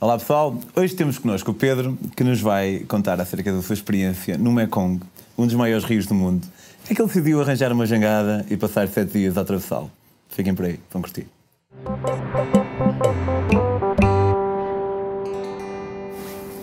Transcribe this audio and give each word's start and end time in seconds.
Olá 0.00 0.18
pessoal, 0.18 0.58
hoje 0.74 0.94
temos 0.94 1.18
connosco 1.18 1.52
o 1.52 1.54
Pedro 1.54 1.96
que 2.16 2.24
nos 2.24 2.40
vai 2.40 2.80
contar 2.80 3.20
acerca 3.20 3.52
da 3.52 3.62
sua 3.62 3.74
experiência 3.74 4.36
no 4.36 4.52
Mekong, 4.52 5.00
um 5.38 5.46
dos 5.46 5.54
maiores 5.54 5.84
rios 5.84 6.04
do 6.04 6.14
mundo. 6.14 6.46
É 6.90 6.94
que 6.94 7.00
ele 7.00 7.06
decidiu 7.06 7.40
arranjar 7.40 7.72
uma 7.72 7.86
jangada 7.86 8.44
e 8.50 8.56
passar 8.56 8.88
sete 8.88 9.12
dias 9.12 9.38
a 9.38 9.42
atravessá-lo. 9.42 9.90
Fiquem 10.28 10.52
por 10.52 10.66
aí, 10.66 10.80
vão 10.92 11.00
curtir. 11.00 11.26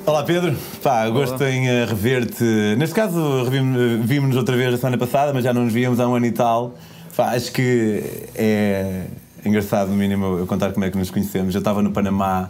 Olá 0.06 0.24
Pedro, 0.24 0.56
pá, 0.84 1.10
gosto 1.10 1.42
em 1.46 1.68
uh, 1.68 1.88
rever-te. 1.88 2.44
Neste 2.78 2.94
caso, 2.94 3.46
vimos-nos 4.04 4.36
outra 4.36 4.58
vez 4.58 4.74
a 4.74 4.78
semana 4.78 4.98
passada, 4.98 5.34
mas 5.34 5.44
já 5.44 5.54
não 5.54 5.64
nos 5.64 5.74
víamos 5.74 6.00
há 6.00 6.08
um 6.08 6.16
ano 6.16 6.26
e 6.26 6.32
tal. 6.32 6.76
Pá, 7.16 7.32
acho 7.32 7.52
que 7.52 8.04
é 8.36 9.06
engraçado, 9.44 9.90
no 9.90 9.96
mínimo, 9.96 10.38
eu 10.38 10.46
contar 10.46 10.74
como 10.74 10.86
é 10.86 10.92
que 10.92 10.98
nos 10.98 11.10
conhecemos. 11.10 11.56
Eu 11.56 11.60
estava 11.60 11.82
no 11.82 11.92
Panamá 11.92 12.50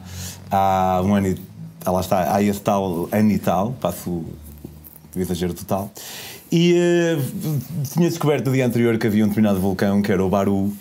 há 0.52 1.02
um 1.04 1.16
ano 1.16 1.28
e 1.28 1.38
ah, 1.84 1.92
lá 1.92 2.02
está, 2.02 2.36
há 2.36 2.44
esse 2.44 2.62
tal 2.62 3.10
ano 3.12 3.32
e 3.32 3.40
tal, 3.40 3.72
passo 3.82 4.10
o 4.10 5.20
exagero 5.20 5.54
total. 5.54 5.92
E 6.52 6.74
uh, 6.74 7.60
tinha 7.92 8.10
descoberto 8.10 8.48
no 8.48 8.54
dia 8.54 8.66
anterior 8.66 8.98
que 8.98 9.08
havia 9.08 9.24
um 9.24 9.28
determinado 9.28 9.60
vulcão, 9.60 10.02
que 10.02 10.12
era 10.12 10.24
o 10.24 10.30
Baru, 10.30 10.72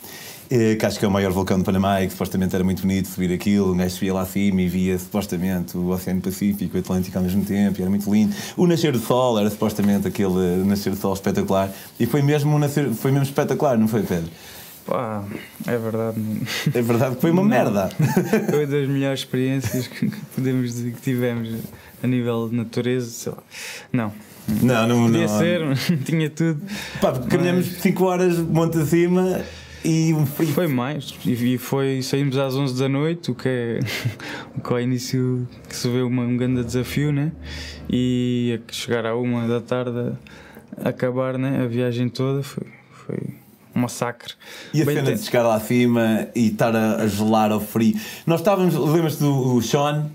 eh, 0.50 0.74
que 0.74 0.84
acho 0.84 0.98
que 0.98 1.04
é 1.04 1.08
o 1.08 1.10
maior 1.10 1.30
vulcão 1.30 1.56
do 1.58 1.64
Panamá 1.64 2.02
e 2.02 2.06
que 2.06 2.12
supostamente 2.12 2.52
era 2.54 2.64
muito 2.64 2.82
bonito 2.82 3.06
subir 3.06 3.32
aquilo, 3.32 3.72
um 3.72 3.76
gajo 3.76 3.94
subia 3.94 4.12
lá 4.12 4.22
acima 4.22 4.60
e 4.60 4.68
via 4.68 4.98
supostamente 4.98 5.76
o 5.76 5.90
Oceano 5.90 6.20
Pacífico 6.20 6.76
e 6.76 6.78
o 6.78 6.80
Atlântico 6.80 7.16
ao 7.16 7.22
mesmo 7.22 7.44
tempo, 7.44 7.78
e 7.78 7.82
era 7.82 7.88
muito 7.88 8.12
lindo. 8.12 8.34
O 8.56 8.66
nascer 8.66 8.90
do 8.90 8.98
sol 8.98 9.38
era 9.38 9.48
supostamente 9.48 10.08
aquele 10.08 10.64
nascer 10.66 10.90
do 10.90 10.98
sol 10.98 11.14
espetacular 11.14 11.70
e 12.00 12.04
foi 12.04 12.20
mesmo, 12.20 12.52
um 12.52 12.58
nascer, 12.58 12.92
foi 12.94 13.12
mesmo 13.12 13.26
espetacular, 13.26 13.78
não 13.78 13.86
foi, 13.86 14.02
Pedro? 14.02 14.28
Pá, 14.90 15.22
é 15.68 15.78
verdade. 15.78 16.20
É 16.74 16.82
verdade 16.82 17.14
que 17.14 17.20
foi 17.20 17.30
uma 17.30 17.42
não, 17.42 17.48
merda. 17.48 17.88
Foi 18.50 18.66
das 18.66 18.88
melhores 18.88 19.20
experiências 19.20 19.86
que 19.86 20.10
podemos 20.34 20.72
dizer 20.72 20.94
que 20.94 21.00
tivemos 21.00 21.48
a 22.02 22.06
nível 22.08 22.48
de 22.48 22.56
natureza, 22.56 23.08
sei 23.08 23.30
lá. 23.30 23.38
Não, 23.92 24.12
não, 24.60 24.88
não, 24.88 25.06
Podia 25.06 25.28
não. 25.28 25.38
ser, 25.38 25.76
tinha 26.04 26.28
tudo. 26.28 26.60
Pá, 27.00 27.12
caminhamos 27.12 27.66
5 27.66 28.04
horas 28.04 28.38
monte 28.38 28.78
acima 28.78 29.40
e 29.84 30.12
um 30.12 30.26
frio. 30.26 30.48
Foi 30.48 30.66
mais, 30.66 31.14
e 31.24 31.56
foi, 31.56 32.02
saímos 32.02 32.36
às 32.36 32.56
11 32.56 32.76
da 32.76 32.88
noite, 32.88 33.30
o 33.30 33.34
que 33.36 33.48
é, 33.48 33.78
o 34.58 34.60
que 34.60 34.72
ao 34.72 34.80
início 34.80 35.46
que 35.68 35.76
se 35.76 35.88
vê 35.88 36.02
uma, 36.02 36.24
um 36.24 36.36
grande 36.36 36.64
desafio, 36.64 37.12
né? 37.12 37.30
E 37.88 38.58
chegar 38.72 39.06
à 39.06 39.16
1 39.16 39.46
da 39.46 39.60
tarde 39.60 40.16
a 40.82 40.88
acabar 40.88 41.38
né? 41.38 41.62
a 41.62 41.68
viagem 41.68 42.08
toda 42.08 42.42
foi, 42.42 42.66
foi 42.90 43.39
um 43.80 43.82
massacre. 43.82 44.34
E 44.72 44.82
a 44.82 44.84
cena 44.84 45.14
de 45.14 45.22
chegar 45.22 45.42
lá 45.42 45.56
acima 45.56 46.28
e 46.34 46.48
estar 46.48 46.74
a, 46.76 46.96
a 46.96 47.06
gelar 47.08 47.50
ao 47.50 47.60
frio. 47.60 47.98
Nós 48.26 48.40
estávamos, 48.40 48.74
lembras-te 48.74 49.20
do 49.20 49.60
Sean? 49.62 50.10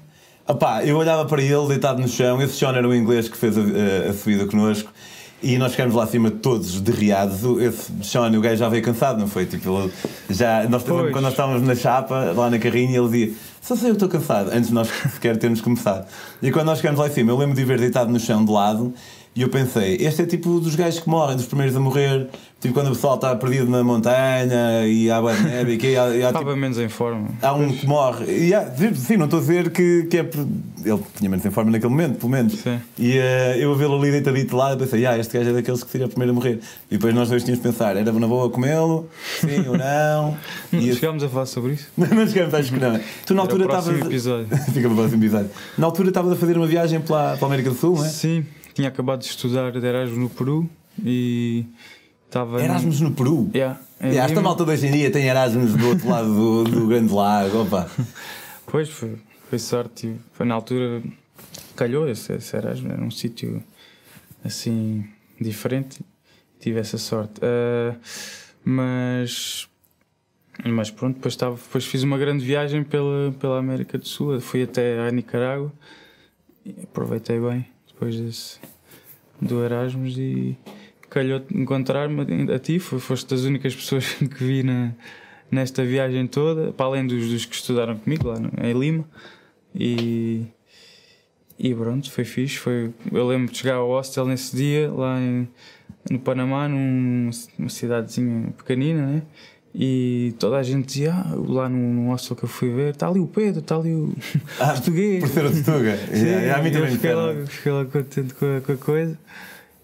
Epá, 0.47 0.85
eu 0.85 0.95
olhava 0.97 1.25
para 1.25 1.41
ele 1.41 1.67
deitado 1.67 1.99
no 1.99 2.07
chão, 2.07 2.39
esse 2.41 2.53
Sean 2.53 2.73
era 2.73 2.87
o 2.87 2.95
inglês 2.95 3.27
que 3.27 3.35
fez 3.35 3.57
a, 3.57 3.61
a, 3.61 4.11
a 4.11 4.13
subida 4.13 4.45
connosco 4.45 4.91
e 5.41 5.57
nós 5.57 5.71
ficámos 5.71 5.93
lá 5.93 6.03
acima 6.03 6.31
todos 6.31 6.79
derriados. 6.81 7.41
Esse 7.61 7.91
Sean, 8.03 8.31
o 8.31 8.41
gajo 8.41 8.57
já 8.57 8.69
veio 8.69 8.83
cansado, 8.83 9.19
não 9.19 9.27
foi? 9.27 9.45
Tipo, 9.45 9.91
já, 10.29 10.67
nós, 10.67 10.83
quando 10.83 11.21
nós 11.21 11.33
estávamos 11.33 11.61
na 11.61 11.75
chapa, 11.75 12.33
lá 12.35 12.49
na 12.49 12.57
carrinha, 12.57 12.97
ele 12.97 13.09
dizia: 13.09 13.33
Só 13.61 13.75
sei 13.75 13.89
eu 13.89 13.93
estou 13.93 14.09
cansado, 14.09 14.49
antes 14.51 14.69
de 14.69 14.73
nós 14.73 14.87
sequer 15.13 15.37
termos 15.37 15.61
começado. 15.61 16.07
E 16.41 16.51
quando 16.51 16.67
nós 16.67 16.79
chegamos 16.79 16.99
lá 16.99 17.07
em 17.07 17.11
cima, 17.11 17.31
eu 17.31 17.37
lembro 17.37 17.55
de 17.55 17.63
ver 17.63 17.79
deitado 17.79 18.11
no 18.11 18.19
chão 18.19 18.43
de 18.43 18.51
lado 18.51 18.93
e 19.35 19.41
eu 19.41 19.49
pensei: 19.49 19.97
Este 19.99 20.21
é 20.21 20.25
tipo 20.25 20.59
dos 20.61 20.75
gajos 20.75 21.01
que 21.01 21.09
morrem, 21.09 21.35
dos 21.35 21.45
primeiros 21.45 21.75
a 21.75 21.79
morrer. 21.79 22.27
Tipo 22.61 22.73
quando 22.73 22.87
o 22.87 22.91
pessoal 22.91 23.15
está 23.15 23.35
perdido 23.35 23.69
na 23.69 23.83
montanha 23.83 24.87
e 24.87 25.11
há 25.11 25.19
boa 25.19 25.33
neve 25.33 25.73
e 25.73 25.77
que 25.77 25.95
há, 25.95 26.05
há, 26.05 26.15
Estava 26.15 26.39
tipo, 26.39 26.55
menos 26.55 26.79
em 26.79 26.87
forma. 26.87 27.27
Há 27.41 27.53
um 27.53 27.71
que 27.71 27.85
morre. 27.85 28.25
E 28.25 28.53
há, 28.53 28.65
sim, 28.95 29.17
não 29.17 29.25
estou 29.25 29.39
a 29.39 29.41
dizer 29.41 29.69
que, 29.71 30.07
que 30.09 30.17
é. 30.17 30.21
Ele 30.21 30.99
tinha 31.15 31.29
menos 31.29 31.45
em 31.45 31.51
forma 31.51 31.69
naquele 31.69 31.91
momento, 31.91 32.17
pelo 32.17 32.31
menos. 32.31 32.53
Sim. 32.53 32.79
E 32.97 33.19
uh, 33.19 33.57
eu 33.59 33.73
a 33.73 33.75
vê-lo 33.75 33.99
ali 33.99 34.09
deitadito 34.09 34.55
lá, 34.55 34.75
pensei, 34.75 35.05
ah, 35.05 35.17
este 35.17 35.37
gajo 35.37 35.49
é 35.49 35.53
daqueles 35.53 35.83
que 35.83 35.91
seria 35.91 36.07
o 36.07 36.09
primeiro 36.09 36.31
a 36.31 36.35
morrer. 36.35 36.59
E 36.89 36.95
depois 36.95 37.13
nós 37.13 37.29
dois 37.29 37.43
tínhamos 37.43 37.61
de 37.61 37.69
pensar, 37.69 37.97
era 37.97 38.11
na 38.11 38.27
boa 38.27 38.49
comê-lo? 38.49 39.09
Sim 39.41 39.67
ou 39.67 39.77
não? 39.77 40.37
não 40.71 40.79
e 40.79 40.93
chegámos 40.93 41.23
a 41.23 41.29
falar 41.29 41.45
sobre 41.45 41.73
isso? 41.73 41.87
não 41.97 42.27
chegamos, 42.27 42.53
acho 42.53 42.71
que 42.71 42.79
não. 42.79 42.99
Tu 43.25 43.33
na 43.33 43.41
altura 43.41 43.65
estavas. 43.65 43.99
Fica 44.73 44.87
para 44.87 44.91
o 44.91 44.95
próximo 44.95 45.23
episódio. 45.23 45.49
Na 45.77 45.87
altura 45.87 46.07
estavas 46.07 46.31
a 46.31 46.35
fazer 46.35 46.55
uma 46.57 46.67
viagem 46.67 47.01
pela, 47.01 47.35
pela 47.35 47.47
América 47.47 47.69
do 47.69 47.75
Sul, 47.75 47.95
não 47.95 48.05
é? 48.05 48.09
Sim, 48.09 48.45
tinha 48.75 48.89
acabado 48.89 49.21
de 49.21 49.27
estudar 49.27 49.71
de 49.71 49.87
Erasmus 49.87 50.17
no 50.17 50.29
Peru 50.29 50.69
e 51.03 51.65
estava. 52.25 52.61
Erasmus 52.61 52.99
no 52.99 53.11
Peru? 53.11 53.49
Yeah, 53.55 53.79
yeah, 54.01 54.25
esta 54.25 54.41
malta 54.41 54.65
de 54.65 54.71
hoje 54.71 54.87
em 54.87 54.91
dia 54.91 55.09
tem 55.09 55.25
Erasmus 55.25 55.73
do 55.73 55.87
outro 55.87 56.09
lado 56.09 56.27
do, 56.27 56.63
do 56.65 56.87
Grande 56.87 57.11
Lago, 57.11 57.61
opa. 57.63 57.89
Pois 58.67 58.89
foi, 58.89 59.15
foi 59.47 59.59
sorte. 59.59 60.15
Foi 60.33 60.45
na 60.45 60.55
altura 60.55 61.01
calhou 61.77 62.09
esse, 62.09 62.33
esse 62.33 62.57
Erasmus, 62.57 62.91
era 62.91 63.01
um 63.01 63.11
sítio 63.11 63.63
assim 64.43 65.07
diferente. 65.39 66.01
Tive 66.59 66.79
essa 66.79 66.97
sorte. 66.97 67.39
Uh, 67.39 67.97
mas. 68.63 69.69
Mas 70.65 70.89
pronto, 70.89 71.15
depois, 71.15 71.33
estava, 71.33 71.55
depois 71.55 71.85
fiz 71.85 72.03
uma 72.03 72.17
grande 72.17 72.43
viagem 72.43 72.83
pela, 72.83 73.33
pela 73.39 73.59
América 73.59 73.97
do 73.97 74.07
Sul. 74.07 74.39
Fui 74.41 74.63
até 74.63 75.07
a 75.07 75.11
Nicarágua 75.11 75.71
e 76.65 76.75
aproveitei 76.83 77.39
bem 77.39 77.74
depois 77.95 78.19
desse, 78.19 78.59
do 79.41 79.63
Erasmus 79.63 80.17
e 80.17 80.57
calhou 81.09 81.41
encontrar-me 81.53 82.51
a 82.53 82.59
ti. 82.59 82.77
Foste 82.77 83.29
das 83.29 83.43
únicas 83.43 83.73
pessoas 83.73 84.05
que 84.19 84.43
vi 84.43 84.63
na, 84.63 84.93
nesta 85.49 85.83
viagem 85.83 86.27
toda, 86.27 86.73
para 86.73 86.85
além 86.85 87.07
dos, 87.07 87.29
dos 87.29 87.45
que 87.45 87.55
estudaram 87.55 87.97
comigo 87.97 88.27
lá 88.27 88.35
em 88.61 88.73
Lima. 88.73 89.05
E, 89.73 90.45
e 91.57 91.73
pronto, 91.73 92.11
foi 92.11 92.25
fixe. 92.25 92.57
Foi, 92.57 92.93
eu 93.11 93.27
lembro 93.27 93.51
de 93.51 93.57
chegar 93.57 93.75
ao 93.75 93.87
hostel 93.87 94.25
nesse 94.25 94.55
dia, 94.55 94.91
lá 94.91 95.19
em, 95.19 95.47
no 96.11 96.19
Panamá, 96.19 96.67
numa 96.67 97.31
cidadezinha 97.69 98.53
pequenina, 98.57 99.07
né? 99.07 99.23
E 99.77 100.33
toda 100.39 100.55
a 100.55 100.63
gente 100.63 100.85
dizia, 100.85 101.13
ah, 101.13 101.35
lá 101.35 101.67
no, 101.67 101.77
no 101.77 102.11
hostel 102.11 102.37
que 102.37 102.45
eu 102.45 102.49
fui 102.49 102.69
ver, 102.69 102.93
está 102.93 103.09
ali 103.09 103.19
o 103.19 103.27
Pedro, 103.27 103.59
está 103.59 103.75
ali 103.75 103.93
o 103.93 104.13
ah, 104.57 104.71
português. 104.71 105.19
Por 105.19 105.29
ser 105.29 105.45
o 105.45 105.51
Tuga. 105.51 105.97
Sim, 105.97 106.25
yeah, 106.25 106.61
yeah, 106.61 106.79
eu 106.79 106.87
fiquei 106.87 107.13
logo, 107.13 107.47
fiquei 107.47 107.71
logo 107.73 107.91
contente 107.91 108.33
com 108.35 108.57
a, 108.57 108.61
com 108.61 108.71
a, 108.71 108.77
coisa. 108.77 109.19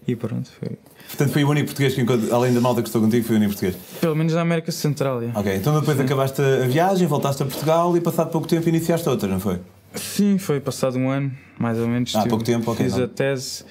E 0.08 0.16
pronto, 0.16 0.50
foi. 0.58 0.78
Portanto, 1.08 1.32
foi 1.32 1.44
o 1.44 1.50
único 1.50 1.66
português 1.66 1.94
que, 1.94 2.32
além 2.32 2.54
da 2.54 2.60
malta 2.60 2.80
que 2.80 2.88
estou 2.88 3.02
contigo, 3.02 3.26
foi 3.26 3.36
o 3.36 3.38
único 3.38 3.52
português? 3.52 3.76
Pelo 4.00 4.16
menos 4.16 4.32
na 4.32 4.40
América 4.40 4.72
Central, 4.72 5.20
yeah. 5.20 5.38
Ok, 5.38 5.54
então 5.54 5.78
depois 5.78 5.98
Sim. 5.98 6.04
acabaste 6.04 6.40
a 6.40 6.66
viagem, 6.66 7.06
voltaste 7.06 7.42
a 7.42 7.46
Portugal 7.46 7.94
e 7.94 8.00
passado 8.00 8.30
pouco 8.30 8.48
tempo 8.48 8.66
iniciaste 8.70 9.06
outra, 9.10 9.28
não 9.28 9.40
foi? 9.40 9.60
Sim, 9.94 10.38
foi 10.38 10.58
passado 10.58 10.96
um 10.96 11.10
ano, 11.10 11.30
mais 11.58 11.78
ou 11.78 11.86
menos. 11.86 12.16
Há 12.16 12.22
ah, 12.22 12.26
pouco 12.26 12.42
tempo, 12.42 12.70
ok. 12.70 12.82
Fiz 12.82 12.96
não. 12.96 13.04
a 13.04 13.08
tese 13.08 13.62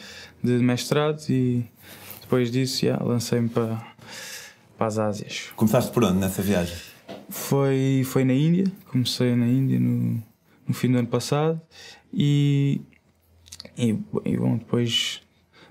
de 0.43 0.51
mestrado 0.51 1.19
e 1.29 1.65
depois 2.21 2.51
disso, 2.51 2.85
yeah, 2.85 3.03
lancei-me 3.03 3.49
para 3.49 3.90
para 4.81 4.87
as 4.87 4.97
Ásias. 4.97 5.51
Começaste 5.55 5.91
por 5.91 6.03
onde 6.03 6.17
nessa 6.17 6.41
viagem? 6.41 6.75
Foi, 7.29 8.01
foi 8.03 8.25
na 8.25 8.33
Índia, 8.33 8.65
comecei 8.87 9.35
na 9.35 9.45
Índia 9.45 9.79
no, 9.79 10.23
no 10.67 10.73
fim 10.73 10.91
do 10.91 10.97
ano 10.97 11.07
passado 11.07 11.61
e, 12.11 12.81
e, 13.77 13.95
e 14.25 14.37
bom, 14.37 14.57
depois, 14.57 15.21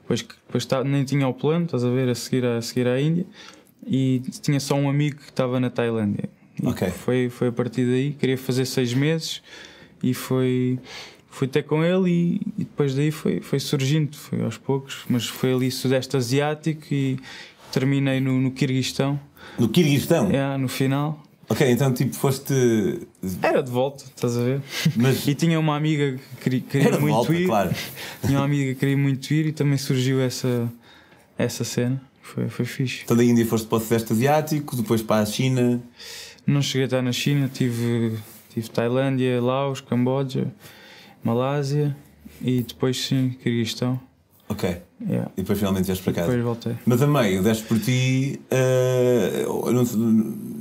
depois, 0.02 0.22
depois 0.22 0.64
tá, 0.64 0.84
nem 0.84 1.02
tinha 1.02 1.26
o 1.26 1.34
plano, 1.34 1.64
estás 1.64 1.84
a 1.84 1.90
ver, 1.90 2.08
a 2.08 2.14
seguir, 2.14 2.44
a 2.46 2.62
seguir 2.62 2.86
à 2.86 3.00
Índia 3.00 3.26
e 3.84 4.22
tinha 4.42 4.60
só 4.60 4.76
um 4.76 4.88
amigo 4.88 5.16
que 5.16 5.30
estava 5.30 5.58
na 5.58 5.70
Tailândia. 5.70 6.30
Ok. 6.62 6.88
Foi, 6.90 7.28
foi 7.30 7.48
a 7.48 7.52
partir 7.52 7.86
daí, 7.86 8.12
queria 8.12 8.38
fazer 8.38 8.64
seis 8.64 8.94
meses 8.94 9.42
e 10.04 10.14
foi 10.14 10.78
fui 11.30 11.46
até 11.48 11.62
com 11.62 11.82
ele 11.82 12.10
e, 12.10 12.40
e, 12.58 12.64
depois 12.64 12.94
daí 12.94 13.10
foi, 13.10 13.40
foi 13.40 13.58
surgindo, 13.58 14.16
foi 14.16 14.42
aos 14.42 14.58
poucos, 14.58 15.04
mas 15.08 15.26
foi 15.26 15.52
ali 15.52 15.70
Sudeste 15.70 16.16
Asiático 16.16 16.92
e, 16.92 17.18
terminei 17.72 18.20
no, 18.20 18.40
no 18.40 18.50
Kirguistão. 18.50 19.18
No 19.58 19.68
Kirguistão? 19.68 20.30
É, 20.30 20.56
no 20.56 20.68
final. 20.68 21.22
Ok, 21.50 21.68
então 21.68 21.92
tipo 21.92 22.14
foste. 22.14 22.54
Era 23.42 23.60
de 23.60 23.70
volta, 23.72 24.04
estás 24.04 24.38
a 24.38 24.42
ver? 24.42 24.62
Mas... 24.94 25.26
e 25.26 25.34
tinha 25.34 25.58
uma 25.58 25.74
amiga 25.74 26.12
que 26.12 26.42
queria, 26.42 26.60
queria 26.60 26.86
Era 26.86 27.00
muito 27.00 27.14
volta, 27.14 27.34
ir. 27.34 27.46
Claro. 27.46 27.74
Tinha 28.24 28.38
uma 28.38 28.44
amiga 28.44 28.72
que 28.72 28.78
queria 28.78 28.96
muito 28.96 29.34
ir 29.34 29.46
e 29.46 29.52
também 29.52 29.76
surgiu 29.76 30.20
essa, 30.20 30.72
essa 31.36 31.64
cena. 31.64 32.00
Foi, 32.22 32.48
foi 32.48 32.64
fixe. 32.64 33.02
Então 33.02 33.16
da 33.16 33.24
Índia 33.24 33.44
foste 33.44 33.66
para 33.66 33.78
o 33.78 33.80
Sudeste 33.80 34.12
Asiático, 34.12 34.76
depois 34.76 35.02
para 35.02 35.22
a 35.22 35.26
China. 35.26 35.82
Não 36.46 36.62
cheguei 36.62 36.82
a 36.82 36.84
estar 36.84 37.02
na 37.02 37.10
China, 37.10 37.50
tive, 37.52 38.16
tive 38.54 38.70
Tailândia, 38.70 39.42
Laos, 39.42 39.80
Camboja, 39.80 40.46
Malásia 41.24 41.96
e 42.40 42.62
depois 42.62 42.96
sim, 42.96 43.30
Kirguistão. 43.42 44.00
Ok. 44.50 44.82
Yeah. 45.00 45.30
E 45.36 45.42
depois 45.42 45.58
finalmente 45.58 45.86
vieste 45.86 46.02
para 46.02 46.12
casa. 46.12 46.26
Depois 46.26 46.44
voltei. 46.44 46.76
Mas 46.84 47.00
a 47.00 47.06
meio, 47.06 47.40
deste 47.42 47.64
por 47.64 47.78
ti 47.78 48.40
uh, 48.50 49.70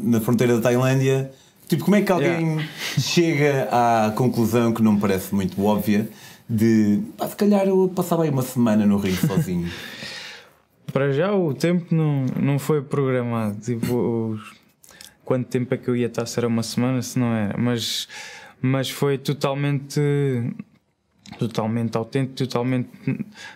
na 0.03 0.21
fronteira 0.21 0.55
da 0.55 0.61
Tailândia. 0.61 1.31
Tipo, 1.67 1.85
como 1.85 1.95
é 1.95 2.01
que 2.01 2.11
alguém 2.11 2.47
yeah. 2.47 2.69
chega 2.99 3.67
à 3.71 4.11
conclusão 4.11 4.71
que 4.71 4.81
não 4.81 4.93
me 4.93 4.99
parece 4.99 5.33
muito 5.33 5.63
óbvia 5.63 6.07
de 6.47 6.99
pá, 7.17 7.27
se 7.27 7.35
calhar 7.35 7.67
eu 7.67 7.91
passava 7.95 8.23
aí 8.23 8.29
uma 8.29 8.41
semana 8.43 8.85
no 8.85 8.97
Rio 8.97 9.15
sozinho? 9.15 9.69
para 10.93 11.11
já 11.11 11.33
o 11.33 11.53
tempo 11.53 11.93
não, 11.93 12.25
não 12.39 12.59
foi 12.59 12.81
programado. 12.81 13.59
Tipo, 13.59 14.31
os, 14.33 14.53
quanto 15.25 15.47
tempo 15.47 15.73
é 15.73 15.77
que 15.77 15.87
eu 15.87 15.95
ia 15.95 16.07
estar? 16.07 16.27
Se 16.27 16.39
era 16.39 16.47
uma 16.47 16.63
semana, 16.63 17.01
se 17.01 17.17
não 17.17 17.33
era. 17.33 17.57
Mas 17.57 18.07
mas 18.61 18.89
foi 18.89 19.17
totalmente 19.17 19.99
totalmente 21.37 21.95
autêntico, 21.97 22.35
totalmente 22.35 22.89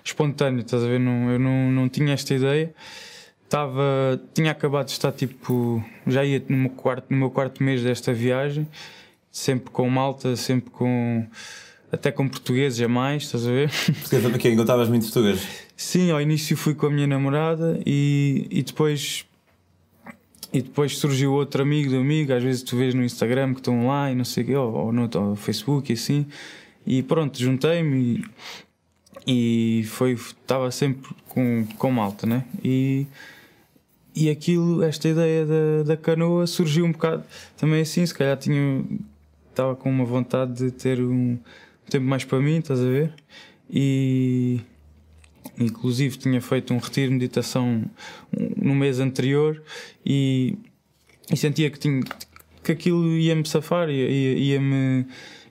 espontâneo, 0.03 0.61
estás 0.61 0.83
a 0.83 0.87
ver? 0.87 0.99
Não, 0.99 1.31
eu 1.31 1.39
não, 1.39 1.71
não 1.71 1.89
tinha 1.89 2.13
esta 2.13 2.33
ideia. 2.33 2.73
Estava, 3.43 4.19
tinha 4.33 4.51
acabado 4.51 4.87
de 4.87 4.93
estar 4.93 5.11
tipo, 5.11 5.83
já 6.07 6.25
ia 6.25 6.43
no 6.49 6.57
meu 6.57 6.69
quarto, 6.71 7.05
no 7.09 7.17
meu 7.17 7.29
quarto 7.29 7.61
mês 7.61 7.83
desta 7.83 8.11
viagem, 8.11 8.67
sempre 9.31 9.69
com 9.69 9.87
malta, 9.89 10.35
sempre 10.35 10.71
com 10.71 11.27
até 11.91 12.11
com 12.11 12.27
portugueses 12.27 12.81
a 12.81 12.87
mais, 12.87 13.23
estás 13.23 13.47
a 13.47 13.51
ver? 13.51 13.69
Porque 14.09 14.39
quê? 14.39 14.49
Encontravas 14.49 14.89
muitos 14.89 15.11
portugueses? 15.11 15.47
Sim, 15.77 16.09
ao 16.09 16.19
início 16.19 16.57
fui 16.57 16.73
com 16.73 16.87
a 16.87 16.89
minha 16.89 17.05
namorada 17.05 17.79
e, 17.85 18.47
e 18.49 18.63
depois 18.63 19.25
e 20.51 20.61
depois 20.61 20.97
surgiu 20.97 21.33
outro 21.33 21.63
amigo 21.63 21.89
do 21.91 21.97
amigo, 21.97 22.31
às 22.31 22.43
vezes 22.43 22.61
tu 22.61 22.77
vês 22.77 22.93
no 22.93 23.03
Instagram 23.03 23.53
que 23.53 23.59
estão 23.59 23.87
lá 23.87 24.11
e 24.11 24.15
não 24.15 24.23
sei 24.23 24.43
o 24.43 24.45
quê, 24.45 24.55
ou, 24.55 24.73
ou 24.73 24.91
no 24.91 25.09
ou 25.15 25.35
Facebook 25.35 25.91
e 25.91 25.93
assim. 25.93 26.27
E 26.85 27.01
pronto, 27.01 27.39
juntei-me 27.39 28.23
e, 29.25 29.81
e 29.81 29.83
foi 29.85 30.13
estava 30.13 30.69
sempre 30.71 31.09
com, 31.29 31.65
com 31.77 31.91
malta, 31.91 32.27
né? 32.27 32.45
E, 32.63 33.07
e 34.15 34.29
aquilo, 34.29 34.83
esta 34.83 35.07
ideia 35.07 35.45
da, 35.45 35.83
da 35.83 35.97
canoa 35.97 36.45
surgiu 36.45 36.85
um 36.85 36.91
bocado 36.91 37.23
também 37.57 37.81
assim, 37.81 38.05
se 38.05 38.13
calhar 38.13 38.37
tinha 38.37 38.83
estava 39.49 39.75
com 39.75 39.89
uma 39.89 40.03
vontade 40.03 40.53
de 40.53 40.71
ter 40.71 40.99
um 40.99 41.37
tempo 41.89 42.05
mais 42.05 42.25
para 42.25 42.39
mim, 42.39 42.57
estás 42.57 42.79
a 42.79 42.85
ver? 42.85 43.13
E 43.69 44.59
inclusive 45.59 46.17
tinha 46.17 46.41
feito 46.41 46.73
um 46.73 46.77
retiro 46.77 47.09
de 47.09 47.13
meditação 47.13 47.83
no 48.57 48.73
mês 48.73 48.99
anterior 48.99 49.61
e, 50.05 50.57
e 51.31 51.37
sentia 51.37 51.69
que 51.69 51.79
tinha 51.79 52.01
que 52.63 52.71
aquilo 52.71 53.17
ia-me 53.17 53.45
safar, 53.45 53.89
ia-me 53.89 54.13
ia, 54.13 54.57
ia 54.57 55.05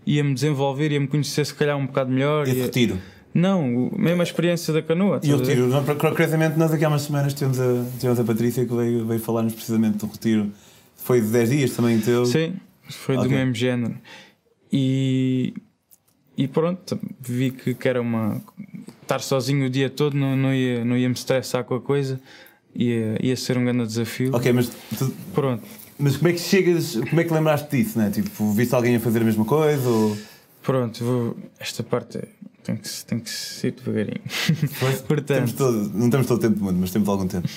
ia-me 0.07 0.35
desenvolver, 0.35 0.93
ia-me 0.93 1.07
conhecer 1.07 1.45
se 1.45 1.55
calhar 1.55 1.77
um 1.77 1.87
bocado 1.87 2.11
melhor. 2.11 2.47
E 2.49 2.53
ia... 2.53 2.65
retiro? 2.65 2.99
Não, 3.35 3.91
mesmo 3.97 4.21
a 4.21 4.25
experiência 4.25 4.75
da 4.75 4.83
canoa. 4.83 5.21
E 5.23 5.33
o 5.33 5.39
retiro? 5.39 5.71
Concretamente, 5.99 6.59
nós 6.59 6.73
aqui 6.73 6.85
há 6.85 6.89
umas 6.89 7.03
semanas 7.03 7.33
tivemos 7.33 7.59
a, 7.59 7.85
tivemos 7.99 8.21
a 8.21 8.25
Patrícia 8.25 8.67
que 8.67 8.75
veio, 8.75 9.07
veio 9.07 9.21
falar-nos 9.21 9.55
precisamente 9.55 9.99
do 9.99 10.07
retiro. 10.07 10.53
Foi 10.97 11.21
de 11.21 11.29
10 11.29 11.51
dias 11.51 11.71
também 11.73 11.99
teu? 11.99 12.27
Sim, 12.27 12.55
foi 12.89 13.17
okay. 13.17 13.29
do 13.29 13.35
mesmo 13.35 13.55
género. 13.55 13.97
E, 14.71 15.55
e 16.37 16.47
pronto, 16.47 16.99
vi 17.21 17.51
que, 17.51 17.75
que 17.75 17.89
era 17.89 18.01
uma. 18.01 18.41
Estar 19.03 19.21
sozinho 19.21 19.67
o 19.67 19.71
dia 19.71 19.91
todo 19.91 20.17
não, 20.17 20.37
não, 20.37 20.55
ia, 20.55 20.85
não 20.85 20.97
ia 20.97 21.09
me 21.09 21.15
estressar 21.15 21.65
com 21.65 21.75
a 21.75 21.81
coisa, 21.81 22.21
ia, 22.75 23.19
ia 23.21 23.37
ser 23.37 23.57
um 23.57 23.65
grande 23.65 23.87
desafio. 23.87 24.35
Ok, 24.35 24.53
mas. 24.53 24.69
Tu... 24.99 25.11
Pronto. 25.35 25.63
Mas 26.03 26.17
como 26.17 26.29
é 26.29 26.33
que 26.33 26.41
chegas, 26.41 26.97
como 27.09 27.21
é 27.21 27.25
que 27.25 27.33
lembraste 27.33 27.77
disso, 27.77 27.97
né? 27.97 28.11
Tipo, 28.11 28.53
viste 28.53 28.75
alguém 28.75 28.97
a 28.97 29.01
fazer 29.01 29.21
a 29.21 29.25
mesma 29.25 29.45
coisa? 29.45 29.89
Ou... 29.89 30.19
Pronto, 30.61 31.05
vou, 31.05 31.37
esta 31.61 31.85
parte 31.85 32.19
tem 32.65 32.75
que, 32.75 33.05
tem 33.05 33.21
que 33.21 33.31
ser 33.31 33.71
devagarinho. 33.71 34.21
Portanto, 35.07 35.27
temos 35.27 35.53
todo, 35.53 35.91
não 35.95 36.11
temos 36.11 36.27
todo 36.27 36.39
o 36.39 36.41
tempo 36.41 36.59
do 36.59 36.65
mundo, 36.65 36.79
mas 36.81 36.91
temos 36.91 37.09
algum 37.09 37.29
tempo. 37.29 37.49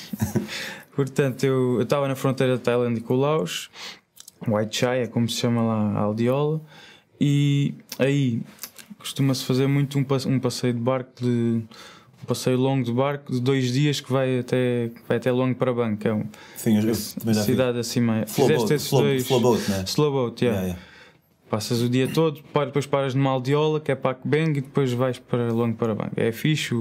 Portanto, 0.96 1.44
eu 1.44 1.82
estava 1.82 2.08
na 2.08 2.16
fronteira 2.16 2.56
da 2.56 2.64
Tailândia 2.64 3.02
com 3.02 3.16
o 3.16 3.18
Laos, 3.18 3.72
White 4.48 4.78
Chai 4.78 5.02
é 5.02 5.08
como 5.08 5.28
se 5.28 5.38
chama 5.38 5.64
lá 5.64 6.00
a 6.00 6.00
aldeola, 6.02 6.62
e 7.20 7.74
aí 7.98 8.44
costuma-se 9.00 9.44
fazer 9.44 9.66
muito 9.66 9.98
um, 9.98 10.06
um 10.28 10.40
passeio 10.40 10.74
de 10.74 10.80
barco 10.80 11.12
de 11.20 11.64
passeio 12.26 12.58
longo 12.58 12.84
de 12.84 12.92
barco 12.92 13.32
de 13.32 13.40
dois 13.40 13.72
dias 13.72 14.02
que 14.02 14.12
vai 14.12 14.40
até, 14.40 14.92
vai 15.08 15.18
até 15.18 15.32
longo 15.32 15.56
para 15.56 15.74
banco, 15.74 16.08
é 16.08 16.14
um, 16.14 16.26
Sim, 16.56 16.78
eu, 16.78 16.88
eu 16.88 16.96
cidade 16.96 17.80
assim 17.80 18.02
meio. 18.02 18.28
Fizeste 18.28 18.74
esses 18.74 18.90
dois. 18.90 19.24
Slow 19.24 19.42
boat, 19.42 19.72
né? 19.72 19.84
Slow 19.86 20.12
boat, 20.12 20.44
yeah. 20.44 20.62
yeah, 20.62 20.78
yeah. 20.78 20.96
Passas 21.50 21.82
o 21.82 21.88
dia 21.88 22.08
todo, 22.08 22.42
depois 22.66 22.86
paras 22.86 23.14
numa 23.14 23.30
aldeola 23.30 23.80
que 23.80 23.92
é 23.92 23.96
para 23.96 24.12
Akbeng 24.12 24.58
e 24.58 24.62
depois 24.62 24.92
vais 24.92 25.20
para 25.20 25.52
longo 25.52 25.76
para 25.76 25.94
banco. 25.94 26.14
É 26.18 26.32
fixe 26.32 26.76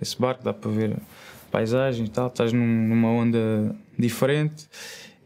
esse 0.00 0.18
barco, 0.18 0.44
dá 0.44 0.54
para 0.54 0.70
ver 0.70 0.92
a 0.92 1.50
paisagem 1.50 2.06
e 2.06 2.08
tal, 2.08 2.28
estás 2.28 2.52
num, 2.52 2.88
numa 2.88 3.08
onda 3.08 3.74
diferente 3.98 4.66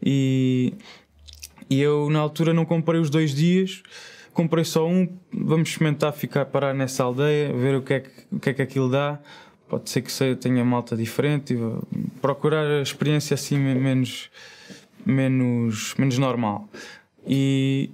e, 0.03 0.73
e 1.69 1.79
eu 1.79 2.09
na 2.09 2.19
altura 2.19 2.53
não 2.53 2.65
comprei 2.65 2.99
os 2.99 3.09
dois 3.09 3.33
dias 3.33 3.83
comprei 4.39 4.63
só 4.63 4.87
um, 4.87 5.05
vamos 5.33 5.67
experimentar 5.67 6.13
ficar 6.13 6.45
parar 6.45 6.73
nessa 6.73 7.03
aldeia, 7.03 7.51
ver 7.53 7.75
o 7.75 7.81
que 7.81 7.93
é 7.93 7.99
que, 7.99 8.09
o 8.31 8.39
que, 8.39 8.49
é 8.49 8.53
que 8.53 8.61
aquilo 8.61 8.89
dá. 8.89 9.19
Pode 9.69 9.89
ser 9.89 10.01
que 10.01 10.35
tenha 10.37 10.65
malta 10.65 10.97
diferente, 10.97 11.55
procurar 12.19 12.65
a 12.65 12.81
experiência 12.81 13.35
assim 13.35 13.57
menos, 13.57 14.31
menos, 15.05 15.93
menos 15.95 16.17
normal. 16.17 16.67
E, 17.27 17.91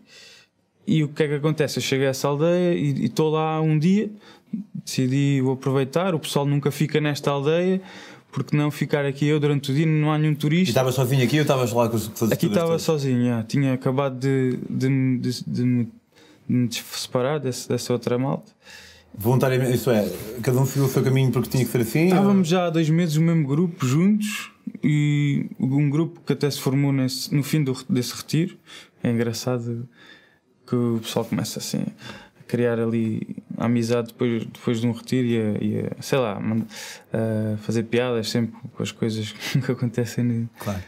e 0.88 1.04
o 1.04 1.10
que 1.10 1.24
é 1.24 1.28
que 1.28 1.34
acontece? 1.34 1.80
Eu 1.80 1.84
cheguei 1.84 2.08
a 2.08 2.12
essa 2.12 2.30
aldeia 2.30 2.74
e 2.74 3.06
estou 3.06 3.30
lá 3.30 3.60
um 3.60 3.78
dia, 3.78 4.10
decidi 4.86 5.42
vou 5.42 5.54
aproveitar. 5.54 6.16
O 6.16 6.20
pessoal 6.20 6.46
nunca 6.46 6.72
fica 6.72 7.02
nesta 7.02 7.30
aldeia, 7.30 7.82
porque 8.32 8.56
não 8.56 8.72
ficar 8.72 9.06
aqui 9.06 9.28
eu 9.28 9.38
durante 9.38 9.72
o 9.72 9.76
dia, 9.76 9.86
não 9.86 10.14
há 10.14 10.18
nenhum 10.18 10.36
turista. 10.36 10.70
E 10.70 10.72
estava 10.72 10.94
sozinho 10.94 11.26
aqui 11.26 11.36
ou 11.36 11.42
estavas 11.42 11.74
lá 11.74 11.90
com 11.90 11.98
os 11.98 12.32
Aqui 12.32 12.46
estava 12.46 12.80
sozinho, 12.80 13.26
já. 13.26 13.44
tinha 13.44 13.74
acabado 13.74 14.18
de, 14.18 14.58
de, 14.70 15.18
de, 15.18 15.44
de 15.46 15.88
me 16.48 16.70
separar 16.72 17.40
desse, 17.40 17.68
dessa 17.68 17.92
outra 17.92 18.18
malta. 18.18 18.52
Voluntariamente, 19.18 19.76
isso 19.76 19.90
é, 19.90 20.10
cada 20.42 20.60
um 20.60 20.66
seguiu 20.66 20.86
o 20.86 20.90
seu 20.90 21.04
caminho 21.04 21.32
porque 21.32 21.50
tinha 21.50 21.64
que 21.64 21.72
ser 21.72 21.82
assim? 21.82 22.06
Estávamos 22.08 22.52
ou... 22.52 22.58
já 22.58 22.68
há 22.68 22.70
dois 22.70 22.90
meses 22.90 23.16
no 23.16 23.24
mesmo 23.24 23.48
grupo, 23.48 23.86
juntos, 23.86 24.52
e 24.84 25.50
um 25.60 25.90
grupo 25.90 26.20
que 26.26 26.34
até 26.34 26.50
se 26.50 26.60
formou 26.60 26.92
nesse, 26.92 27.34
no 27.34 27.44
fim 27.44 27.64
do, 27.64 27.76
desse 27.90 28.14
retiro. 28.16 28.58
É 29.02 29.10
engraçado 29.10 29.88
que 30.68 30.76
o 30.76 31.00
pessoal 31.02 31.24
começa 31.26 31.60
assim 31.60 31.86
a 32.40 32.44
criar 32.48 32.80
ali 32.80 33.38
a 33.58 33.66
amizade 33.66 34.08
depois, 34.08 34.46
depois 34.46 34.82
de 34.82 34.88
um 34.88 34.92
retiro 34.92 35.28
e 35.28 35.38
a, 35.38 35.64
e 35.64 35.88
a 35.98 36.02
sei 36.02 36.18
lá, 36.20 36.42
a 37.14 37.58
fazer 37.58 37.84
piadas 37.84 38.30
sempre 38.30 38.56
com 38.74 38.84
as 38.84 38.92
coisas 38.92 39.32
que 39.66 39.72
acontecem. 39.72 40.50
Claro. 40.60 40.84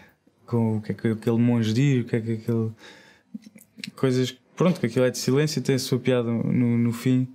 Com 0.46 0.78
o 0.78 0.82
que 0.82 0.92
é 0.92 0.96
que 0.96 1.08
aquele 1.10 1.38
monge 1.38 1.74
diz, 1.74 2.04
o 2.04 2.08
que 2.08 2.16
é 2.16 2.22
que 2.22 2.32
aquele. 2.34 2.72
coisas 3.96 4.38
pronto, 4.56 4.80
que 4.80 4.86
aquilo 4.88 5.06
é 5.06 5.12
de 5.12 5.18
silêncio 5.18 5.60
e 5.60 5.62
tem 5.62 5.76
a 5.76 5.80
sua 5.80 6.00
piada 6.00 6.30
no, 6.30 6.78
no 6.78 6.92
fim. 6.92 7.28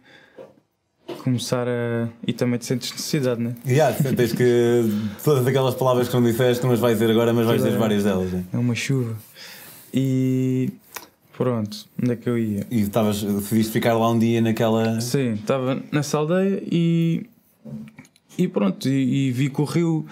Começar 1.23 1.69
a. 1.69 2.09
E 2.27 2.33
também 2.33 2.59
te 2.59 2.67
sentes 2.67 2.91
necessidade, 2.91 3.41
né? 3.41 3.55
Yeah, 3.67 3.97
tens 4.15 4.33
que. 4.33 4.83
Todas 5.23 5.47
aquelas 5.47 5.75
palavras 5.75 6.09
que 6.09 6.15
não 6.15 6.23
disseste, 6.23 6.65
não 6.65 6.73
as 6.73 6.81
vais 6.81 6.99
dizer 6.99 7.11
agora, 7.11 7.33
mas 7.33 7.47
vais 7.47 7.63
dizer 7.63 7.75
é, 7.75 7.79
várias 7.79 8.05
delas. 8.05 8.33
Né? 8.33 8.45
É 8.53 8.59
uma 8.59 8.75
chuva. 8.75 9.17
E. 9.93 10.71
Pronto, 11.37 11.87
onde 12.01 12.13
é 12.13 12.17
que 12.17 12.29
eu 12.29 12.39
ia? 12.39 12.67
E 12.71 12.83
estavas. 12.83 13.23
Decidiste 13.23 13.73
ficar 13.73 13.95
lá 13.95 14.11
um 14.11 14.19
dia 14.19 14.41
naquela. 14.41 15.01
Sim, 15.01 15.35
estava 15.35 15.81
nessa 15.93 16.19
aldeia 16.19 16.63
e. 16.71 17.27
E 18.39 18.49
pronto, 18.49 18.89
e, 18.89 19.29
e 19.29 19.31
vi 19.31 19.51
que 19.51 19.61
o 19.61 19.65
rio 19.65 20.07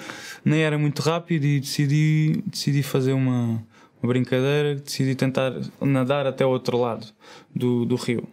nem 0.45 0.61
era 0.61 0.77
muito 0.77 1.01
rápido 1.01 1.45
e 1.47 1.59
decidi, 1.59 2.45
decidi 2.47 2.83
fazer 2.83 3.15
uma 3.15 3.63
uma 4.03 4.13
brincadeira, 4.13 4.75
decidi 4.77 5.15
tentar 5.15 5.53
nadar 5.81 6.27
até 6.27 6.45
o 6.45 6.49
outro 6.49 6.79
lado 6.79 7.07
do, 7.55 7.85
do 7.85 7.97
rio. 7.97 8.27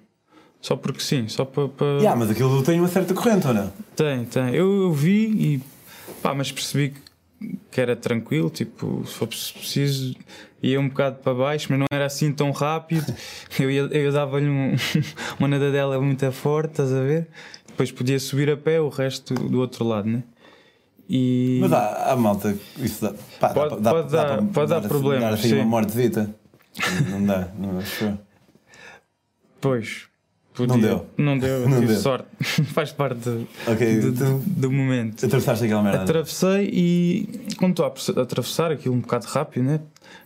Só 0.68 0.76
porque 0.76 1.00
sim, 1.00 1.30
só 1.30 1.46
para. 1.46 1.70
Pa... 1.70 1.86
Yeah, 1.86 2.14
mas 2.14 2.30
aquilo 2.30 2.62
tem 2.62 2.78
uma 2.78 2.90
certa 2.90 3.14
corrente, 3.14 3.48
ou 3.48 3.54
não? 3.54 3.72
Tem, 3.96 4.26
tem. 4.26 4.54
Eu, 4.54 4.84
eu 4.84 4.92
vi 4.92 5.28
e. 5.28 5.62
pá, 6.22 6.34
mas 6.34 6.52
percebi 6.52 6.94
que 7.72 7.80
era 7.80 7.96
tranquilo, 7.96 8.50
tipo, 8.50 9.02
se 9.08 9.14
for 9.14 9.28
preciso, 9.28 10.14
ia 10.62 10.78
um 10.78 10.90
bocado 10.90 11.20
para 11.24 11.34
baixo, 11.34 11.68
mas 11.70 11.80
não 11.80 11.86
era 11.90 12.06
assim 12.06 12.34
tão 12.34 12.52
rápido. 12.52 13.06
Eu, 13.58 13.72
ia, 13.72 13.82
eu 13.84 14.12
dava-lhe 14.12 14.50
um, 14.50 14.76
uma 15.40 15.48
nadadela 15.48 16.02
muito 16.02 16.30
forte, 16.34 16.72
estás 16.72 16.92
a 16.92 17.00
ver? 17.00 17.30
Depois 17.66 17.90
podia 17.90 18.20
subir 18.20 18.50
a 18.50 18.58
pé 18.58 18.82
o 18.82 18.90
resto 18.90 19.34
do 19.36 19.62
outro 19.62 19.88
lado, 19.88 20.10
né? 20.10 20.22
E... 21.10 21.60
Mas 21.62 21.72
há, 21.72 22.12
há 22.12 22.16
malta, 22.18 22.58
isso 22.78 23.06
dá, 23.06 23.14
pá, 23.40 23.50
pode, 23.52 23.80
dá, 23.80 23.92
pode, 23.92 24.12
dá, 24.12 24.24
dar, 24.24 24.42
dá, 24.42 24.48
pode 24.52 24.70
dar, 24.70 24.80
dar 24.82 24.88
problemas. 24.90 25.24
Dar 25.24 25.34
assim 25.34 25.50
sim. 25.50 25.56
uma 25.56 25.66
mortezita. 25.66 26.30
Não 27.10 27.24
dá, 27.24 27.48
não 27.58 27.80
acho. 27.80 28.18
Pois. 29.62 30.08
Podia. 30.58 30.76
Não 30.76 30.82
deu. 30.82 31.06
Não 31.16 31.38
deu, 31.38 31.62
não 31.70 31.80
tive 31.80 31.94
deu. 31.94 32.02
sorte. 32.02 32.28
Faz 32.74 32.92
parte 32.92 33.20
do, 33.20 33.48
okay, 33.72 34.00
do, 34.00 34.12
do, 34.12 34.40
do, 34.40 34.72
momento. 34.72 35.24
Atravessaste 35.24 35.66
aquela 35.66 35.84
merda. 35.84 36.02
Atravessei 36.02 36.70
e 36.74 37.30
quando 37.58 37.84
estou 37.84 37.86
a 37.86 38.22
atravessar 38.22 38.72
aquilo 38.72 38.96
um 38.96 39.00
bocado 39.00 39.28
rápido, 39.28 39.64
né? 39.64 39.80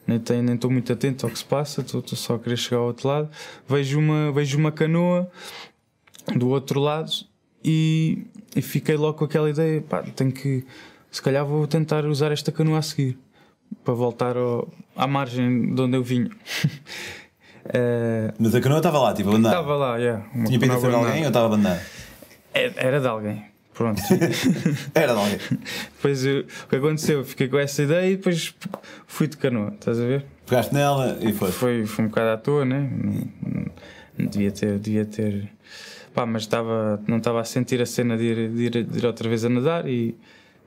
nem 0.07 0.17
estou 0.17 0.41
nem 0.41 0.57
muito 0.69 0.93
atento 0.93 1.25
ao 1.25 1.31
que 1.31 1.37
se 1.37 1.45
passa, 1.45 1.81
estou 1.81 2.01
só 2.07 2.35
a 2.35 2.39
querer 2.39 2.57
chegar 2.57 2.77
ao 2.77 2.87
outro 2.87 3.09
lado. 3.09 3.29
Vejo 3.67 3.99
uma, 3.99 4.31
vejo 4.31 4.57
uma 4.57 4.71
canoa 4.71 5.29
do 6.35 6.47
outro 6.47 6.79
lado 6.79 7.11
e, 7.63 8.25
e 8.55 8.61
fiquei 8.61 8.95
logo 8.95 9.17
com 9.17 9.25
aquela 9.25 9.49
ideia: 9.49 9.81
pá, 9.81 10.01
tenho 10.01 10.31
que, 10.31 10.65
se 11.11 11.21
calhar 11.21 11.45
vou 11.45 11.67
tentar 11.67 12.05
usar 12.05 12.31
esta 12.31 12.53
canoa 12.53 12.79
a 12.79 12.81
seguir 12.81 13.17
para 13.83 13.93
voltar 13.93 14.37
ao, 14.37 14.71
à 14.95 15.05
margem 15.07 15.73
de 15.73 15.81
onde 15.81 15.97
eu 15.97 16.03
vinha. 16.03 16.29
uh, 17.65 18.33
Mas 18.39 18.55
a 18.55 18.61
canoa 18.61 18.77
estava 18.77 18.99
lá, 18.99 19.13
tipo, 19.13 19.29
abandonada? 19.29 19.61
Estava 19.61 19.75
lá, 19.75 19.97
yeah, 19.97 20.25
Tinha 20.45 20.59
pedido 20.59 20.79
ser 20.79 20.89
de 20.89 20.95
alguém 20.95 21.21
ou 21.21 21.27
estava 21.27 21.45
abandonada? 21.45 21.81
Era 22.53 22.99
de 22.99 23.07
alguém, 23.07 23.45
pronto. 23.73 24.01
Era 24.93 25.13
de 25.13 25.19
alguém. 25.19 25.39
Depois 25.95 26.25
o 26.25 26.67
que 26.69 26.75
aconteceu? 26.75 27.23
Fiquei 27.23 27.47
com 27.47 27.57
essa 27.57 27.81
ideia 27.83 28.11
e 28.11 28.17
depois 28.17 28.53
fui 29.07 29.27
de 29.27 29.37
canoa, 29.37 29.73
estás 29.73 29.99
a 29.99 30.03
ver? 30.03 30.25
Pegaste 30.45 30.73
nela 30.73 31.17
e 31.21 31.31
foi. 31.31 31.51
Foi, 31.51 31.85
foi 31.85 32.05
um 32.05 32.07
bocado 32.09 32.29
à 32.29 32.37
toa, 32.37 32.65
né? 32.65 32.89
Devia 34.17 34.51
ter, 34.51 34.79
devia 34.79 35.05
ter. 35.05 35.49
Pá, 36.13 36.25
mas 36.25 36.41
estava, 36.41 37.01
não 37.07 37.17
estava 37.17 37.39
a 37.39 37.45
sentir 37.45 37.81
a 37.81 37.85
cena 37.85 38.17
de 38.17 38.23
ir, 38.23 38.49
de, 38.49 38.63
ir, 38.63 38.83
de 38.83 38.97
ir 38.99 39.05
outra 39.05 39.29
vez 39.29 39.45
a 39.45 39.49
nadar 39.49 39.87
e 39.87 40.13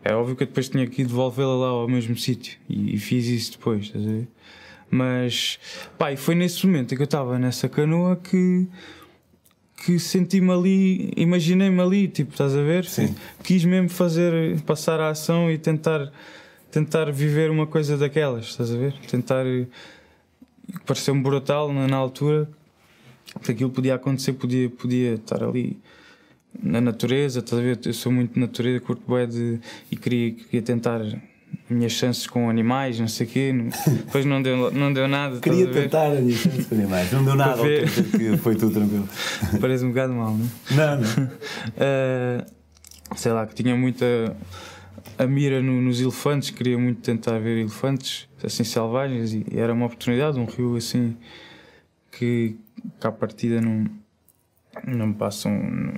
é 0.03 0.15
óbvio 0.15 0.37
que 0.37 0.43
eu 0.43 0.47
depois 0.47 0.69
tinha 0.69 0.87
que 0.87 1.05
devolvê-la 1.05 1.55
lá 1.55 1.69
ao 1.69 1.89
mesmo 1.89 2.17
sítio 2.17 2.59
e, 2.69 2.95
e, 2.95 2.99
fiz 2.99 3.27
isso 3.27 3.53
depois, 3.53 3.85
estás 3.87 4.05
a 4.05 4.09
ver? 4.09 4.29
Mas, 4.91 5.59
pá, 5.99 6.13
e 6.13 6.17
foi 6.17 6.35
nesse 6.35 6.67
momento 6.67 6.93
em 6.93 6.97
que 6.97 7.03
eu 7.03 7.07
estava 7.07 7.39
nessa 7.39 7.69
canoa 7.69 8.17
que 8.17 8.69
que 9.85 9.99
senti-me 9.99 10.51
ali, 10.51 11.13
imaginei-me 11.15 11.81
ali, 11.81 12.09
tipo, 12.09 12.31
estás 12.33 12.57
a 12.57 12.63
ver? 12.63 12.87
Sim. 12.87 13.15
Quis 13.43 13.67
mesmo 13.67 13.91
fazer, 13.91 14.59
passar 14.63 14.99
a 14.99 15.11
ação 15.11 15.51
e 15.51 15.59
tentar, 15.59 16.11
tentar 16.71 17.13
viver 17.13 17.51
uma 17.51 17.67
coisa 17.67 17.99
daquelas, 17.99 18.47
estás 18.47 18.73
a 18.73 18.79
ver? 18.79 18.95
Tentar. 19.11 19.45
Pareceu-me 20.87 21.21
brutal 21.21 21.71
na, 21.71 21.87
na 21.87 21.97
altura 21.97 22.49
que 23.43 23.53
aquilo 23.53 23.71
podia 23.71 23.95
acontecer, 23.97 24.33
podia, 24.33 24.71
podia 24.71 25.15
estar 25.15 25.43
ali 25.43 25.79
na 26.63 26.81
natureza, 26.81 27.41
estás 27.41 27.61
a 27.61 27.63
ver? 27.63 27.79
Eu 27.85 27.93
sou 27.93 28.11
muito 28.11 28.35
de 28.35 28.41
natureza, 28.41 28.81
curto 28.81 29.03
bem 29.13 29.29
de, 29.29 29.61
e 29.91 29.97
queria, 29.97 30.31
queria 30.33 30.63
tentar 30.63 31.01
minhas 31.69 31.93
chances 31.93 32.27
com 32.27 32.51
animais, 32.51 33.01
não 33.01 33.09
sei 33.09 33.27
o 33.27 33.31
quê. 33.31 33.53
Depois 33.87 34.25
não 34.25 34.43
deu, 34.43 34.71
não 34.71 34.93
deu 34.93 35.09
nada. 35.09 35.41
Queria 35.41 35.67
tentar 35.67 36.13
as 36.13 36.21
minhas 36.21 36.41
chances 36.41 36.67
com 36.67 36.75
animais, 36.75 37.13
não 37.13 37.25
deu 37.25 37.35
nada. 37.35 37.63
que 37.63 38.37
foi 38.39 38.55
tudo 38.55 38.75
tranquilo. 38.75 39.09
Parece 39.61 39.85
um 39.85 39.89
bocado 39.89 40.13
mal, 40.13 40.37
não 40.37 40.45
é? 40.45 40.75
Não, 40.75 41.01
não. 41.01 41.25
Uh, 41.25 42.45
sei 43.17 43.33
lá, 43.33 43.47
que 43.47 43.55
tinha 43.55 43.77
muita 43.77 44.37
a 45.19 45.27
mira 45.27 45.63
no, 45.63 45.81
nos 45.81 46.01
elefantes, 46.01 46.51
queria 46.51 46.79
muito 46.79 47.01
tentar 47.01 47.39
ver 47.39 47.59
elefantes 47.59 48.29
assim 48.43 48.65
selvagens 48.65 49.33
e, 49.33 49.45
e 49.51 49.59
era 49.59 49.73
uma 49.73 49.87
oportunidade, 49.87 50.39
um 50.39 50.45
rio 50.45 50.77
assim 50.77 51.17
que, 52.11 52.57
que 53.01 53.07
à 53.07 53.13
partida 53.13 53.61
não, 53.61 53.87
não 54.87 55.13
passam. 55.13 55.95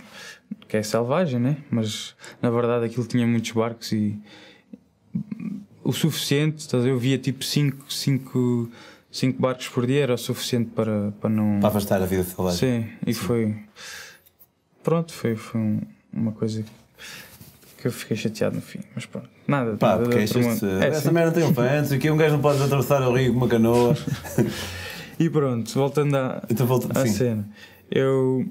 que 0.68 0.76
é 0.76 0.82
selvagem, 0.82 1.40
né? 1.40 1.56
Mas 1.70 2.14
na 2.42 2.50
verdade 2.50 2.86
aquilo 2.86 3.06
tinha 3.06 3.26
muitos 3.26 3.52
barcos 3.52 3.92
e 3.92 4.18
o 5.84 5.92
suficiente, 5.92 6.58
estás 6.58 6.84
eu 6.84 6.98
via 6.98 7.16
tipo 7.16 7.44
5 7.44 7.92
cinco, 7.92 8.68
cinco 9.10 9.40
barcos 9.40 9.68
por 9.68 9.86
dia, 9.86 10.02
era 10.02 10.14
o 10.14 10.18
suficiente 10.18 10.70
para, 10.70 11.12
para 11.20 11.30
não. 11.30 11.60
Para 11.60 11.68
afastar 11.68 12.02
a 12.02 12.06
vida 12.06 12.24
selvagem. 12.24 12.58
Sim, 12.58 12.88
e 13.06 13.14
Sim. 13.14 13.20
foi. 13.20 13.56
Pronto, 14.82 15.12
foi, 15.12 15.36
foi 15.36 15.60
um, 15.60 15.80
uma 16.12 16.32
coisa 16.32 16.64
que 17.78 17.86
eu 17.86 17.92
fiquei 17.92 18.16
chateado 18.16 18.56
no 18.56 18.62
fim, 18.62 18.80
mas 18.94 19.06
pronto, 19.06 19.28
nada. 19.46 19.76
Pá, 19.76 19.98
porque 19.98 20.18
é, 20.18 20.22
essa 20.88 21.12
merda 21.12 21.32
tem 21.32 21.44
um 21.44 21.54
fãs, 21.54 21.92
aqui 21.92 22.10
um 22.10 22.16
gajo 22.16 22.34
não 22.34 22.42
pode 22.42 22.62
atravessar 22.62 23.02
o 23.02 23.12
rio 23.12 23.32
com 23.32 23.38
uma 23.38 23.48
canoa. 23.48 23.96
e 25.18 25.30
pronto, 25.30 25.72
voltando 25.72 26.16
à, 26.16 26.42
então, 26.48 26.66
volta, 26.66 26.98
à 26.98 27.06
cena, 27.06 27.48
eu 27.90 28.46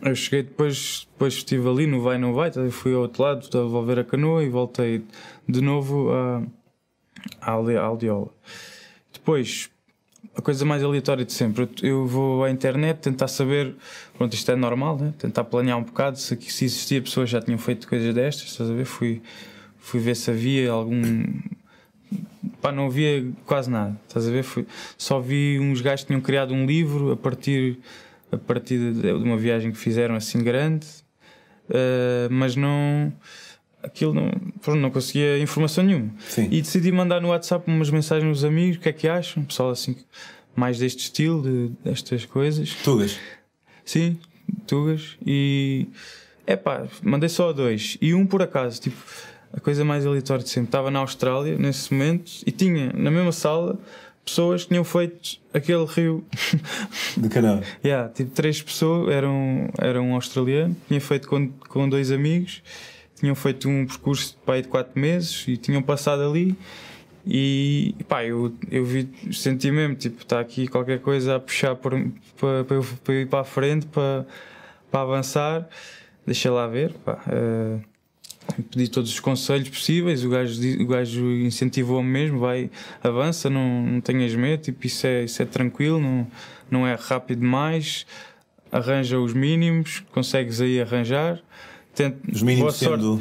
eu 0.00 0.14
cheguei 0.14 0.42
depois, 0.42 1.06
depois 1.12 1.34
estive 1.34 1.68
ali 1.68 1.86
no 1.86 2.00
vai 2.02 2.18
não 2.18 2.32
vai, 2.32 2.48
então 2.48 2.68
fui 2.70 2.94
ao 2.94 3.02
outro 3.02 3.22
lado 3.22 3.46
a 3.46 3.50
devolver 3.50 3.98
a 3.98 4.04
canoa 4.04 4.42
e 4.42 4.48
voltei 4.48 5.04
de 5.48 5.60
novo 5.60 6.10
a, 6.12 6.42
à 7.40 7.52
aldeola. 7.52 8.30
Depois, 9.12 9.70
a 10.36 10.40
coisa 10.40 10.64
mais 10.64 10.82
aleatória 10.82 11.24
de 11.24 11.32
sempre, 11.32 11.68
eu 11.82 12.06
vou 12.06 12.44
à 12.44 12.50
internet 12.50 12.98
tentar 12.98 13.28
saber, 13.28 13.74
pronto, 14.16 14.32
isto 14.34 14.50
é 14.50 14.56
normal, 14.56 14.96
né? 14.98 15.12
tentar 15.18 15.44
planear 15.44 15.78
um 15.78 15.82
bocado 15.82 16.18
se, 16.18 16.36
se 16.40 16.64
existia 16.64 17.02
pessoas 17.02 17.28
já 17.28 17.40
tinham 17.40 17.58
feito 17.58 17.86
coisas 17.86 18.14
destas, 18.14 18.48
estás 18.48 18.70
a 18.70 18.72
ver? 18.72 18.84
Fui, 18.84 19.20
fui 19.78 20.00
ver 20.00 20.16
se 20.16 20.30
havia 20.30 20.70
algum. 20.70 21.24
Pá, 22.60 22.70
não 22.72 22.86
havia 22.86 23.26
quase 23.44 23.68
nada, 23.70 23.98
estás 24.06 24.26
a 24.26 24.30
ver? 24.30 24.42
Fui, 24.42 24.66
só 24.96 25.20
vi 25.20 25.58
uns 25.60 25.80
gajos 25.80 26.02
que 26.02 26.06
tinham 26.08 26.20
criado 26.20 26.54
um 26.54 26.64
livro 26.64 27.12
a 27.12 27.16
partir 27.16 27.78
a 28.32 28.38
partir 28.38 28.94
de 28.94 29.12
uma 29.12 29.36
viagem 29.36 29.70
que 29.70 29.78
fizeram 29.78 30.14
assim 30.14 30.42
grande, 30.42 30.86
uh, 31.68 32.28
mas 32.30 32.56
não. 32.56 33.12
Aquilo 33.82 34.14
não, 34.14 34.30
não 34.76 34.90
conseguia 34.92 35.40
informação 35.40 35.82
nenhuma. 35.82 36.12
Sim. 36.20 36.48
E 36.52 36.62
decidi 36.62 36.92
mandar 36.92 37.20
no 37.20 37.28
WhatsApp 37.28 37.68
umas 37.68 37.90
mensagens 37.90 38.28
aos 38.28 38.44
amigos, 38.44 38.76
o 38.76 38.80
que 38.80 38.88
é 38.88 38.92
que 38.92 39.08
acham? 39.08 39.42
Pessoal 39.42 39.70
assim, 39.70 39.96
mais 40.54 40.78
deste 40.78 41.00
estilo, 41.00 41.42
de, 41.42 41.72
destas 41.82 42.24
coisas. 42.24 42.74
Tugas. 42.76 43.18
Sim, 43.84 44.18
tugas. 44.66 45.16
E. 45.26 45.88
É 46.46 46.56
pá, 46.56 46.86
mandei 47.02 47.28
só 47.28 47.52
dois. 47.52 47.98
E 48.00 48.14
um 48.14 48.24
por 48.24 48.40
acaso, 48.40 48.80
tipo, 48.80 48.96
a 49.52 49.60
coisa 49.60 49.84
mais 49.84 50.06
aleatória 50.06 50.42
de 50.42 50.50
sempre. 50.50 50.68
Estava 50.68 50.90
na 50.90 51.00
Austrália 51.00 51.58
nesse 51.58 51.92
momento 51.92 52.32
e 52.46 52.50
tinha 52.50 52.92
na 52.92 53.10
mesma 53.10 53.32
sala 53.32 53.78
pessoas 54.24 54.62
que 54.62 54.68
tinham 54.68 54.84
feito 54.84 55.38
aquele 55.52 55.84
rio 55.84 56.24
de 57.16 57.28
canal. 57.28 57.60
yeah, 57.84 58.08
tipo 58.08 58.30
três 58.30 58.62
pessoas, 58.62 59.12
eram, 59.12 59.68
eram 59.78 60.10
um 60.10 60.14
australiano, 60.14 60.76
tinha 60.88 61.00
feito 61.00 61.28
com, 61.28 61.48
com 61.48 61.88
dois 61.88 62.10
amigos, 62.10 62.62
tinham 63.16 63.34
feito 63.34 63.68
um 63.68 63.86
percurso 63.86 64.30
de 64.30 64.36
pai 64.44 64.62
de 64.62 64.68
quatro 64.68 64.98
meses 65.00 65.44
e 65.46 65.56
tinham 65.56 65.82
passado 65.82 66.22
ali. 66.22 66.56
E 67.24 67.94
pá, 68.08 68.24
eu, 68.24 68.52
eu 68.68 68.84
vi, 68.84 69.08
senti 69.32 69.70
mesmo, 69.70 69.94
tipo, 69.94 70.22
está 70.22 70.40
aqui 70.40 70.66
qualquer 70.66 70.98
coisa 70.98 71.36
a 71.36 71.40
puxar 71.40 71.76
para, 71.76 71.96
eu, 71.96 72.84
para 73.04 73.14
ir 73.14 73.28
para 73.28 73.40
a 73.40 73.44
frente, 73.44 73.86
para, 73.86 74.26
para 74.90 75.02
avançar, 75.02 75.68
deixa 76.26 76.50
lá 76.50 76.66
ver. 76.66 76.92
Pá. 77.04 77.22
Uh, 77.28 77.91
pedi 78.70 78.88
todos 78.88 79.10
os 79.10 79.20
conselhos 79.20 79.68
possíveis, 79.68 80.24
o 80.24 80.28
gajo, 80.28 80.60
o 80.80 80.86
gajo 80.86 81.24
incentivou-me 81.24 82.08
mesmo, 82.08 82.38
vai, 82.38 82.70
avança, 83.02 83.48
não, 83.48 83.82
não 83.86 84.00
tenhas 84.00 84.34
medo, 84.34 84.62
tipo, 84.62 84.86
isso 84.86 85.06
é, 85.06 85.24
isso 85.24 85.42
é 85.42 85.46
tranquilo, 85.46 86.00
não, 86.00 86.26
não 86.70 86.86
é 86.86 86.94
rápido 86.94 87.40
demais, 87.40 88.06
arranja 88.70 89.18
os 89.18 89.32
mínimos, 89.32 90.02
consegues 90.12 90.60
aí 90.60 90.80
arranjar. 90.80 91.40
Os 92.32 92.42
mínimos 92.42 92.76
sendo... 92.76 93.20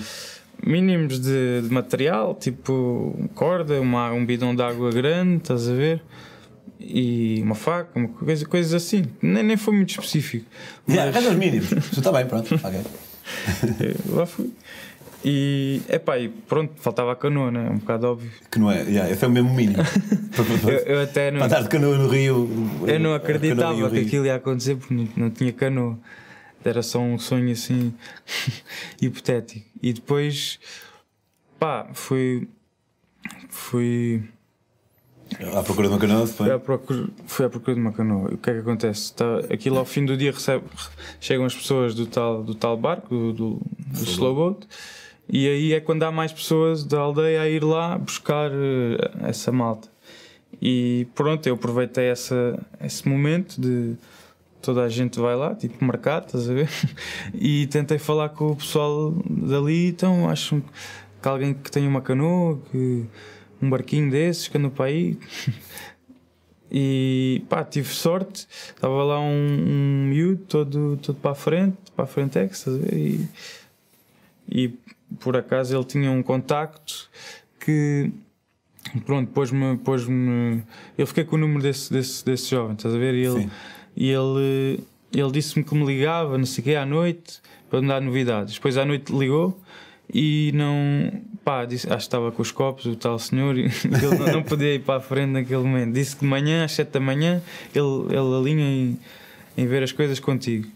Mínimos 0.64 1.20
de, 1.20 1.62
de, 1.64 1.74
material, 1.74 2.36
tipo 2.36 3.28
corda, 3.34 3.82
uma, 3.82 4.12
um 4.12 4.24
bidão 4.24 4.56
de 4.56 4.62
água 4.62 4.92
grande, 4.92 5.38
estás 5.38 5.68
a 5.68 5.74
ver? 5.74 6.04
E 6.80 7.42
uma 7.42 7.56
faca, 7.56 7.98
uma 7.98 8.08
coisa, 8.10 8.46
coisas 8.46 8.72
assim. 8.72 9.06
Nem, 9.24 9.42
nem 9.42 9.58
foi 9.58 9.74
muito 9.74 9.90
específico. 9.90 10.46
Mas... 10.86 10.96
Yeah, 10.96 11.12
arranja 11.12 11.32
os 11.32 11.36
mínimos. 11.36 11.72
Está 11.72 12.12
bem, 12.12 12.28
pronto. 12.28 12.54
Ok. 12.54 12.80
Lá 14.14 14.26
fui. 14.28 14.52
E, 15.24 15.82
epá, 15.88 16.18
e 16.18 16.30
pronto, 16.30 16.74
faltava 16.78 17.12
a 17.12 17.16
canoa, 17.16 17.52
né? 17.52 17.68
É 17.68 17.72
um 17.72 17.78
bocado 17.78 18.08
óbvio. 18.08 18.32
Que 18.50 18.60
não 18.60 18.72
é, 18.72 18.82
yeah, 18.82 19.10
esse 19.10 19.24
é 19.24 19.28
o 19.28 19.32
mesmo 19.32 19.54
mínimo. 19.54 19.84
eu, 20.68 20.96
eu, 20.96 21.02
até 21.02 21.30
não. 21.30 21.40
Para 21.40 21.48
dar 21.48 21.64
de 21.64 21.70
canoa 21.70 21.98
no 21.98 22.08
Rio. 22.08 22.50
Eu 22.88 23.00
não 23.00 23.14
acreditava 23.14 23.90
que 23.90 24.00
aquilo 24.00 24.26
ia 24.26 24.36
acontecer 24.36 24.76
porque 24.76 24.94
não, 24.94 25.08
não 25.16 25.30
tinha 25.30 25.54
canoa. 25.54 25.98
Era 26.66 26.82
só 26.82 27.00
um 27.00 27.20
sonho 27.20 27.52
assim 27.52 27.94
hipotético. 29.02 29.66
E 29.82 29.94
depois, 29.94 30.60
pá, 31.60 31.88
fui. 31.94 32.48
Fui. 33.50 34.24
À 35.56 35.64
procura 35.64 35.88
de 35.88 35.94
uma 35.94 36.00
canoa, 36.00 36.28
foi? 36.28 36.52
à 36.52 36.60
procura, 36.60 37.08
fui 37.26 37.46
à 37.46 37.50
procura 37.50 37.76
de 37.76 37.82
uma 37.82 37.94
canoa. 37.94 38.34
O 38.34 38.38
que 38.38 38.50
é 38.50 38.54
que 38.54 38.60
acontece? 38.60 39.04
Está, 39.04 39.40
aquilo 39.52 39.78
ao 39.78 39.86
fim 39.86 40.04
do 40.04 40.18
dia 40.18 40.32
recebe, 40.32 40.66
chegam 41.22 41.46
as 41.46 41.56
pessoas 41.56 41.96
do 41.96 42.06
tal, 42.06 42.44
do 42.44 42.54
tal 42.54 42.76
barco, 42.76 43.08
do, 43.08 43.34
do, 43.34 43.62
do 43.78 44.04
slowboat, 44.04 44.68
e 45.34 45.48
aí 45.48 45.74
é 45.74 45.80
quando 45.80 46.04
há 46.04 46.12
mais 46.12 46.34
pessoas 46.34 46.84
da 46.84 47.00
aldeia 47.00 47.42
a 47.42 47.50
ir 47.50 47.64
lá 47.64 47.98
buscar 47.98 48.52
uh, 48.52 49.26
essa 49.26 49.50
malta. 49.50 49.88
E 50.62 51.08
pronto, 51.16 51.48
eu 51.48 51.56
aproveitei 51.56 52.10
essa, 52.10 52.60
esse 52.84 53.08
momento 53.08 53.60
de 53.60 53.96
toda 54.62 54.84
a 54.84 54.90
gente 54.90 55.18
vai 55.22 55.34
lá, 55.34 55.56
tipo 55.56 55.84
mercado, 55.86 56.26
estás 56.26 56.50
a 56.50 56.54
ver? 56.54 56.70
E 57.34 57.66
tentei 57.68 57.98
falar 57.98 58.28
com 58.30 58.52
o 58.52 58.56
pessoal 58.58 59.14
dali, 59.26 59.88
então 59.88 60.30
acho 60.30 60.62
que 61.22 61.28
alguém 61.28 61.54
que 61.54 61.72
tem 61.72 61.88
uma 61.88 62.02
canoa, 62.02 62.60
que 62.70 63.06
um 63.62 63.70
barquinho 63.70 64.12
desses 64.12 64.50
que 64.50 64.58
andou 64.58 64.70
para 64.70 64.86
aí. 64.86 65.18
E 66.74 67.44
pá, 67.50 67.66
tive 67.66 67.90
sorte, 67.90 68.48
estava 68.50 69.04
lá 69.04 69.20
um, 69.20 69.26
um 69.26 70.06
miúdo 70.08 70.42
todo, 70.48 70.98
todo 71.04 71.18
para 71.18 71.32
a 71.32 71.36
frente, 71.36 71.76
para 71.94 72.06
a 72.06 72.08
frente 72.08 72.40
é, 72.40 72.46
estás 72.46 72.78
a 72.78 72.80
ver? 72.80 72.94
E, 72.94 73.28
e 74.50 74.74
por 75.20 75.36
acaso 75.36 75.76
ele 75.76 75.84
tinha 75.84 76.12
um 76.12 76.24
contacto 76.24 77.10
que 77.60 78.12
pronto, 79.06 79.32
pôs-me. 79.32 79.78
Pôs 79.78 80.08
-me, 80.08 80.64
eu 80.98 81.06
fiquei 81.08 81.24
com 81.24 81.36
o 81.36 81.40
número 81.40 81.62
desse, 81.62 81.92
desse, 81.92 82.26
desse 82.26 82.50
jovem, 82.50 82.76
estás 82.76 82.94
a 82.94 82.98
ver? 82.98 83.14
E 83.16 83.26
ele, 83.26 83.50
e 83.96 84.10
ele, 84.10 84.80
ele 85.14 85.32
disse-me 85.32 85.64
que 85.64 85.76
me 85.76 85.86
ligava, 85.86 86.38
não 86.38 86.46
sei 86.46 86.62
o 86.62 86.66
quê, 86.66 86.76
à 86.76 86.86
noite, 86.86 87.42
para 87.70 87.82
me 87.82 87.88
dar 87.88 88.02
novidades. 88.02 88.56
Depois 88.56 88.78
à 88.78 88.86
noite 88.86 89.12
ligou 89.12 89.60
e 90.14 90.52
não. 90.54 91.22
pá, 91.44 91.66
disse, 91.66 91.88
acho 91.88 91.98
que 91.98 92.04
estava 92.04 92.32
com 92.32 92.42
os 92.42 92.52
copos, 92.52 92.86
o 92.86 92.96
tal 92.96 93.18
senhor, 93.18 93.58
e 93.58 93.64
ele 93.64 94.18
não, 94.20 94.34
não, 94.34 94.44
podia 94.44 94.76
ir 94.76 94.82
para 94.82 94.98
a 94.98 95.02
frente 95.02 95.32
naquele 95.32 95.64
momento. 95.64 95.94
Disse 95.94 96.16
que 96.16 96.22
de 96.22 96.28
manhã, 96.28 96.66
às 96.66 96.74
7 96.74 96.90
da 96.90 97.00
manhã, 97.00 97.42
ele, 97.74 98.06
ele 98.10 98.36
alinha 98.36 98.66
em, 98.66 99.00
em 99.58 99.68
ver 99.68 99.84
as 99.84 99.92
coisas 99.92 100.20
contigo. 100.20 100.68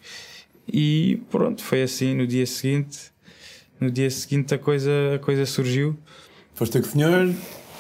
E 0.72 1.22
pronto, 1.30 1.62
foi 1.62 1.84
assim 1.84 2.16
no 2.16 2.26
dia 2.26 2.46
seguinte. 2.46 3.15
No 3.80 3.92
dia 3.92 4.10
seguinte 4.10 4.54
a 4.54 4.58
coisa, 4.58 4.92
a 5.16 5.20
coisa 5.20 5.46
surgiu. 5.46 5.98
Foste 6.54 6.80
com 6.80 6.88
o 6.88 6.92
senhor 6.92 7.34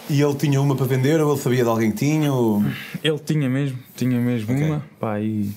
e 0.09 0.21
ele 0.21 0.35
tinha 0.35 0.61
uma 0.61 0.75
para 0.75 0.85
vender 0.85 1.21
ou 1.21 1.31
ele 1.31 1.41
sabia 1.41 1.63
de 1.63 1.69
alguém 1.69 1.91
que 1.91 1.97
tinha? 1.97 2.31
Ou... 2.31 2.61
Ele 3.03 3.19
tinha 3.19 3.49
mesmo, 3.49 3.79
tinha 3.95 4.19
mesmo 4.19 4.53
okay. 4.53 4.67
uma, 4.67 4.85
pá, 4.99 5.19
e 5.19 5.51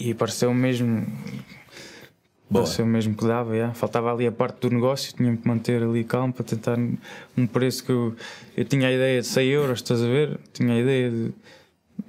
e 0.00 0.14
pareceu 0.14 0.52
mesmo. 0.54 1.06
Boa. 2.48 2.64
Pareceu 2.64 2.84
mesmo 2.84 3.14
que 3.14 3.24
dava, 3.24 3.54
yeah. 3.54 3.72
faltava 3.74 4.12
ali 4.12 4.26
a 4.26 4.32
parte 4.32 4.60
do 4.62 4.74
negócio, 4.74 5.14
tinha 5.14 5.36
que 5.36 5.46
manter 5.46 5.84
ali 5.84 6.02
calmo 6.02 6.32
para 6.32 6.42
tentar 6.42 6.76
um 7.36 7.46
preço 7.46 7.84
que 7.84 7.92
eu, 7.92 8.16
eu 8.56 8.64
tinha 8.64 8.88
a 8.88 8.92
ideia 8.92 9.20
de 9.20 9.26
100 9.28 9.48
euros, 9.50 9.78
estás 9.78 10.02
a 10.02 10.06
ver? 10.06 10.40
Tinha 10.52 10.74
a 10.74 10.80
ideia 10.80 11.10
de 11.10 11.32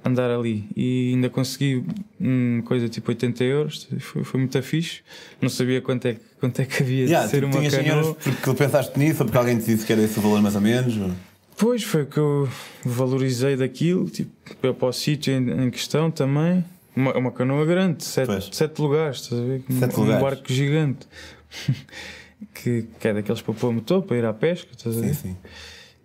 andar 0.04 0.32
ali 0.32 0.64
e 0.74 1.12
ainda 1.14 1.30
consegui 1.30 1.84
uma 2.18 2.60
coisa 2.64 2.88
tipo 2.88 3.08
80 3.12 3.44
euros, 3.44 3.88
foi, 4.00 4.24
foi 4.24 4.40
muito 4.40 4.60
fixe. 4.62 5.02
Não 5.40 5.48
sabia 5.48 5.80
quanto 5.80 6.06
é, 6.06 6.14
que- 6.14 6.20
quanto 6.42 6.60
é 6.60 6.64
que 6.66 6.82
havia 6.82 7.04
Yeah, 7.04 7.24
de 7.26 7.30
ser 7.30 7.44
uma 7.44 7.56
tinhas 7.56 7.72
100 7.72 7.84
canoa. 7.84 8.14
porque 8.16 8.54
pensaste 8.54 8.98
nisso 8.98 9.20
ou 9.22 9.26
porque 9.26 9.38
alguém 9.38 9.58
te 9.58 9.66
disse 9.66 9.86
que 9.86 9.92
era 9.92 10.02
esse 10.02 10.18
o 10.18 10.22
valor 10.22 10.42
mais 10.42 10.56
ou 10.56 10.60
menos? 10.60 10.96
ou- 10.96 11.10
Pois 11.56 11.84
foi 11.84 12.02
o 12.02 12.06
que 12.06 12.18
eu 12.18 12.48
valorizei 12.84 13.54
daquilo, 13.56 14.10
tipo, 14.10 14.32
eu 14.62 14.74
para 14.74 14.88
o 14.88 14.92
sítio 14.92 15.32
em, 15.32 15.66
em 15.66 15.70
questão 15.70 16.10
também. 16.10 16.64
Uma, 16.96 17.16
uma 17.16 17.30
canoa 17.30 17.64
grande, 17.64 18.02
sete, 18.04 18.54
sete 18.54 18.80
lugares, 18.82 19.20
estás 19.20 19.40
a 19.40 19.44
ver? 19.44 19.62
Um- 19.70 19.78
Sete 19.78 19.96
um 19.96 20.00
lugares. 20.00 20.22
barco 20.22 20.52
gigante. 20.52 21.06
que, 22.54 22.86
que 22.98 23.08
é 23.08 23.14
daqueles 23.14 23.40
para 23.40 23.54
pôr 23.54 23.72
motor, 23.72 24.02
para 24.02 24.16
ir 24.16 24.24
à 24.24 24.32
pesca, 24.32 24.68
estás 24.76 24.96
a 24.96 25.00
Sim, 25.00 25.06
ver? 25.06 25.14
sim. 25.14 25.36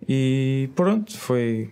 E 0.08 0.68
pronto, 0.76 1.16
foi. 1.18 1.70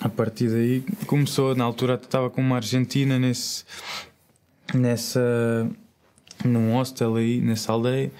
A 0.00 0.08
partir 0.08 0.48
daí 0.48 0.82
começou, 1.06 1.54
na 1.56 1.64
altura 1.64 1.94
estava 2.02 2.30
com 2.30 2.40
uma 2.40 2.56
argentina 2.56 3.18
nesse. 3.18 3.64
nessa. 4.72 5.68
Num 6.44 6.72
hostel 6.74 7.16
aí, 7.16 7.40
nessa 7.40 7.72
aldeia, 7.72 8.10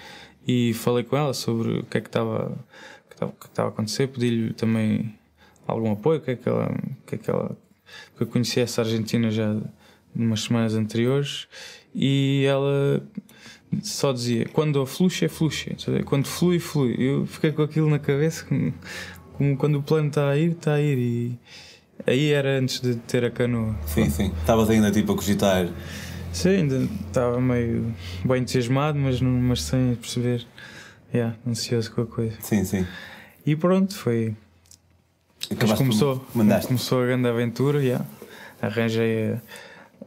e 0.47 0.73
falei 0.73 1.03
com 1.03 1.15
ela 1.17 1.33
sobre 1.33 1.79
o 1.79 1.83
que 1.83 1.97
é 1.97 2.01
que 2.01 2.07
estava. 2.07 2.57
que 3.09 3.15
estava- 3.15 3.31
que 3.53 3.61
a 3.61 3.67
acontecer, 3.67 4.07
pedi-lhe 4.07 4.53
também 4.53 5.13
algum 5.67 5.91
apoio, 5.91 6.19
o 6.19 6.21
que 6.21 6.31
é 6.31 6.35
que 6.35 6.47
ela. 6.49 6.73
que 7.05 7.15
é 7.15 7.17
que 7.17 7.29
ela 7.29 7.55
porque 8.11 8.23
eu 8.23 8.27
conheci 8.27 8.59
essa 8.61 8.81
argentina 8.81 9.29
já 9.29 9.53
umas 10.15 10.41
semanas 10.43 10.73
anteriores 10.75 11.45
e 11.93 12.45
ela 12.47 13.01
só 13.83 14.11
dizia 14.13 14.45
quando 14.53 14.85
fluxa 14.85 15.25
é 15.25 15.27
fluxa, 15.27 15.71
quando 16.05 16.25
flui, 16.25 16.59
flui. 16.59 16.95
Eu 16.97 17.25
fiquei 17.25 17.51
com 17.51 17.61
aquilo 17.63 17.89
na 17.89 17.99
cabeça 17.99 18.45
como, 18.45 18.73
como 19.33 19.57
quando 19.57 19.75
o 19.79 19.83
plano 19.83 20.07
está 20.07 20.29
a 20.29 20.37
ir, 20.37 20.51
está 20.51 20.73
a 20.75 20.81
ir. 20.81 20.97
E 20.97 21.39
aí 22.07 22.31
era 22.31 22.57
antes 22.59 22.79
de 22.81 22.95
ter 22.95 23.23
a 23.25 23.29
canoa. 23.31 23.75
Sim, 23.85 24.09
sim. 24.09 24.31
Estavas 24.39 24.69
ainda 24.69 24.89
tipo 24.91 25.11
a 25.11 25.15
cogitar. 25.15 25.67
Sim, 26.33 26.49
ainda 26.49 26.87
estava 27.07 27.39
meio 27.41 27.93
bem 28.23 28.41
entusiasmado, 28.41 28.97
mas, 28.97 29.19
não, 29.21 29.29
mas 29.31 29.61
sem 29.63 29.95
perceber. 29.95 30.45
Yeah, 31.13 31.35
ansioso 31.45 31.91
com 31.91 32.01
a 32.03 32.05
coisa. 32.07 32.37
Sim, 32.39 32.63
sim. 32.63 32.87
E 33.45 33.53
pronto, 33.55 33.93
foi. 33.95 34.33
Mas 35.49 35.51
Acabaste 35.57 35.77
começou, 35.83 36.25
Mandaste. 36.33 36.67
começou 36.67 37.01
a 37.01 37.05
grande 37.05 37.27
aventura, 37.27 37.83
yeah. 37.83 38.05
arranjei 38.61 39.11
eh, 39.11 39.41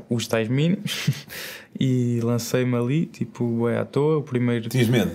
os 0.09 0.27
tais 0.27 0.49
mínimos 0.49 1.11
e 1.79 2.21
lancei-me 2.23 2.75
ali, 2.77 3.05
tipo, 3.07 3.69
é 3.69 3.79
à 3.79 3.85
toa. 3.85 4.19
O 4.19 4.23
primeiro 4.23 4.69
Tinhas 4.71 4.89
medo? 4.89 5.15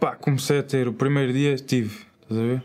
pá, 0.00 0.16
comecei 0.16 0.58
a 0.58 0.62
ter, 0.62 0.88
o 0.88 0.92
primeiro 0.92 1.32
dia 1.32 1.54
tive, 1.56 1.96
estás 2.22 2.40
a 2.40 2.44
ver? 2.44 2.62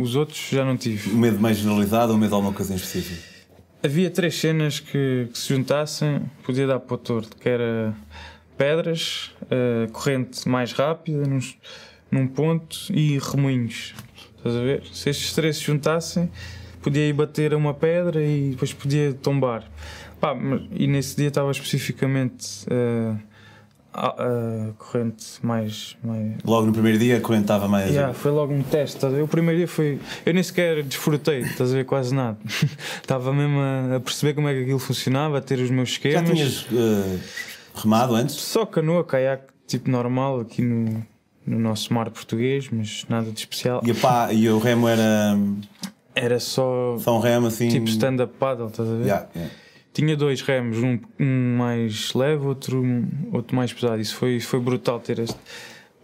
Os 0.00 0.14
outros 0.14 0.38
já 0.50 0.64
não 0.64 0.76
tive. 0.76 1.10
Um 1.10 1.18
medo 1.18 1.38
mais 1.40 1.56
generalizado 1.58 2.12
ou 2.12 2.18
medo 2.18 2.28
de 2.30 2.34
alguma 2.34 2.52
coisa 2.52 2.72
em 2.72 2.76
específico? 2.76 3.29
Havia 3.82 4.10
três 4.10 4.38
cenas 4.38 4.78
que, 4.78 5.28
que 5.32 5.38
se 5.38 5.54
juntassem, 5.54 6.20
podia 6.42 6.66
dar 6.66 6.80
para 6.80 6.94
o 6.94 6.98
torto, 6.98 7.34
que 7.34 7.48
era 7.48 7.94
pedras, 8.58 9.34
eh, 9.50 9.88
corrente 9.90 10.46
mais 10.46 10.72
rápida 10.72 11.26
num, 11.26 11.40
num 12.10 12.26
ponto 12.26 12.76
e 12.90 13.18
remoinhos. 13.18 13.94
Estás 14.36 14.54
a 14.54 14.60
ver? 14.60 14.82
Se 14.92 15.08
estes 15.08 15.32
três 15.32 15.56
se 15.56 15.64
juntassem, 15.64 16.30
podia 16.82 17.08
ir 17.08 17.14
bater 17.14 17.54
a 17.54 17.56
uma 17.56 17.72
pedra 17.72 18.22
e 18.22 18.50
depois 18.50 18.74
podia 18.74 19.14
tombar. 19.14 19.64
Pá, 20.20 20.36
e 20.72 20.86
nesse 20.86 21.16
dia 21.16 21.28
estava 21.28 21.50
especificamente 21.50 22.66
eh, 22.70 23.16
a, 23.92 24.08
a 24.08 24.72
corrente 24.78 25.24
mais. 25.42 25.96
mais 26.02 26.34
Logo 26.44 26.66
no 26.66 26.72
primeiro 26.72 26.98
dia 26.98 27.16
a 27.18 27.20
corrente 27.20 27.42
estava 27.42 27.66
mais. 27.68 27.90
Yeah, 27.90 28.14
foi 28.14 28.30
logo 28.30 28.52
um 28.52 28.62
teste, 28.62 28.96
estás 28.96 29.12
a 29.12 29.16
ver? 29.16 29.22
O 29.22 29.28
primeiro 29.28 29.58
dia 29.58 29.68
foi. 29.68 29.98
Eu 30.24 30.32
nem 30.34 30.42
sequer 30.42 30.82
desfrutei, 30.82 31.40
estás 31.40 31.72
a 31.72 31.76
ver? 31.76 31.84
Quase 31.84 32.14
nada. 32.14 32.38
Estava 33.00 33.32
mesmo 33.32 33.58
a, 33.58 33.96
a 33.96 34.00
perceber 34.00 34.34
como 34.34 34.48
é 34.48 34.54
que 34.54 34.62
aquilo 34.62 34.78
funcionava, 34.78 35.38
a 35.38 35.40
ter 35.40 35.58
os 35.58 35.70
meus 35.70 35.88
Já 35.88 35.94
esquemas. 35.94 36.30
tinhas 36.30 36.66
eh, 36.72 37.18
remado 37.74 38.14
antes? 38.14 38.36
Só 38.36 38.64
canoa, 38.64 39.04
caiaque 39.04 39.44
tipo 39.66 39.90
normal 39.90 40.40
aqui 40.40 40.62
no, 40.62 41.04
no 41.46 41.58
nosso 41.58 41.92
mar 41.92 42.10
português, 42.10 42.68
mas 42.70 43.04
nada 43.08 43.30
de 43.30 43.38
especial. 43.40 43.80
E, 43.84 43.92
pá, 43.94 44.32
e 44.32 44.48
o 44.48 44.58
remo 44.58 44.86
era 44.88 45.36
Era 46.14 46.38
só 46.40 46.96
só 46.98 47.16
um 47.16 47.20
remo 47.20 47.46
assim. 47.48 47.68
tipo 47.68 47.86
stand-up 47.88 48.32
paddle, 48.38 48.66
estás 48.68 48.88
a 48.88 48.92
ver? 48.94 49.04
Yeah, 49.06 49.26
yeah. 49.34 49.54
Tinha 49.92 50.16
dois 50.16 50.40
remos, 50.42 50.78
um, 50.78 50.98
um 51.18 51.56
mais 51.58 52.14
leve, 52.14 52.46
outro, 52.46 52.82
outro 53.32 53.56
mais 53.56 53.72
pesado. 53.72 54.00
Isso 54.00 54.14
foi, 54.14 54.38
foi 54.40 54.60
brutal 54.60 55.00
ter 55.00 55.18
este. 55.18 55.36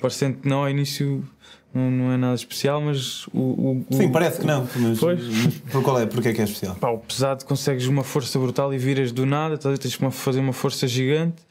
Parecendo 0.01 0.39
que 0.39 0.49
não 0.49 0.59
ao 0.59 0.69
início 0.71 1.25
não, 1.73 1.91
não 1.91 2.13
é 2.13 2.17
nada 2.17 2.35
especial, 2.35 2.81
mas 2.81 3.27
o. 3.29 3.39
o- 3.39 3.87
Sim, 3.93 4.07
o- 4.07 4.13
parece 4.13 4.41
que 4.41 4.47
não. 4.47 4.67
Mas, 4.77 4.99
Pois. 4.99 5.23
mas 5.25 5.55
por 5.71 5.83
qual 5.83 6.01
é? 6.01 6.07
Porque 6.07 6.29
é 6.29 6.33
que 6.33 6.41
é 6.41 6.45
especial? 6.45 6.75
Pá, 6.77 6.89
o 6.91 6.99
pesado 6.99 7.45
consegues 7.45 7.87
uma 7.87 8.03
força 8.03 8.39
brutal 8.39 8.75
e 8.75 8.79
viras 8.79 9.13
do 9.13 9.25
nada, 9.25 9.57
ver? 9.57 9.79
tens 9.79 9.95
que 9.97 10.11
fazer 10.11 10.41
uma 10.41 10.53
força 10.53 10.89
gigante. 10.89 11.43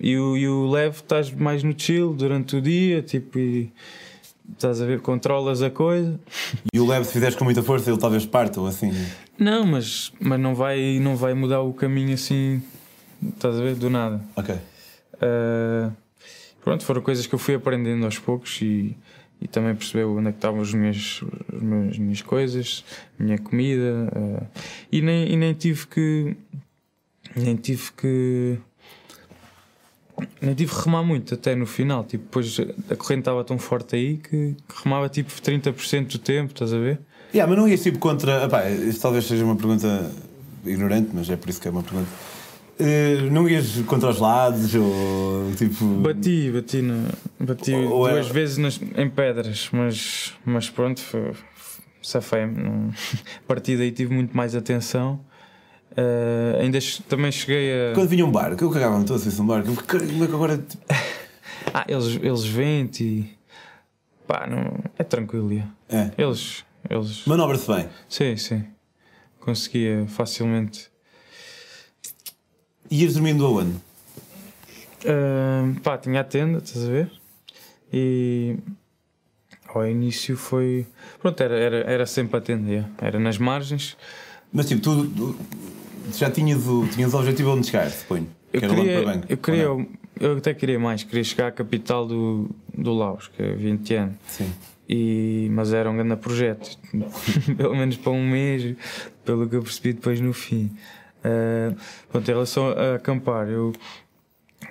E 0.00 0.16
o, 0.16 0.36
e 0.36 0.46
o 0.46 0.68
leve 0.70 0.98
estás 0.98 1.32
mais 1.32 1.62
no 1.64 1.74
chill 1.76 2.12
durante 2.14 2.54
o 2.56 2.60
dia, 2.60 3.02
tipo, 3.02 3.38
e 3.38 3.72
estás 4.52 4.80
a 4.80 4.86
ver, 4.86 5.00
controlas 5.00 5.62
a 5.62 5.70
coisa. 5.70 6.18
E 6.72 6.80
o 6.80 6.86
leve, 6.86 7.06
se 7.06 7.12
fizeres 7.12 7.36
com 7.36 7.44
muita 7.44 7.62
força, 7.62 7.90
ele 7.90 7.98
talvez 7.98 8.26
parta 8.26 8.60
ou 8.60 8.66
assim. 8.66 8.92
Não, 9.38 9.66
mas, 9.66 10.12
mas 10.20 10.38
não, 10.38 10.54
vai, 10.54 10.98
não 11.00 11.16
vai 11.16 11.34
mudar 11.34 11.62
o 11.62 11.72
caminho 11.72 12.14
assim, 12.14 12.62
estás 13.22 13.58
a 13.58 13.62
ver, 13.62 13.74
do 13.74 13.90
nada. 13.90 14.20
Ok. 14.36 14.54
Uh, 14.54 15.92
pronto, 16.62 16.84
foram 16.84 17.00
coisas 17.00 17.26
que 17.26 17.34
eu 17.34 17.38
fui 17.38 17.54
aprendendo 17.54 18.04
aos 18.04 18.18
poucos 18.18 18.60
e, 18.60 18.96
e 19.40 19.48
também 19.48 19.74
percebeu 19.74 20.16
onde 20.16 20.28
é 20.28 20.32
que 20.32 20.38
estavam 20.38 20.60
as 20.60 20.72
minhas, 20.72 21.22
as 21.54 21.62
minhas, 21.62 21.90
as 21.90 21.98
minhas 21.98 22.22
coisas, 22.22 22.84
a 23.18 23.22
minha 23.22 23.38
comida 23.38 24.08
uh, 24.14 24.46
e, 24.90 25.00
nem, 25.00 25.32
e 25.32 25.36
nem 25.36 25.54
tive 25.54 25.86
que 25.86 26.36
nem 27.36 27.56
tive 27.56 27.90
que 27.92 28.58
nem 30.40 30.54
tive 30.54 30.72
que 30.74 30.84
remar 30.84 31.02
muito 31.02 31.34
até 31.34 31.54
no 31.54 31.66
final, 31.66 32.04
tipo, 32.04 32.24
depois 32.24 32.56
a 32.90 32.96
corrente 32.96 33.20
estava 33.20 33.42
tão 33.44 33.58
forte 33.58 33.96
aí 33.96 34.16
que, 34.18 34.54
que 34.68 34.82
remava 34.84 35.08
tipo 35.08 35.30
30% 35.32 36.06
do 36.12 36.18
tempo, 36.18 36.52
estás 36.52 36.72
a 36.72 36.78
ver? 36.78 37.00
Yeah, 37.34 37.50
mas 37.50 37.58
não 37.60 37.68
ias 37.68 37.82
tipo 37.82 37.98
contra. 37.98 38.44
Epá, 38.44 38.68
isto 38.70 39.00
talvez 39.02 39.24
seja 39.24 39.44
uma 39.44 39.56
pergunta 39.56 40.10
ignorante, 40.64 41.10
mas 41.12 41.28
é 41.28 41.36
por 41.36 41.48
isso 41.50 41.60
que 41.60 41.66
é 41.66 41.70
uma 41.70 41.82
pergunta. 41.82 42.08
Eh, 42.78 43.28
não 43.30 43.48
ias 43.48 43.80
contra 43.86 44.10
os 44.10 44.18
lados 44.18 44.72
ou 44.74 45.50
tipo. 45.56 45.84
Bati, 45.84 46.50
bati, 46.52 46.82
na, 46.82 47.08
bati 47.40 47.72
Ou- 47.74 47.90
ou 47.90 48.08
duas 48.08 48.24
era- 48.26 48.34
vezes 48.34 48.56
nas, 48.58 48.80
em 48.96 49.08
pedras, 49.10 49.68
mas, 49.72 50.32
mas 50.44 50.70
pronto, 50.70 51.02
safei-me. 52.02 52.62
não- 52.62 52.90
A 53.44 53.46
partir 53.48 53.76
daí 53.76 53.90
tive 53.92 54.14
muito 54.14 54.36
mais 54.36 54.54
atenção. 54.54 55.20
Eh, 55.96 56.58
ainda 56.60 56.78
também 57.08 57.30
cheguei 57.30 57.90
a. 57.90 57.94
Quando 57.94 58.08
vinha 58.08 58.26
um 58.26 58.30
barco, 58.32 58.62
eu 58.64 58.70
cagava-me 58.70 59.04
todo 59.04 59.18
se 59.18 59.26
fosse 59.26 59.40
um 59.40 59.46
barco. 59.46 59.68
Eu, 59.70 59.76
"Caralho, 59.76 60.10
Como 60.10 60.24
é 60.24 60.26
que 60.26 60.34
agora. 60.34 60.64
Ah, 61.72 61.84
eles, 61.88 62.18
eles 62.22 62.44
vêm-te 62.44 63.02
e. 63.04 63.38
pá, 64.28 64.46
não, 64.46 64.78
é 64.98 65.02
tranquilo. 65.02 65.50
É. 65.88 66.10
Eles. 66.16 66.64
eles 66.88 67.24
Manobra-se 67.26 67.66
bem. 67.66 67.88
sim, 68.08 68.36
sim. 68.36 68.64
Conseguia 69.40 70.06
facilmente. 70.06 70.88
Ias 72.90 73.14
dormindo 73.14 73.44
aonde? 73.46 73.76
Ah, 75.06 75.64
pá, 75.82 75.98
tinha 75.98 76.20
a 76.20 76.24
tenda, 76.24 76.58
estás 76.58 76.84
a 76.86 76.90
ver? 76.90 77.10
E 77.92 78.56
ao 79.68 79.86
início 79.86 80.36
foi. 80.36 80.86
Pronto, 81.20 81.40
era, 81.42 81.56
era, 81.56 81.76
era 81.90 82.06
sempre 82.06 82.36
a 82.36 82.40
tenda, 82.40 82.70
yeah. 82.70 82.90
era 83.00 83.18
nas 83.18 83.38
margens. 83.38 83.96
Mas 84.54 84.68
tipo, 84.68 84.80
tu, 84.80 85.06
tu 85.06 85.36
já 86.16 86.30
tinhas 86.30 86.66
o, 86.68 86.86
tinhas 86.86 87.12
o 87.12 87.18
objetivo 87.18 87.50
onde 87.50 87.66
chegar, 87.66 87.90
suponho. 87.90 88.28
Eu 88.52 88.60
que 88.60 88.68
queria, 88.68 89.02
banco. 89.02 89.26
eu, 89.28 89.36
queria 89.36 89.86
eu 90.20 90.36
até 90.36 90.54
queria 90.54 90.78
mais, 90.78 91.02
queria 91.02 91.24
chegar 91.24 91.48
à 91.48 91.52
capital 91.52 92.06
do, 92.06 92.48
do 92.72 92.94
Laos, 92.94 93.26
que 93.28 93.42
é 93.42 93.52
Vientiane. 93.52 94.12
Sim. 94.28 94.52
E, 94.88 95.48
mas 95.50 95.72
era 95.72 95.90
um 95.90 95.96
grande 95.96 96.14
projeto, 96.16 96.78
pelo 97.56 97.74
menos 97.74 97.96
para 97.96 98.12
um 98.12 98.24
mês, 98.24 98.76
pelo 99.24 99.48
que 99.48 99.56
eu 99.56 99.62
percebi 99.62 99.92
depois 99.92 100.20
no 100.20 100.32
fim. 100.32 100.70
Uh, 101.24 101.74
pronto, 102.10 102.30
em 102.30 102.32
relação 102.32 102.68
a 102.68 102.94
acampar, 102.94 103.48
eu 103.48 103.72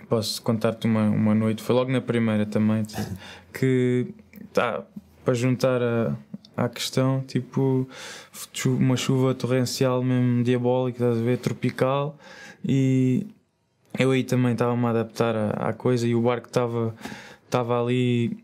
posso 0.07 0.41
contar-te 0.41 0.87
uma, 0.87 1.09
uma 1.09 1.35
noite, 1.35 1.61
foi 1.61 1.75
logo 1.75 1.91
na 1.91 1.99
primeira 1.99 2.45
também, 2.45 2.83
que 3.51 4.07
tá, 4.53 4.83
para 5.25 5.33
juntar 5.33 5.81
a, 5.81 6.15
à 6.55 6.69
questão, 6.69 7.21
tipo 7.27 7.87
uma 8.65 8.95
chuva 8.95 9.33
torrencial 9.33 10.03
mesmo 10.03 10.43
diabólica, 10.43 11.03
estás 11.03 11.17
a 11.19 11.21
ver, 11.23 11.37
tropical, 11.37 12.17
e 12.63 13.25
eu 13.97 14.11
aí 14.11 14.23
também 14.23 14.53
estava-me 14.53 14.85
a 14.85 14.89
adaptar 14.89 15.35
à, 15.35 15.49
à 15.69 15.73
coisa 15.73 16.07
e 16.07 16.15
o 16.15 16.21
barco 16.21 16.47
estava 16.47 16.95
estava 17.45 17.79
ali 17.81 18.37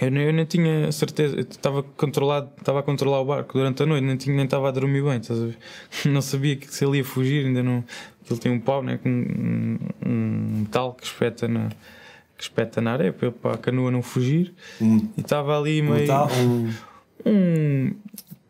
Eu 0.00 0.10
nem, 0.10 0.24
eu 0.24 0.32
nem 0.32 0.44
tinha 0.44 0.90
certeza, 0.90 1.38
estava 1.40 1.82
controlado, 1.82 2.50
estava 2.58 2.80
a 2.80 2.82
controlar 2.82 3.20
o 3.20 3.24
barco 3.24 3.52
durante 3.58 3.82
a 3.82 3.86
noite, 3.86 4.04
nem, 4.04 4.16
tinha, 4.16 4.34
nem 4.34 4.44
estava 4.46 4.68
a 4.68 4.70
dormir 4.72 5.02
bem, 5.02 5.18
estás 5.18 5.40
a 5.40 5.46
ver? 5.46 5.58
Não 6.10 6.22
sabia 6.22 6.56
que 6.56 6.72
se 6.72 6.84
ele 6.84 6.98
ia 6.98 7.04
fugir, 7.04 7.46
ainda 7.46 7.62
não. 7.62 7.84
Ele 8.28 8.40
tem 8.40 8.50
um 8.52 8.58
pau 8.60 8.82
né, 8.82 8.98
com 9.02 9.08
um, 9.10 9.78
um 10.06 10.58
metal 10.60 10.94
que 10.94 11.04
espeta 11.04 11.46
na, 11.46 11.68
que 12.38 12.42
espeta 12.42 12.80
na 12.80 12.92
areia 12.92 13.12
para, 13.12 13.52
a 13.52 13.58
canoa 13.58 13.90
não 13.90 14.00
fugir. 14.00 14.54
Um, 14.80 14.96
E 15.16 15.20
estava 15.20 15.58
ali 15.58 15.82
um 15.82 15.90
meio. 15.92 16.06
tal, 16.06 16.28
um, 16.32 16.72
um- 17.26 17.94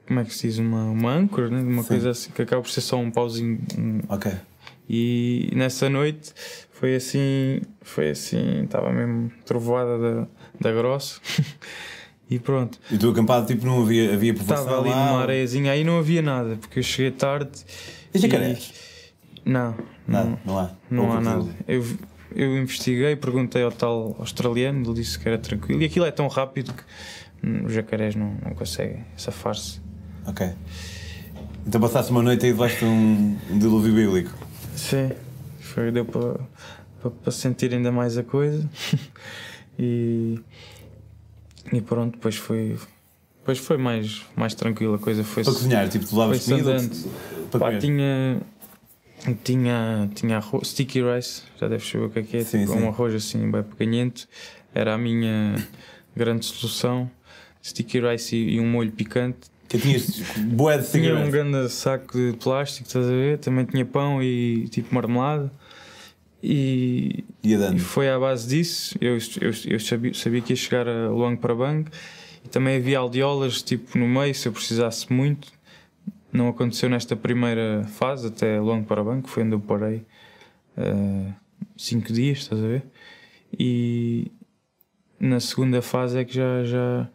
como 0.07 0.21
é 0.21 0.25
que 0.25 0.35
se 0.35 0.47
diz? 0.49 0.59
Uma, 0.59 0.85
uma 0.85 1.13
âncora, 1.15 1.49
né? 1.49 1.61
uma 1.63 1.83
Sim. 1.83 1.89
coisa 1.89 2.11
assim 2.11 2.31
que 2.33 2.43
acaba 2.43 2.61
por 2.63 2.71
ser 2.71 2.81
só 2.83 2.97
um 2.99 3.11
pauzinho. 3.11 3.59
um- 3.79 4.01
ok. 4.09 4.33
e 4.89 5.51
nessa 5.55 5.89
noite 5.89 6.33
foi 6.73 6.97
assim, 6.97 7.61
foi 7.81 8.11
assim, 8.11 8.65
estava 8.65 8.93
mesmo 8.93 9.31
trovoada 9.47 9.99
da, 9.99 10.27
da 10.61 10.73
grossa. 10.73 11.21
e 12.29 12.39
pronto, 12.39 12.79
E 12.91 12.99
tu 12.99 13.11
acampado, 13.11 13.47
tipo, 13.47 13.65
não 13.65 13.83
havia, 13.83 14.13
havia 14.13 14.35
povoação 14.35 14.65
estava 14.67 14.81
ali 14.83 14.91
lá? 14.91 15.07
numa 15.07 15.23
areiazinha, 15.23 15.73
aí 15.73 15.85
não 15.85 15.99
havia 15.99 16.21
nada, 16.21 16.57
porque 16.57 16.81
eu 16.81 16.83
cheguei 16.83 17.11
tarde. 17.13 17.51
E 18.13 18.19
jacarés? 18.19 18.73
Não, 19.45 19.75
Nada, 20.07 20.29
não, 20.31 20.39
não 20.45 20.59
há. 20.59 20.71
não 20.91 21.03
Pouco 21.05 21.13
há 21.17 21.21
nada. 21.21 21.57
Eu, 21.69 21.85
eu 22.35 22.59
investiguei, 22.59 23.15
perguntei 23.17 23.63
ao 23.63 23.73
tal 23.73 24.17
australiano, 24.19 24.85
ele 24.85 24.95
disse 25.01 25.19
que 25.19 25.29
era 25.29 25.39
tranquilo. 25.39 25.81
E 25.83 25.85
aquilo 25.85 26.05
é 26.05 26.11
tão 26.11 26.27
rápido 26.29 26.73
que 26.75 26.83
os 27.65 27.73
jacarés 27.73 28.15
não, 28.15 28.37
não 28.45 28.55
conseguem 28.55 29.05
safar-se. 29.17 29.81
Ok. 30.27 30.49
Então 31.67 31.81
passaste 31.81 32.11
uma 32.11 32.23
noite 32.23 32.47
aí 32.47 32.53
debaixo 32.53 32.79
de 32.81 32.85
um, 32.85 33.37
um 33.51 33.59
dilúvio 33.59 33.95
bíblico. 33.95 34.31
Sim, 34.77 35.11
foi, 35.61 35.91
deu 35.91 36.05
para 36.05 36.35
pa, 37.03 37.11
pa 37.11 37.31
sentir 37.31 37.73
ainda 37.73 37.93
mais 37.93 38.17
a 38.19 38.23
coisa. 38.23 38.69
e, 39.79 40.41
e 41.73 41.81
pronto, 41.81 42.13
depois 42.15 42.37
foi, 42.37 42.77
depois 43.39 43.59
foi 43.59 43.77
mais, 43.77 44.23
mais 44.37 44.55
tranquilo. 44.55 44.95
A 44.95 44.99
coisa 44.99 45.23
foi. 45.25 45.45
Para 45.45 45.53
cozinhar, 45.53 45.89
tipo, 45.89 46.07
tu 46.07 46.17
lavas 46.17 46.45
comida 46.45 46.77
para 47.51 47.61
Pá, 47.61 47.67
comer. 47.67 47.81
tinha. 47.81 48.41
Tinha, 49.45 50.11
tinha 50.17 50.39
arroz, 50.39 50.67
sticky 50.71 51.01
rice, 51.01 51.43
já 51.57 51.69
deves 51.69 51.89
saber 51.89 52.07
o 52.07 52.11
que 52.11 52.19
é 52.19 52.23
que 52.25 52.37
é, 52.39 52.45
Sim, 52.45 52.63
tipo, 52.63 52.73
sim. 52.73 52.81
um 52.81 52.89
arroz 52.89 53.15
assim 53.15 53.49
bem 53.53 53.63
pequenito, 53.63 54.27
era 54.75 54.95
a 54.95 54.99
minha 54.99 55.65
grande 56.17 56.45
solução. 56.45 57.09
Sticky 57.63 58.01
rice 58.01 58.37
e, 58.37 58.57
e 58.57 58.61
um 58.61 58.67
molho 58.67 58.93
picante. 58.93 59.51
Que 59.69 59.79
tinhas 59.79 60.21
boé 60.39 60.79
de 60.79 60.91
Tinha 60.91 61.17
um 61.17 61.31
grande 61.31 61.69
saco 61.71 62.19
de 62.19 62.37
plástico, 62.37 62.87
estás 62.87 63.07
a 63.07 63.11
ver? 63.11 63.39
Também 63.39 63.65
tinha 63.65 63.85
pão 63.85 64.23
e 64.23 64.69
tipo 64.69 64.95
marmelada. 64.95 65.51
E, 66.43 67.25
e 67.43 67.57
dando. 67.57 67.79
foi 67.79 68.11
à 68.11 68.19
base 68.19 68.49
disso. 68.49 68.97
Eu, 69.01 69.17
eu, 69.41 69.53
eu 69.67 69.81
sabia, 69.81 70.13
sabia 70.13 70.41
que 70.41 70.53
ia 70.53 70.57
chegar 70.57 70.89
a 70.89 71.09
Luang 71.09 71.37
Prabang 71.37 71.89
e 72.45 72.49
também 72.49 72.77
havia 72.77 72.99
aldeolas 72.99 73.63
tipo 73.63 73.97
no 73.97 74.09
meio 74.09 74.35
se 74.35 74.49
eu 74.49 74.53
precisasse 74.53 75.11
muito. 75.13 75.49
Não 76.33 76.49
aconteceu 76.49 76.89
nesta 76.89 77.15
primeira 77.15 77.85
fase, 77.85 78.27
até 78.27 78.59
Luang 78.59 78.85
Prabang, 78.85 79.23
que 79.23 79.31
foi 79.31 79.45
onde 79.45 79.55
eu 79.55 79.61
parei 79.61 80.03
eh, 80.77 81.33
cinco 81.77 82.13
dias, 82.13 82.39
estás 82.39 82.63
a 82.63 82.67
ver? 82.67 82.83
E 83.59 84.33
na 85.21 85.39
segunda 85.41 85.83
fase 85.83 86.19
é 86.19 86.25
que 86.25 86.35
já, 86.35 86.65
já, 86.65 87.09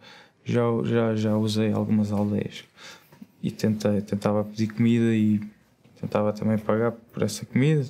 já, 0.47 0.61
já, 0.85 1.15
já 1.15 1.37
usei 1.37 1.71
algumas 1.71 2.11
aldeias 2.11 2.63
e 3.43 3.51
tentei, 3.51 4.01
tentava 4.01 4.43
pedir 4.43 4.67
comida 4.67 5.13
e 5.13 5.41
tentava 5.99 6.31
também 6.31 6.57
pagar 6.57 6.91
por 6.91 7.21
essa 7.21 7.45
comida 7.45 7.85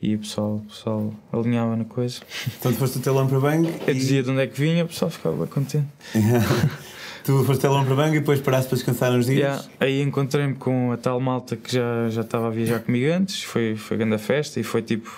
e 0.00 0.14
o 0.14 0.18
pessoal, 0.18 0.56
o 0.56 0.60
pessoal 0.68 1.14
alinhava 1.32 1.76
na 1.76 1.84
coisa. 1.84 2.20
Então 2.58 2.72
tu 2.72 2.78
foste 2.78 2.98
até 2.98 3.10
Lampra 3.10 3.40
Bang 3.40 3.66
Eu 3.86 3.94
e... 3.94 3.98
dizia 3.98 4.22
de 4.22 4.30
onde 4.30 4.40
é 4.40 4.46
que 4.46 4.58
vinha, 4.58 4.84
o 4.84 4.88
pessoal 4.88 5.10
ficava 5.10 5.36
bem 5.36 5.46
contente. 5.46 5.86
tu 7.24 7.44
foste 7.44 7.66
até 7.66 7.68
Lampra 7.68 7.94
Bang 7.94 8.16
e 8.16 8.20
depois 8.20 8.40
paraste 8.40 8.68
para 8.68 8.76
descansar 8.76 9.12
uns 9.12 9.26
dias. 9.26 9.38
Yeah, 9.38 9.64
Aí 9.80 10.02
encontrei-me 10.02 10.54
com 10.54 10.92
a 10.92 10.96
tal 10.96 11.20
malta 11.20 11.56
que 11.56 11.72
já, 11.72 12.08
já 12.10 12.22
estava 12.22 12.48
a 12.48 12.50
viajar 12.50 12.80
comigo 12.80 13.12
antes, 13.12 13.42
foi, 13.42 13.76
foi 13.76 13.96
grande 13.96 14.14
a 14.14 14.18
festa 14.18 14.58
e 14.58 14.62
foi 14.62 14.82
tipo, 14.82 15.10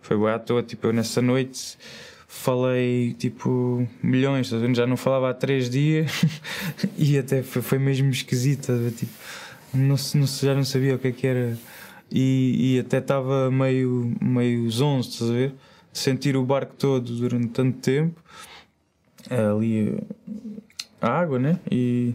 foi 0.00 0.16
boa 0.16 0.34
à 0.34 0.38
toa, 0.38 0.62
tipo, 0.62 0.86
eu 0.86 0.92
nessa 0.92 1.22
noite 1.22 1.76
falei 2.32 3.12
tipo 3.12 3.86
milhões, 4.02 4.48
já 4.48 4.86
não 4.86 4.96
falava 4.96 5.28
há 5.30 5.34
três 5.34 5.68
dias 5.68 6.10
e 6.96 7.18
até 7.18 7.42
foi, 7.42 7.60
foi 7.60 7.78
mesmo 7.78 8.10
esquisito, 8.10 8.72
tipo, 8.96 9.12
não, 9.74 9.96
não, 10.14 10.26
já 10.26 10.54
não 10.54 10.64
sabia 10.64 10.94
o 10.94 10.98
que 10.98 11.08
é 11.08 11.12
que 11.12 11.26
era 11.26 11.58
e, 12.10 12.76
e 12.76 12.80
até 12.80 12.98
estava 12.98 13.50
meio, 13.50 14.14
meio 14.20 14.68
zonzo, 14.70 15.10
estás 15.10 15.30
a 15.30 15.34
ver? 15.34 15.54
Sentir 15.92 16.34
o 16.34 16.42
barco 16.42 16.74
todo 16.76 17.14
durante 17.14 17.48
tanto 17.48 17.78
tempo, 17.78 18.18
ali 19.30 19.98
a 21.02 21.10
água, 21.10 21.38
né? 21.38 21.58
E 21.70 22.14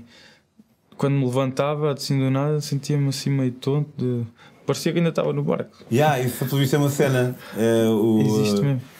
quando 0.98 1.14
me 1.14 1.26
levantava 1.26 1.94
assim 1.94 2.18
do 2.18 2.32
nada 2.32 2.60
sentia-me 2.60 3.10
assim 3.10 3.30
meio 3.30 3.52
tonto 3.52 3.92
de... 3.96 4.26
parecia 4.66 4.92
que 4.92 4.98
ainda 4.98 5.10
estava 5.10 5.32
no 5.32 5.44
barco 5.44 5.86
Yeah, 5.92 6.20
isso 6.20 6.44
pelo 6.44 6.58
visto 6.60 6.76
é 6.76 6.80
uma 6.80 6.90
cena. 6.90 7.38
É, 7.56 7.88
o 7.88 8.20
existe 8.20 8.62
mesmo 8.62 8.97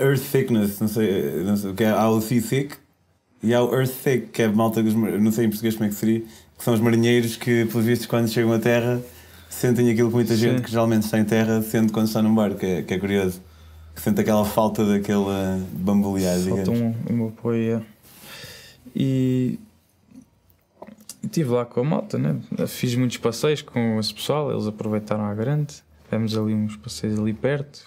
Earth 0.00 0.22
Thickness, 0.30 0.80
não 0.80 0.88
sei, 0.88 1.42
não 1.44 1.56
sei 1.56 1.70
o 1.70 1.74
que 1.74 1.84
é. 1.84 1.90
Há 1.90 2.08
o 2.08 2.20
Sea 2.20 2.42
Thick 2.42 2.76
e 3.42 3.52
há 3.54 3.62
o 3.62 3.74
Earth 3.74 3.92
Thick, 4.02 4.26
que 4.28 4.42
é 4.42 4.46
a 4.46 4.52
malta 4.52 4.82
dos. 4.82 4.94
Não 4.94 5.30
sei 5.32 5.46
em 5.46 5.48
português 5.48 5.74
como 5.74 5.86
é 5.86 5.88
que 5.88 5.94
seria. 5.94 6.20
Que 6.56 6.64
são 6.64 6.72
os 6.72 6.80
marinheiros 6.80 7.36
que, 7.36 7.64
pelos 7.66 7.84
vistos, 7.84 8.06
quando 8.06 8.28
chegam 8.28 8.52
à 8.52 8.58
terra, 8.58 9.02
sentem 9.50 9.90
aquilo 9.90 10.08
que 10.08 10.14
muita 10.14 10.36
gente 10.36 10.58
Sim. 10.58 10.62
que 10.62 10.70
geralmente 10.70 11.04
está 11.04 11.18
em 11.18 11.24
terra 11.24 11.62
sente 11.62 11.92
quando 11.92 12.06
está 12.06 12.22
num 12.22 12.34
barco, 12.34 12.58
que 12.58 12.66
é, 12.66 12.82
que 12.82 12.94
é 12.94 12.98
curioso. 12.98 13.40
Que 13.94 14.00
sente 14.00 14.20
aquela 14.20 14.44
falta 14.44 14.84
daquela 14.84 15.60
bambolear, 15.72 16.38
falta 16.40 16.70
um, 16.70 16.94
um 17.10 17.28
apoio 17.28 17.76
é. 17.76 17.82
e 18.94 19.58
estive 21.22 21.50
lá 21.50 21.64
com 21.64 21.80
a 21.80 21.84
malta 21.84 22.18
né? 22.18 22.36
fiz 22.66 22.94
muitos 22.96 23.16
passeios 23.18 23.62
com 23.62 23.98
esse 23.98 24.12
pessoal 24.12 24.50
eles 24.50 24.66
aproveitaram 24.66 25.24
à 25.24 25.34
grande 25.34 25.74
fizemos 26.04 26.36
ali 26.36 26.54
uns 26.54 26.76
passeios 26.76 27.18
ali 27.18 27.32
perto 27.32 27.86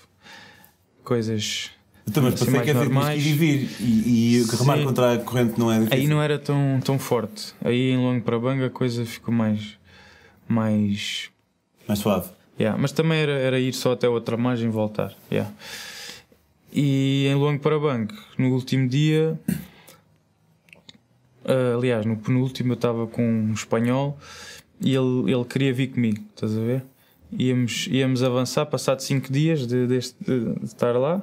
coisas 1.03 1.71
Então, 2.09 2.23
mas 2.23 2.35
assim, 2.35 2.45
passei 2.45 2.61
que 2.61 2.69
é 2.69 2.73
normais. 2.73 3.25
ir 3.25 3.29
e 3.29 3.33
vir. 3.33 3.69
E, 3.81 4.37
e 4.39 4.43
remar 4.57 4.81
contra 4.83 5.13
a 5.13 5.17
corrente 5.17 5.59
não 5.59 5.71
é 5.71 5.79
difícil. 5.79 5.97
aí 5.99 6.07
não 6.07 6.21
era 6.21 6.39
tão, 6.39 6.79
tão 6.83 6.97
forte 6.97 7.53
aí 7.63 7.91
em 7.91 7.97
Longo 7.97 8.21
para 8.23 8.39
Banga 8.39 8.67
a 8.67 8.69
coisa 8.69 9.05
ficou 9.05 9.33
mais 9.33 9.77
mais 10.47 11.29
Mais 11.87 11.99
suave. 11.99 12.29
Yeah, 12.59 12.79
mas 12.81 12.91
também 12.91 13.19
era, 13.19 13.33
era 13.33 13.59
ir 13.59 13.73
só 13.73 13.91
até 13.91 14.07
outra 14.09 14.35
margem 14.37 14.67
e 14.67 14.71
voltar. 14.71 15.13
yeah. 15.31 15.51
E 16.73 17.27
em 17.27 17.35
Longo 17.35 17.59
para 17.59 17.77
Banco, 17.79 18.13
no 18.37 18.49
último 18.53 18.87
dia, 18.87 19.37
ah, 21.45 21.75
aliás, 21.75 22.05
no 22.05 22.17
penúltimo 22.17 22.71
eu 22.71 22.75
estava 22.75 23.05
com 23.07 23.23
um 23.23 23.53
espanhol 23.53 24.17
e 24.79 24.93
ele, 24.95 25.31
ele 25.31 25.45
queria 25.45 25.73
vir 25.73 25.87
comigo, 25.87 26.23
estás 26.35 26.55
a 26.57 26.61
ver? 26.61 26.83
Íamos, 27.37 27.87
íamos 27.91 28.23
avançar, 28.23 28.65
passado 28.65 29.01
5 29.01 29.31
dias 29.31 29.67
de, 29.67 29.85
de- 29.87 29.99
de 29.99 30.63
estar 30.65 30.93
lá. 30.97 31.21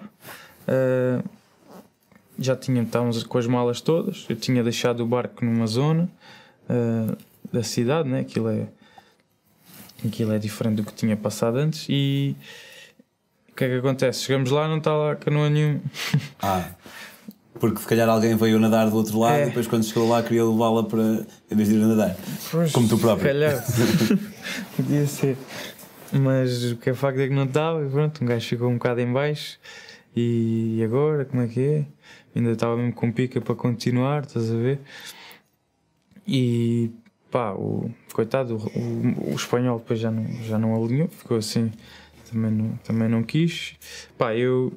Ah, 0.69 1.23
já 2.39 2.57
tinha, 2.57 2.83
estávamos 2.83 3.23
com 3.23 3.39
as 3.39 3.47
malas 3.47 3.81
todas. 3.81 4.27
Eu 4.29 4.37
tinha 4.37 4.63
deixado 4.63 5.01
o 5.01 5.07
barco 5.07 5.45
numa 5.45 5.67
zona 5.67 6.09
ah, 6.69 7.15
da 7.53 7.63
cidade, 7.63 8.09
né? 8.09 8.21
Aquilo 8.21 8.49
é, 8.49 8.67
aquilo 10.05 10.33
é 10.33 10.39
diferente 10.39 10.77
do 10.77 10.85
que 10.85 10.93
tinha 10.95 11.17
passado 11.17 11.57
antes. 11.59 11.87
E 11.89 12.35
o 13.51 13.55
que 13.55 13.65
é 13.65 13.69
que 13.69 13.75
acontece? 13.77 14.23
Chegamos 14.25 14.51
lá, 14.51 14.67
não 14.69 14.79
está 14.79 14.93
lá 14.93 15.15
canoa 15.17 15.49
nenhum. 15.49 15.81
Ah. 16.43 16.69
Porque 17.61 17.81
se 17.81 17.87
calhar 17.87 18.09
alguém 18.09 18.35
veio 18.37 18.59
nadar 18.59 18.91
do 18.91 18.97
outro 18.97 19.17
lado 19.21 19.37
É. 19.37 19.43
e 19.43 19.47
depois 19.47 19.69
quando 19.69 19.85
chegou 19.85 20.09
lá 20.09 20.21
queria 20.25 20.45
levá-la 20.45 20.83
para. 20.83 21.25
em 21.49 21.57
vez 21.57 21.69
de 21.69 21.77
ir 21.77 21.83
a 21.85 21.87
nadar. 21.87 22.17
Como 22.73 22.89
tu 22.89 22.99
próprio. 22.99 23.29
Se 23.29 23.33
calhar. 23.33 23.65
Podia 24.77 25.07
ser. 25.07 25.37
Mas 26.13 26.73
o 26.73 26.77
que 26.77 26.91
é 26.91 26.95
facto 26.95 27.21
é 27.21 27.29
que 27.29 27.35
não 27.35 27.45
estava. 27.45 27.85
e 27.87 27.89
Pronto, 27.89 28.25
um 28.25 28.27
gajo 28.27 28.45
ficou 28.49 28.69
um 28.69 28.75
bocado 28.75 29.01
em 29.01 29.13
baixo. 29.13 29.57
E 30.17 30.81
agora, 30.85 31.25
como 31.25 31.43
é 31.43 31.49
que 31.49 31.61
é? 31.61 31.87
Ainda 32.35 32.53
estava 32.53 32.77
mesmo 32.77 32.93
com 32.93 33.11
pica 33.11 33.41
para 33.41 33.55
continuar, 33.55 34.25
estás 34.25 34.51
a 34.51 34.57
ver? 34.57 34.81
E 36.27 36.91
pá, 37.31 37.53
o 37.53 37.91
coitado, 38.13 38.57
o, 38.57 38.79
o, 38.79 39.33
o 39.33 39.35
espanhol 39.35 39.79
depois 39.79 39.99
já 39.99 40.11
não, 40.11 40.27
já 40.45 40.59
não 40.59 40.75
alinhou, 40.75 41.09
ficou 41.09 41.37
assim, 41.37 41.73
também 42.31 42.51
não, 42.51 42.77
também 42.79 43.09
não 43.09 43.23
quis. 43.23 43.77
Pá, 44.17 44.35
eu 44.35 44.73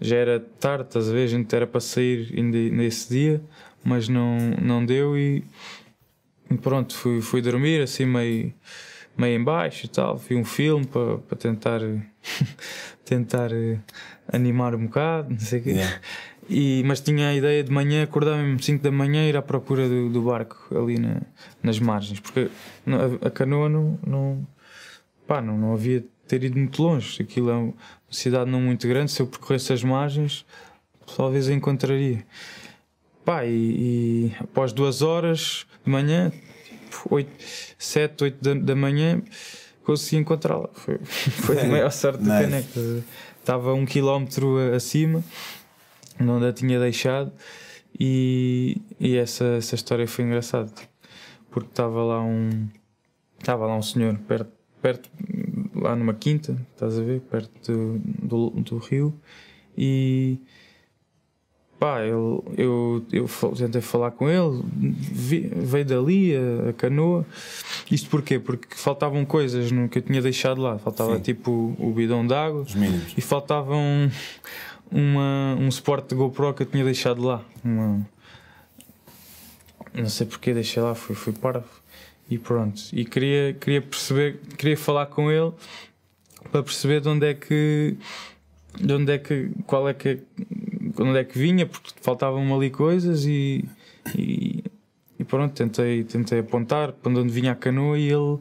já 0.00 0.16
era 0.16 0.40
tarde, 0.40 0.88
estás 0.88 1.08
a 1.08 1.12
ver? 1.12 1.24
A 1.24 1.28
gente 1.28 1.54
era 1.54 1.66
para 1.66 1.80
sair 1.80 2.32
ainda 2.36 2.58
nesse 2.58 3.08
dia, 3.08 3.42
mas 3.84 4.08
não, 4.08 4.36
não 4.60 4.84
deu 4.84 5.16
e 5.16 5.44
pronto, 6.60 6.94
fui, 6.94 7.20
fui 7.20 7.40
dormir 7.40 7.80
assim 7.82 8.04
meio, 8.04 8.52
meio 9.16 9.40
em 9.40 9.42
baixo 9.42 9.86
e 9.86 9.88
tal, 9.88 10.16
vi 10.16 10.34
um 10.34 10.44
filme 10.44 10.86
para, 10.86 11.18
para 11.18 11.36
tentar 11.36 11.80
tentar 13.04 13.52
eh, 13.52 13.78
animar 14.30 14.74
um 14.74 14.86
bocado, 14.86 15.30
não 15.30 15.38
sei 15.40 15.60
o 15.60 15.62
quê. 15.62 15.70
Yeah. 15.70 16.00
E, 16.50 16.82
mas 16.84 17.00
tinha 17.00 17.28
a 17.28 17.34
ideia 17.34 17.62
de 17.62 17.70
manhã 17.70 18.02
acordar 18.02 18.36
mesmo 18.36 18.60
5 18.62 18.82
da 18.82 18.90
manhã 18.90 19.24
e 19.24 19.28
ir 19.28 19.36
à 19.36 19.42
procura 19.42 19.88
do, 19.88 20.08
do 20.10 20.22
barco 20.22 20.66
ali 20.76 20.98
na- 20.98 21.22
nas 21.62 21.78
margens, 21.78 22.18
porque 22.20 22.48
a, 23.22 23.28
a 23.28 23.30
canoa 23.30 23.68
não, 23.68 23.98
não, 24.06 24.46
pá, 25.26 25.40
não, 25.40 25.56
não 25.56 25.72
havia 25.72 26.04
ter 26.26 26.42
ido 26.42 26.58
muito 26.58 26.82
longe. 26.82 27.22
Aquilo 27.22 27.50
é 27.50 27.54
uma 27.54 27.74
cidade 28.10 28.50
não 28.50 28.60
muito 28.60 28.86
grande, 28.88 29.12
se 29.12 29.22
eu 29.22 29.26
percorresse 29.26 29.72
as 29.72 29.84
margens, 29.84 30.44
talvez 31.16 31.48
a 31.48 31.52
encontraria. 31.52 32.24
pá, 33.24 33.44
e, 33.46 33.50
e 33.52 34.32
após 34.40 34.72
duas 34.72 35.00
horas 35.00 35.64
de 35.84 35.90
manhã, 35.90 36.32
8, 37.08 37.30
7, 37.78 38.24
8 38.24 38.42
da, 38.42 38.54
da 38.54 38.74
manhã, 38.76 39.22
consegui 39.84 40.16
encontrá-la. 40.16 40.68
Foi, 40.74 40.98
foi 41.04 41.60
a 41.60 41.64
maior 41.70 41.90
sorte 41.92 42.18
do 42.22 42.28
caneco. 42.28 42.68
Estava 43.42 43.74
um 43.74 43.84
quilómetro 43.84 44.56
acima, 44.72 45.20
onde 46.20 46.46
a 46.46 46.52
tinha 46.52 46.78
deixado, 46.78 47.32
e, 47.98 48.80
e 49.00 49.16
essa, 49.16 49.44
essa 49.56 49.74
história 49.74 50.06
foi 50.06 50.24
engraçada. 50.24 50.70
Porque 51.50 51.68
estava 51.68 52.04
lá 52.04 52.22
um. 52.22 52.68
Estava 53.40 53.66
lá 53.66 53.76
um 53.76 53.82
senhor 53.82 54.16
perto, 54.28 54.52
perto, 54.80 55.10
lá 55.74 55.96
numa 55.96 56.14
quinta, 56.14 56.56
estás 56.72 56.96
a 56.96 57.02
ver? 57.02 57.20
Perto 57.22 57.72
do, 57.72 57.98
do, 57.98 58.50
do 58.62 58.78
rio, 58.78 59.20
e 59.76 60.38
pá, 61.82 62.00
eu, 62.56 63.02
eu 63.12 63.26
fa- 63.26 63.48
tentei 63.48 63.80
falar 63.80 64.12
com 64.12 64.28
ele, 64.30 64.62
vi- 64.72 65.50
veio 65.52 65.84
dali 65.84 66.32
a, 66.36 66.68
a 66.70 66.72
canoa. 66.74 67.26
Isto 67.90 68.08
porquê? 68.08 68.38
Porque 68.38 68.68
faltavam 68.76 69.24
coisas 69.24 69.72
no 69.72 69.88
que 69.88 69.98
eu 69.98 70.02
tinha 70.02 70.22
deixado 70.22 70.60
lá. 70.62 70.78
Faltava 70.78 71.16
Sim. 71.16 71.22
tipo 71.22 71.74
o 71.80 71.90
bidão 71.92 72.24
d'água 72.24 72.64
e 73.16 73.20
faltava 73.20 73.74
um, 73.74 74.08
uma, 74.92 75.56
um 75.58 75.68
suporte 75.72 76.10
de 76.10 76.14
GoPro 76.14 76.54
que 76.54 76.62
eu 76.62 76.66
tinha 76.66 76.84
deixado 76.84 77.20
lá. 77.20 77.42
Uma, 77.64 78.06
não 79.92 80.08
sei 80.08 80.24
porque 80.26 80.54
deixei 80.54 80.80
lá, 80.80 80.94
fui, 80.94 81.16
fui 81.16 81.32
parvo. 81.32 81.66
E 82.30 82.38
pronto. 82.38 82.80
E 82.92 83.04
queria, 83.04 83.54
queria 83.60 83.82
perceber, 83.82 84.38
queria 84.56 84.76
falar 84.76 85.06
com 85.06 85.32
ele 85.32 85.50
para 86.52 86.62
perceber 86.62 87.00
de 87.00 87.08
onde 87.08 87.26
é 87.26 87.34
que. 87.34 87.96
De 88.80 88.92
onde 88.92 89.12
é 89.12 89.18
que. 89.18 89.50
Qual 89.66 89.88
é 89.88 89.92
que. 89.92 90.20
Onde 90.98 91.18
é 91.18 91.24
que 91.24 91.38
vinha, 91.38 91.66
porque 91.66 91.90
faltavam 92.00 92.54
ali 92.54 92.70
coisas 92.70 93.24
e. 93.24 93.64
e 94.16 94.64
e 95.22 95.24
pronto, 95.24 95.54
tentei, 95.54 96.02
tentei 96.02 96.40
apontar 96.40 96.90
para 96.90 97.12
onde 97.12 97.32
vinha 97.32 97.52
a 97.52 97.54
canoa 97.54 97.96
e 97.96 98.08
ele, 98.08 98.38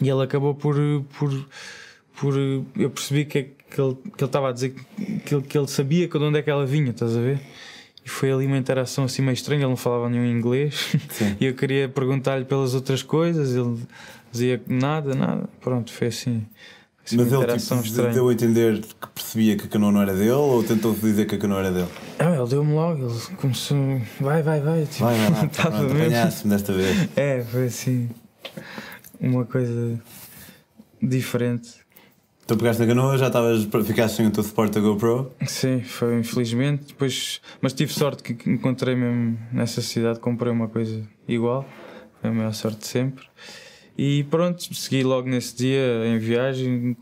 e 0.00 0.08
ele 0.08 0.22
acabou 0.22 0.54
por, 0.54 0.76
por, 1.18 1.48
por. 2.16 2.34
Eu 2.78 2.90
percebi 2.90 3.24
que, 3.24 3.42
que 3.42 3.80
ele 3.80 3.94
que 3.94 4.22
ele 4.22 4.24
estava 4.24 4.50
a 4.50 4.52
dizer 4.52 4.72
que 5.26 5.34
ele, 5.34 5.42
que 5.42 5.58
ele 5.58 5.66
sabia 5.66 6.06
de 6.06 6.16
onde 6.16 6.38
é 6.38 6.42
que 6.42 6.48
ela 6.50 6.64
vinha, 6.64 6.90
estás 6.90 7.16
a 7.16 7.20
ver? 7.20 7.40
E 8.04 8.08
foi 8.08 8.30
ali 8.30 8.46
uma 8.46 8.56
interação 8.56 9.02
assim 9.02 9.20
meio 9.20 9.32
estranha, 9.32 9.62
ele 9.62 9.68
não 9.68 9.76
falava 9.76 10.08
nenhum 10.08 10.26
inglês 10.26 10.94
e 11.40 11.46
eu 11.46 11.54
queria 11.54 11.88
perguntar-lhe 11.88 12.44
pelas 12.44 12.72
outras 12.72 13.02
coisas, 13.02 13.56
ele 13.56 13.76
dizia 14.30 14.62
nada, 14.68 15.12
nada. 15.12 15.48
Pronto, 15.60 15.92
foi 15.92 16.06
assim. 16.06 16.46
Mas 17.12 17.12
ele 17.12 17.58
tipo, 17.58 18.12
deu 18.14 18.28
a 18.28 18.32
entender 18.32 18.80
que 18.80 19.06
percebia 19.14 19.56
que 19.58 19.64
a 19.64 19.68
canoa 19.68 19.92
não 19.92 20.00
era 20.00 20.14
dele 20.14 20.30
ou 20.30 20.62
tentou 20.64 20.94
dizer 20.94 21.26
que 21.26 21.34
a 21.34 21.38
canoa 21.38 21.58
era 21.60 21.70
dele? 21.70 21.88
Ah, 22.18 22.34
ele 22.34 22.48
deu-me 22.48 22.72
logo, 22.72 23.06
ele 23.06 23.36
começou. 23.36 24.00
Vai, 24.20 24.42
vai, 24.42 24.60
vai. 24.60 24.86
Tipo, 24.86 25.04
Vai, 25.04 25.18
vai 25.30 25.48
pronto, 25.50 25.76
mesmo- 25.82 25.92
apanhaste-me 26.00 26.50
desta 26.54 26.72
vez. 26.72 27.08
É, 27.14 27.42
foi 27.44 27.66
assim. 27.66 28.08
Uma 29.20 29.44
coisa 29.44 30.00
diferente. 31.02 31.74
Tu 32.46 32.56
pegaste 32.56 32.80
na 32.82 32.88
canoa, 32.88 33.16
já 33.16 33.26
estavas, 33.28 33.66
ficaste 33.86 34.16
sem 34.16 34.26
o 34.26 34.30
teu 34.30 34.42
suporte 34.42 34.74
da 34.74 34.80
GoPro. 34.80 35.32
Sim, 35.46 35.80
foi 35.82 36.18
infelizmente. 36.18 36.86
Depois, 36.88 37.40
mas 37.60 37.72
tive 37.72 37.92
sorte 37.92 38.22
que 38.22 38.34
que 38.34 38.50
encontrei 38.50 38.94
mesmo 38.94 39.38
nessa 39.52 39.80
cidade, 39.80 40.20
comprei 40.20 40.52
uma 40.52 40.68
coisa 40.68 41.02
igual. 41.26 41.66
Foi 42.20 42.30
a 42.30 42.32
maior 42.32 42.52
sorte 42.52 42.80
de 42.80 42.86
sempre. 42.86 43.24
E 43.96 44.24
pronto, 44.24 44.74
segui 44.74 45.04
logo 45.04 45.28
nesse 45.28 45.54
dia 45.56 46.06
em 46.06 46.18
viagem. 46.18 46.96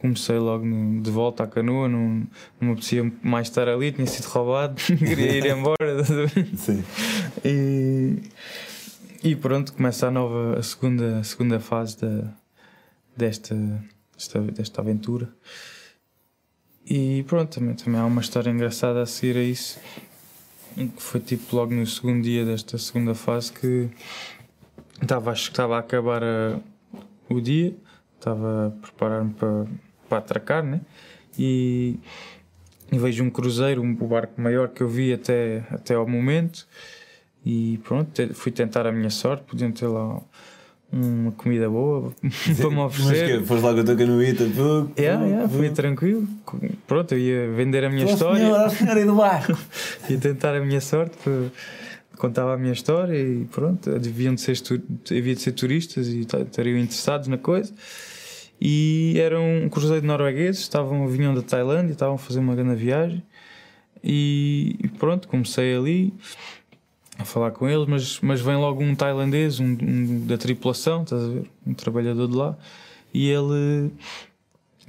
Comecei 0.00 0.38
logo 0.38 0.64
no- 0.64 1.00
de 1.02 1.10
volta 1.10 1.44
à 1.44 1.46
canoa, 1.46 1.88
não, 1.88 2.26
não 2.60 2.68
me 2.68 2.72
apetecia 2.72 3.12
mais 3.22 3.48
estar 3.48 3.68
ali, 3.68 3.90
tinha 3.92 4.06
sido 4.06 4.26
roubado, 4.26 4.74
queria 4.82 5.38
ir 5.38 5.46
embora. 5.46 6.04
Sim. 6.56 6.84
E, 7.44 8.16
e 9.22 9.36
pronto, 9.36 9.72
começa 9.72 10.06
a 10.06 10.10
nova, 10.10 10.58
a 10.58 10.62
segunda, 10.62 11.18
a 11.18 11.24
segunda 11.24 11.58
fase 11.60 11.98
da, 12.00 12.32
desta, 13.16 13.56
desta, 14.16 14.40
desta 14.40 14.80
aventura. 14.80 15.28
E 16.86 17.22
pronto, 17.24 17.58
também, 17.58 17.74
também 17.74 18.00
há 18.00 18.04
uma 18.06 18.20
história 18.20 18.50
engraçada 18.50 19.02
a 19.02 19.06
seguir 19.06 19.36
a 19.36 19.42
isso. 19.42 19.78
Que 20.74 21.02
foi 21.02 21.20
tipo 21.20 21.56
logo 21.56 21.74
no 21.74 21.84
segundo 21.86 22.22
dia 22.22 22.44
desta 22.44 22.78
segunda 22.78 23.14
fase 23.14 23.52
que 23.52 23.88
estava, 25.02 25.30
acho 25.30 25.44
que 25.44 25.50
estava 25.52 25.76
a 25.76 25.80
acabar 25.80 26.22
a- 26.22 26.58
o 27.28 27.40
dia, 27.40 27.74
estava 28.18 28.68
a 28.68 28.70
preparar-me 28.70 29.32
para, 29.34 29.66
para 30.08 30.18
atracar, 30.18 30.62
né? 30.64 30.80
E, 31.38 31.98
e 32.90 32.98
vejo 32.98 33.22
um 33.22 33.30
cruzeiro, 33.30 33.82
um, 33.82 33.92
o 34.00 34.06
barco 34.06 34.40
maior 34.40 34.68
que 34.68 34.82
eu 34.82 34.88
vi 34.88 35.12
até, 35.12 35.62
até 35.70 35.94
ao 35.94 36.06
momento. 36.08 36.66
E 37.44 37.78
pronto, 37.84 38.10
te- 38.10 38.34
fui 38.34 38.50
tentar 38.50 38.86
a 38.86 38.92
minha 38.92 39.10
sorte. 39.10 39.44
Podiam 39.44 39.70
ter 39.70 39.86
lá 39.86 40.20
uma 40.92 41.30
comida 41.32 41.68
boa 41.70 42.12
para 42.56 42.70
me 42.70 42.76
Mas 42.76 42.98
oferecer. 42.98 43.40
que 43.40 43.46
foste 43.46 43.62
lá 43.64 43.74
com 43.74 43.80
a 43.80 43.84
tua 43.84 43.94
canoita, 43.96 44.44
tu. 44.54 44.90
Yeah, 44.98 45.24
yeah, 45.24 45.48
fui 45.48 45.70
tranquilo. 45.70 46.26
Pronto, 46.86 47.12
eu 47.12 47.18
ia 47.18 47.52
vender 47.52 47.84
a 47.84 47.90
minha 47.90 48.06
história, 48.06 48.38
Senhora, 48.44 48.66
a 48.66 48.70
senhora 48.70 49.04
do 49.06 49.14
barco. 49.14 49.56
ia 50.10 50.18
tentar 50.18 50.54
a 50.56 50.60
minha 50.60 50.80
sorte. 50.80 51.16
para- 51.22 51.50
Contava 52.18 52.54
a 52.54 52.56
minha 52.58 52.72
história 52.72 53.16
e 53.16 53.44
pronto, 53.46 53.88
deviam 53.98 54.34
de 54.34 54.40
ser, 54.40 54.60
havia 55.10 55.34
de 55.34 55.40
ser 55.40 55.52
turistas 55.52 56.08
e 56.08 56.24
ta- 56.24 56.40
estariam 56.40 56.76
interessados 56.78 57.28
na 57.28 57.38
coisa. 57.38 57.72
E 58.60 59.14
era 59.18 59.38
um 59.40 59.68
cruzeiro 59.68 60.00
de 60.00 60.06
noruegueses, 60.08 60.62
estavam, 60.62 61.06
vinham 61.06 61.32
da 61.32 61.42
Tailândia, 61.42 61.92
estavam 61.92 62.16
a 62.16 62.18
fazer 62.18 62.40
uma 62.40 62.56
grande 62.56 62.74
viagem. 62.74 63.22
E, 64.02 64.76
pronto, 64.98 65.28
comecei 65.28 65.76
ali 65.76 66.12
a 67.18 67.24
falar 67.24 67.52
com 67.52 67.68
eles, 67.68 67.86
mas, 67.86 68.20
mas 68.20 68.40
vem 68.40 68.56
logo 68.56 68.82
um 68.82 68.94
tailandês, 68.94 69.60
um, 69.60 69.76
um 69.80 70.26
da 70.26 70.36
tripulação, 70.36 71.02
estás 71.02 71.22
a 71.22 71.28
ver? 71.28 71.50
Um 71.66 71.74
trabalhador 71.74 72.28
de 72.28 72.36
lá, 72.36 72.56
e 73.12 73.28
ele, 73.28 73.90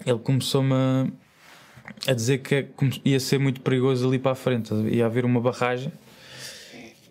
ele 0.06 0.20
começou-me 0.20 0.74
a, 0.74 1.08
a 2.08 2.14
dizer 2.14 2.40
que 2.40 2.64
come- 2.76 3.02
ia 3.04 3.20
ser 3.20 3.40
muito 3.40 3.62
perigoso 3.62 4.08
ali 4.08 4.20
para 4.20 4.32
a 4.34 4.36
frente, 4.36 4.72
a 4.74 4.78
ia 4.78 5.06
haver 5.08 5.26
uma 5.26 5.42
barragem. 5.42 5.92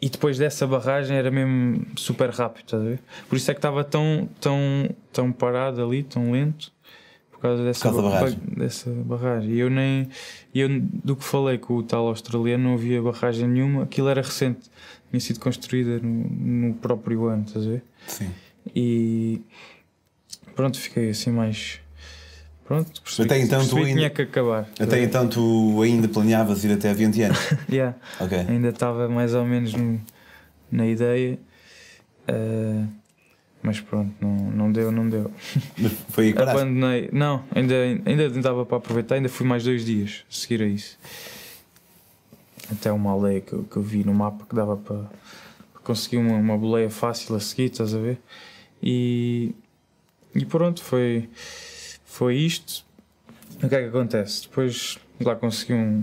E 0.00 0.08
depois 0.08 0.38
dessa 0.38 0.66
barragem 0.66 1.16
era 1.16 1.30
mesmo 1.30 1.84
super 1.96 2.30
rápido, 2.30 2.64
estás 2.66 2.82
a 2.82 2.86
ver? 2.86 3.00
Por 3.28 3.36
isso 3.36 3.50
é 3.50 3.54
que 3.54 3.58
estava 3.58 3.82
tão, 3.82 4.28
tão, 4.40 4.88
tão 5.12 5.32
parado 5.32 5.82
ali, 5.84 6.04
tão 6.04 6.30
lento, 6.30 6.72
por 7.32 7.40
causa 7.40 7.64
dessa, 7.64 7.82
causa 7.82 8.00
da 8.02 8.08
ba- 8.08 8.14
barragem. 8.14 8.38
dessa 8.56 8.90
barragem. 8.90 9.50
E 9.50 9.58
eu 9.58 9.68
nem, 9.68 10.08
eu, 10.54 10.68
do 10.80 11.16
que 11.16 11.24
falei 11.24 11.58
com 11.58 11.74
o 11.74 11.82
tal 11.82 12.06
australiano, 12.06 12.62
não 12.64 12.74
havia 12.74 13.02
barragem 13.02 13.48
nenhuma, 13.48 13.82
aquilo 13.84 14.08
era 14.08 14.22
recente, 14.22 14.70
tinha 15.10 15.18
sido 15.20 15.40
construída 15.40 15.98
no, 15.98 16.28
no 16.68 16.74
próprio 16.74 17.26
ano, 17.26 17.44
estás 17.46 17.66
a 17.66 17.70
ver? 17.70 17.82
Sim. 18.06 18.30
E 18.74 19.40
pronto, 20.54 20.78
fiquei 20.78 21.10
assim 21.10 21.30
mais. 21.32 21.80
Pronto, 22.68 23.00
percebi, 23.00 23.26
Até 23.26 23.38
então 23.40 23.60
tu 23.60 23.74
percebi 23.76 23.80
que 23.80 23.86
ainda- 23.88 23.98
tinha 24.00 24.10
que 24.10 24.22
acabar. 24.22 24.68
Até 24.78 25.02
então 25.02 25.26
tu 25.26 25.80
ainda 25.82 26.06
planeavas 26.06 26.62
ir 26.64 26.72
até 26.72 26.90
a 26.90 26.92
20 26.92 27.22
anos. 27.22 27.38
Yeah. 27.70 27.96
Ok. 28.20 28.36
ainda 28.46 28.68
estava 28.68 29.08
mais 29.08 29.32
ou 29.34 29.42
menos 29.46 29.72
no- 29.72 29.98
na 30.70 30.86
ideia, 30.86 31.38
eh, 32.26 32.84
mas 33.62 33.80
pronto, 33.80 34.12
não, 34.20 34.36
não 34.50 34.70
deu, 34.70 34.92
não 34.92 35.08
deu. 35.08 35.30
Foi 36.10 36.26
aí 36.28 36.32
que. 36.34 36.42
Abandonei, 36.42 37.08
não, 37.10 37.42
ainda, 37.54 37.74
ainda 38.04 38.28
dava 38.42 38.66
para 38.66 38.76
aproveitar, 38.76 39.14
ainda 39.14 39.30
fui 39.30 39.46
mais 39.46 39.64
dois 39.64 39.86
dias 39.86 40.24
a 40.30 40.34
seguir 40.34 40.60
a 40.62 40.66
isso. 40.66 40.98
Até 42.70 42.92
uma 42.92 43.12
aldeia 43.12 43.40
que, 43.40 43.54
eu- 43.54 43.64
que 43.64 43.76
eu 43.78 43.82
vi 43.82 44.04
no 44.04 44.12
mapa 44.12 44.44
que 44.46 44.54
dava 44.54 44.76
para, 44.76 45.04
para 45.72 45.82
conseguir 45.82 46.18
uma, 46.18 46.36
uma 46.36 46.58
boleia 46.58 46.90
fácil 46.90 47.34
a 47.34 47.40
seguir, 47.40 47.70
estás 47.70 47.94
a 47.94 47.98
ver? 47.98 48.18
E, 48.82 49.54
e 50.34 50.44
pronto, 50.44 50.82
foi, 50.84 51.30
foi 52.08 52.36
isto. 52.36 52.84
O 53.62 53.68
que 53.68 53.74
é 53.74 53.82
que 53.82 53.88
acontece? 53.88 54.42
Depois 54.42 54.98
lá 55.20 55.36
consegui 55.36 55.74
um, 55.74 56.02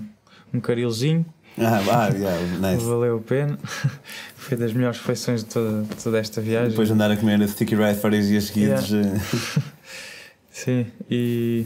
um 0.54 0.60
carilzinho 0.60 1.26
Ah, 1.58 1.80
ah 1.90 2.08
yeah, 2.10 2.42
nice. 2.60 2.86
Valeu 2.86 3.18
a 3.18 3.22
pena. 3.22 3.58
Foi 4.36 4.56
das 4.58 4.72
melhores 4.72 5.00
refeições 5.00 5.44
de 5.44 5.50
toda, 5.50 5.86
toda 6.04 6.20
esta 6.20 6.42
viagem. 6.42 6.70
Depois 6.70 6.88
de 6.88 6.94
andar 6.94 7.10
a 7.12 7.18
comer 7.18 7.46
sticky 7.48 7.76
rice 7.76 8.02
vários 8.02 8.28
dias 8.28 8.44
seguidos. 8.46 8.94
eh, 8.94 9.62
Sim, 10.52 10.86
e 11.10 11.66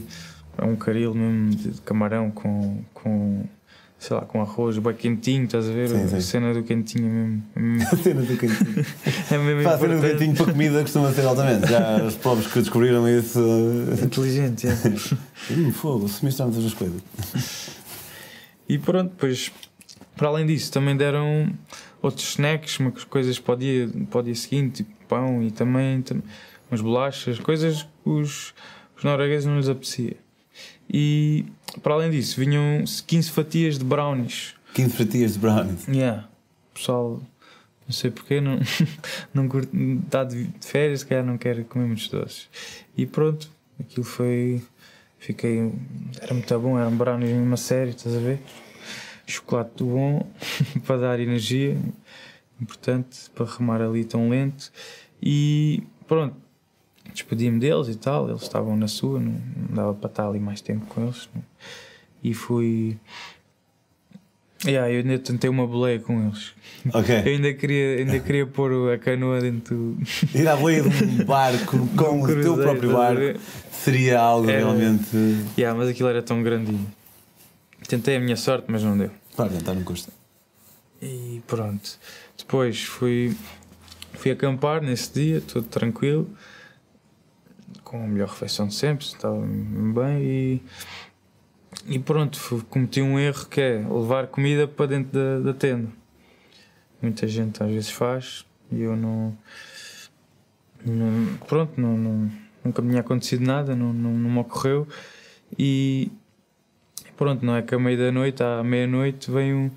é 0.58 0.64
um 0.64 0.74
caril 0.74 1.14
mesmo 1.14 1.50
de 1.50 1.70
de 1.70 1.80
camarão 1.82 2.30
com, 2.30 2.82
com 2.94 3.44
sei 4.00 4.16
lá, 4.16 4.22
com 4.24 4.40
arroz 4.40 4.78
bem 4.78 4.94
quentinho, 4.94 5.44
estás 5.44 5.68
a 5.68 5.72
ver? 5.72 5.88
Sim, 5.90 6.04
a 6.04 6.08
sim. 6.08 6.20
cena 6.22 6.54
do 6.54 6.62
quentinho 6.64 7.06
é 7.06 7.10
mesmo. 7.12 7.42
É 7.54 7.60
mesmo, 7.60 7.86
A 7.92 7.96
cena 7.98 8.22
do 8.22 8.36
cantinho. 8.36 8.86
é 9.30 9.38
mesmo 9.38 9.62
Pá, 9.62 9.74
a 9.74 9.78
cena 9.78 9.96
do 9.96 10.02
cantinho 10.02 10.34
para 10.34 10.46
comida 10.52 10.80
costuma 10.82 11.12
ser 11.12 11.26
altamente. 11.26 11.68
Já 11.70 12.02
os 12.02 12.14
povos 12.16 12.46
que 12.46 12.58
descobriram 12.60 13.06
isso. 13.08 13.38
eh, 13.38 14.04
Inteligente, 14.04 14.66
é. 14.66 14.72
Hum, 15.52 15.70
fogo, 15.72 16.08
se 16.08 16.24
misturamos 16.24 16.56
as 16.56 16.62
duas 16.62 16.74
coisas. 16.74 17.02
E 18.68 18.78
pronto, 18.78 19.10
depois, 19.10 19.50
para 20.16 20.28
além 20.28 20.46
disso, 20.46 20.70
também 20.72 20.96
deram 20.96 21.52
outros 22.02 22.30
snacks, 22.30 22.78
umas 22.78 23.04
coisas 23.04 23.38
para 23.38 23.54
o 23.54 23.56
dia, 23.56 23.90
para 24.10 24.20
o 24.20 24.22
dia 24.22 24.34
seguinte, 24.34 24.82
tipo 24.84 24.90
pão 25.08 25.42
e 25.42 25.50
também, 25.50 26.00
tam- 26.02 26.22
umas 26.70 26.80
bolachas, 26.80 27.38
coisas 27.38 27.82
que 27.82 28.08
os, 28.10 28.54
os 28.96 29.02
noruegueses 29.04 29.44
não 29.46 29.56
lhes 29.56 29.68
apetecia. 29.68 30.16
E 30.88 31.44
para 31.82 31.94
além 31.94 32.10
disso, 32.10 32.40
vinham 32.40 32.84
15 33.06 33.30
fatias 33.30 33.78
de 33.78 33.84
brownies 33.84 34.54
15 34.74 34.96
fatias 34.96 35.32
de 35.34 35.38
brownies. 35.38 35.86
Yeah. 35.88 36.28
O 36.70 36.74
pessoal, 36.74 37.20
não 37.86 37.92
sei 37.92 38.10
porquê, 38.10 38.40
não, 38.40 38.58
não 39.34 39.48
curte, 39.48 39.70
está 40.04 40.24
de 40.24 40.48
férias, 40.60 41.00
se 41.00 41.06
calhar 41.06 41.24
não 41.24 41.36
quer 41.36 41.64
comer 41.64 41.86
muitos 41.86 42.08
doces. 42.08 42.48
E 42.96 43.06
pronto, 43.06 43.50
aquilo 43.78 44.04
foi. 44.04 44.62
Fiquei. 45.18 45.72
Era 46.20 46.32
muito 46.32 46.58
bom, 46.58 46.78
era 46.78 46.88
um 46.88 46.96
brownies 46.96 47.30
mesmo 47.30 47.52
a 47.52 47.56
sério, 47.56 47.90
estás 47.90 48.16
a 48.16 48.20
ver? 48.20 48.40
Chocolate 49.26 49.82
bom 49.82 50.26
para 50.86 50.96
dar 50.96 51.20
energia, 51.20 51.76
importante 52.60 53.30
para 53.34 53.46
remar 53.46 53.82
ali 53.82 54.04
tão 54.04 54.28
lento. 54.30 54.72
E 55.22 55.82
pronto, 56.06 56.36
despedi-me 57.12 57.58
deles 57.58 57.88
e 57.88 57.94
tal, 57.96 58.28
eles 58.28 58.42
estavam 58.42 58.76
na 58.76 58.88
sua, 58.88 59.18
não, 59.20 59.32
não 59.68 59.74
dava 59.74 59.94
para 59.94 60.08
estar 60.10 60.26
ali 60.28 60.40
mais 60.40 60.60
tempo 60.60 60.86
com 60.86 61.02
eles. 61.04 61.28
não. 61.34 61.42
E 62.22 62.34
fui. 62.34 62.98
Yeah, 64.64 64.90
eu 64.92 64.98
ainda 65.00 65.18
tentei 65.18 65.48
uma 65.48 65.66
boleia 65.66 65.98
com 65.98 66.22
eles. 66.26 66.52
Eu 66.84 67.00
Ok. 67.00 67.14
ainda 67.14 67.52
queria, 67.54 67.96
ainda 67.98 68.18
queria 68.20 68.46
pôr 68.46 68.92
a 68.92 68.98
canoa 68.98 69.40
dentro 69.40 69.74
do. 69.74 69.98
Ir 70.38 70.46
à 70.46 70.54
boia 70.56 70.82
de 70.82 71.04
um 71.04 71.24
barco 71.24 71.78
com 71.96 72.22
o 72.22 72.26
teu 72.26 72.56
próprio 72.58 72.92
barco 72.92 73.38
seria 73.72 74.18
algo 74.20 74.48
Era- 74.50 74.58
realmente. 74.58 75.06
Yeah, 75.58 75.78
mas 75.78 75.88
aquilo 75.88 76.08
era 76.10 76.22
tão 76.22 76.42
grandinho. 76.42 76.86
Tentei 77.88 78.16
a 78.16 78.20
minha 78.20 78.36
sorte, 78.36 78.66
mas 78.68 78.82
não 78.82 78.96
deu. 78.98 79.10
Claro, 79.34 79.50
tentar 79.52 79.72
não 79.74 79.82
custa. 79.82 80.12
E 81.00 81.42
pronto. 81.46 81.98
Depois 82.36 82.82
fui, 82.82 83.34
fui 84.14 84.30
acampar 84.30 84.82
nesse 84.82 85.12
dia, 85.12 85.40
tudo 85.40 85.66
tranquilo, 85.68 86.28
com 87.90 88.04
a 88.04 88.06
melhor 88.06 88.28
refeição 88.28 88.68
de 88.68 88.74
sempre, 88.74 89.04
estava 89.04 89.36
bem 89.40 90.22
e. 90.22 90.62
E 91.88 91.98
pronto, 91.98 92.64
cometi 92.70 93.02
um 93.02 93.18
erro 93.18 93.46
que 93.48 93.60
é 93.60 93.84
levar 93.88 94.28
comida 94.28 94.68
para 94.68 94.86
dentro 94.86 95.12
da, 95.12 95.40
da 95.40 95.52
tenda. 95.58 95.88
Muita 97.02 97.26
gente 97.26 97.60
às 97.62 97.68
vezes 97.68 97.90
faz 97.90 98.44
e 98.70 98.80
eu 98.82 98.94
não. 98.96 99.36
não- 100.86 101.36
pronto, 101.48 101.80
não, 101.80 101.96
não- 101.96 102.30
nunca 102.64 102.80
me 102.80 102.90
tinha 102.90 103.00
acontecido 103.00 103.44
nada, 103.44 103.74
não, 103.74 103.92
não, 103.92 104.12
não 104.12 104.30
me 104.30 104.38
ocorreu. 104.38 104.86
E 105.58 106.12
pronto, 107.16 107.44
não 107.44 107.56
é 107.56 107.62
que 107.62 107.74
à 107.74 107.78
meia 107.78 107.96
da 107.96 108.12
noite, 108.12 108.40
à 108.42 108.62
meia-noite, 108.62 109.30
vem 109.32 109.52
um. 109.52 109.70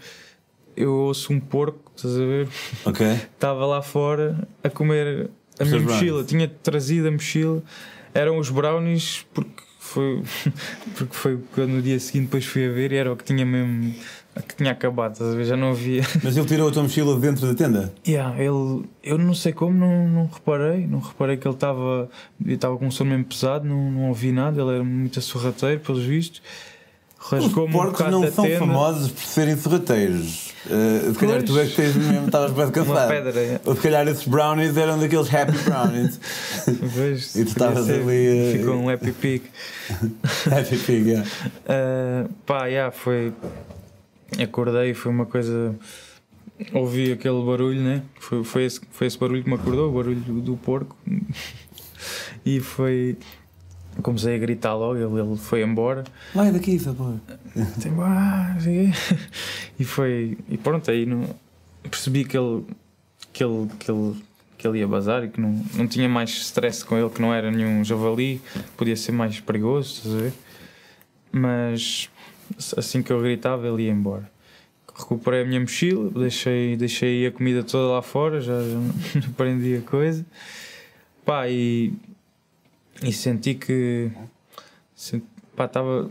Eu 0.75 0.91
ouço 0.93 1.31
um 1.33 1.39
porco, 1.39 1.91
estás 1.95 2.15
a 2.15 2.19
ver? 2.19 2.47
Ok? 2.85 3.07
Estava 3.07 3.65
lá 3.65 3.81
fora 3.81 4.47
a 4.63 4.69
comer 4.69 5.29
a 5.59 5.63
Os 5.63 5.69
minha 5.71 5.81
mochila. 5.83 6.23
Tinha 6.23 6.47
trazido 6.47 7.07
a 7.07 7.11
mochila, 7.11 7.61
eram 8.13 8.37
os 8.37 8.49
brownies, 8.49 9.25
porque 9.33 9.63
foi, 9.79 10.23
porque 10.97 11.13
foi 11.13 11.39
quando 11.53 11.71
no 11.71 11.81
dia 11.81 11.99
seguinte 11.99 12.25
depois 12.25 12.45
fui 12.45 12.67
a 12.67 12.71
ver 12.71 12.91
e 12.91 12.95
era 12.95 13.11
o 13.11 13.15
que 13.15 13.23
tinha 13.23 13.45
mesmo. 13.45 13.93
que 14.47 14.55
tinha 14.55 14.71
acabado? 14.71 15.43
Já 15.43 15.57
não 15.57 15.71
havia. 15.71 16.01
Mas 16.23 16.37
ele 16.37 16.47
tirou 16.47 16.69
a 16.69 16.71
tua 16.71 16.83
mochila 16.83 17.15
de 17.15 17.21
dentro 17.21 17.45
da 17.45 17.53
tenda? 17.53 17.93
Yeah, 18.07 18.35
ele, 18.41 18.85
eu 19.03 19.17
não 19.17 19.33
sei 19.33 19.53
como, 19.53 19.77
não, 19.77 20.07
não 20.07 20.25
reparei, 20.27 20.87
não 20.87 20.99
reparei 20.99 21.37
que 21.37 21.47
ele 21.47 21.55
estava 21.55 22.09
estava 22.45 22.77
com 22.77 22.87
um 22.87 22.91
sono 22.91 23.11
mesmo 23.11 23.25
pesado, 23.25 23.65
não, 23.65 23.91
não 23.91 24.09
ouvi 24.09 24.31
nada, 24.31 24.61
ele 24.61 24.75
era 24.75 24.83
muito 24.83 25.21
sorrateiro, 25.21 25.81
pelos 25.81 26.03
vistos. 26.03 26.41
Os 27.25 27.31
Rasgou-me 27.31 27.75
um 27.75 27.83
bocado 27.83 28.11
não 28.11 28.31
são 28.31 28.43
tenda. 28.45 28.59
famosos 28.59 29.11
por 29.11 29.23
serem 29.23 29.55
sorrateiros. 29.57 30.51
Uh, 30.65 31.13
se 31.13 31.19
calhar 31.19 31.43
tu 31.43 31.57
é 31.59 31.65
que 31.65 31.75
tens 31.75 31.95
mesmo, 31.95 32.25
estavas 32.25 32.51
bem 32.51 32.69
cansado. 32.71 33.07
pedra, 33.09 33.39
é. 33.39 33.61
Ou 33.65 33.75
se 33.75 33.81
calhar 33.81 34.07
esses 34.07 34.27
brownies 34.27 34.75
eram 34.77 34.99
daqueles 34.99 35.33
happy 35.33 35.57
brownies. 35.59 36.19
Vejo, 36.67 37.25
E 37.39 37.43
tu 37.45 37.47
estavas 37.49 37.89
ali, 37.89 38.27
eh, 38.53 38.57
Ficou 38.57 38.75
um 38.75 38.89
happy 38.89 39.11
pig. 39.13 39.41
happy 40.51 40.77
pig, 40.77 41.09
yeah. 41.09 41.27
Uh, 41.65 42.29
pá, 42.45 42.65
yeah, 42.67 42.91
foi. 42.91 43.33
Acordei, 44.41 44.93
foi 44.93 45.11
uma 45.11 45.25
coisa. 45.25 45.75
Ouvi 46.73 47.11
aquele 47.11 47.41
barulho, 47.43 47.81
né? 47.81 48.03
Foi, 48.19 48.43
foi, 48.43 48.65
esse, 48.65 48.81
foi 48.91 49.07
esse 49.07 49.17
barulho 49.17 49.43
que 49.43 49.49
me 49.49 49.55
acordou, 49.55 49.89
o 49.89 49.93
barulho 49.93 50.19
do 50.19 50.55
porco. 50.57 50.95
e 52.45 52.59
foi. 52.59 53.17
Comecei 54.01 54.35
a 54.35 54.37
gritar 54.39 54.73
logo, 54.75 54.95
ele, 54.95 55.21
ele 55.29 55.37
foi 55.37 55.61
embora. 55.63 56.03
Vai 56.33 56.51
daqui. 56.51 56.77
Tipo, 56.77 58.01
"Ah", 58.01 58.55
assim, 58.57 58.91
e 59.79 59.83
foi. 59.85 60.37
E 60.49 60.57
pronto, 60.57 60.89
aí 60.89 61.05
não, 61.05 61.29
percebi 61.83 62.25
que 62.25 62.37
ele, 62.37 62.63
que, 63.31 63.43
ele, 63.43 63.67
que, 63.79 63.91
ele, 63.91 64.15
que 64.57 64.67
ele 64.67 64.79
ia 64.79 64.87
bazar 64.87 65.23
e 65.23 65.29
que 65.29 65.39
não, 65.39 65.63
não 65.75 65.87
tinha 65.87 66.09
mais 66.09 66.29
stress 66.31 66.83
com 66.83 66.97
ele, 66.97 67.09
que 67.09 67.21
não 67.21 67.33
era 67.33 67.51
nenhum 67.51 67.83
javali, 67.83 68.41
podia 68.75 68.95
ser 68.95 69.11
mais 69.11 69.39
perigoso, 69.39 69.93
estás 69.97 70.15
a 70.15 70.17
ver? 70.17 70.33
Mas 71.31 72.09
assim 72.77 73.01
que 73.01 73.11
eu 73.11 73.21
gritava, 73.21 73.67
ele 73.67 73.83
ia 73.83 73.91
embora. 73.91 74.31
Recuperei 74.95 75.41
a 75.41 75.45
minha 75.45 75.59
mochila, 75.59 76.09
deixei, 76.11 76.75
deixei 76.77 77.25
a 77.25 77.31
comida 77.31 77.63
toda 77.63 77.93
lá 77.93 78.01
fora, 78.01 78.39
já, 78.39 78.53
já 78.61 79.19
aprendi 79.27 79.77
a 79.77 79.81
coisa. 79.81 80.23
Pá, 81.25 81.47
e, 81.49 81.93
e 83.01 83.11
senti 83.11 83.55
que. 83.55 84.11
Senti, 84.95 85.25
pá, 85.55 85.65
estava. 85.65 86.09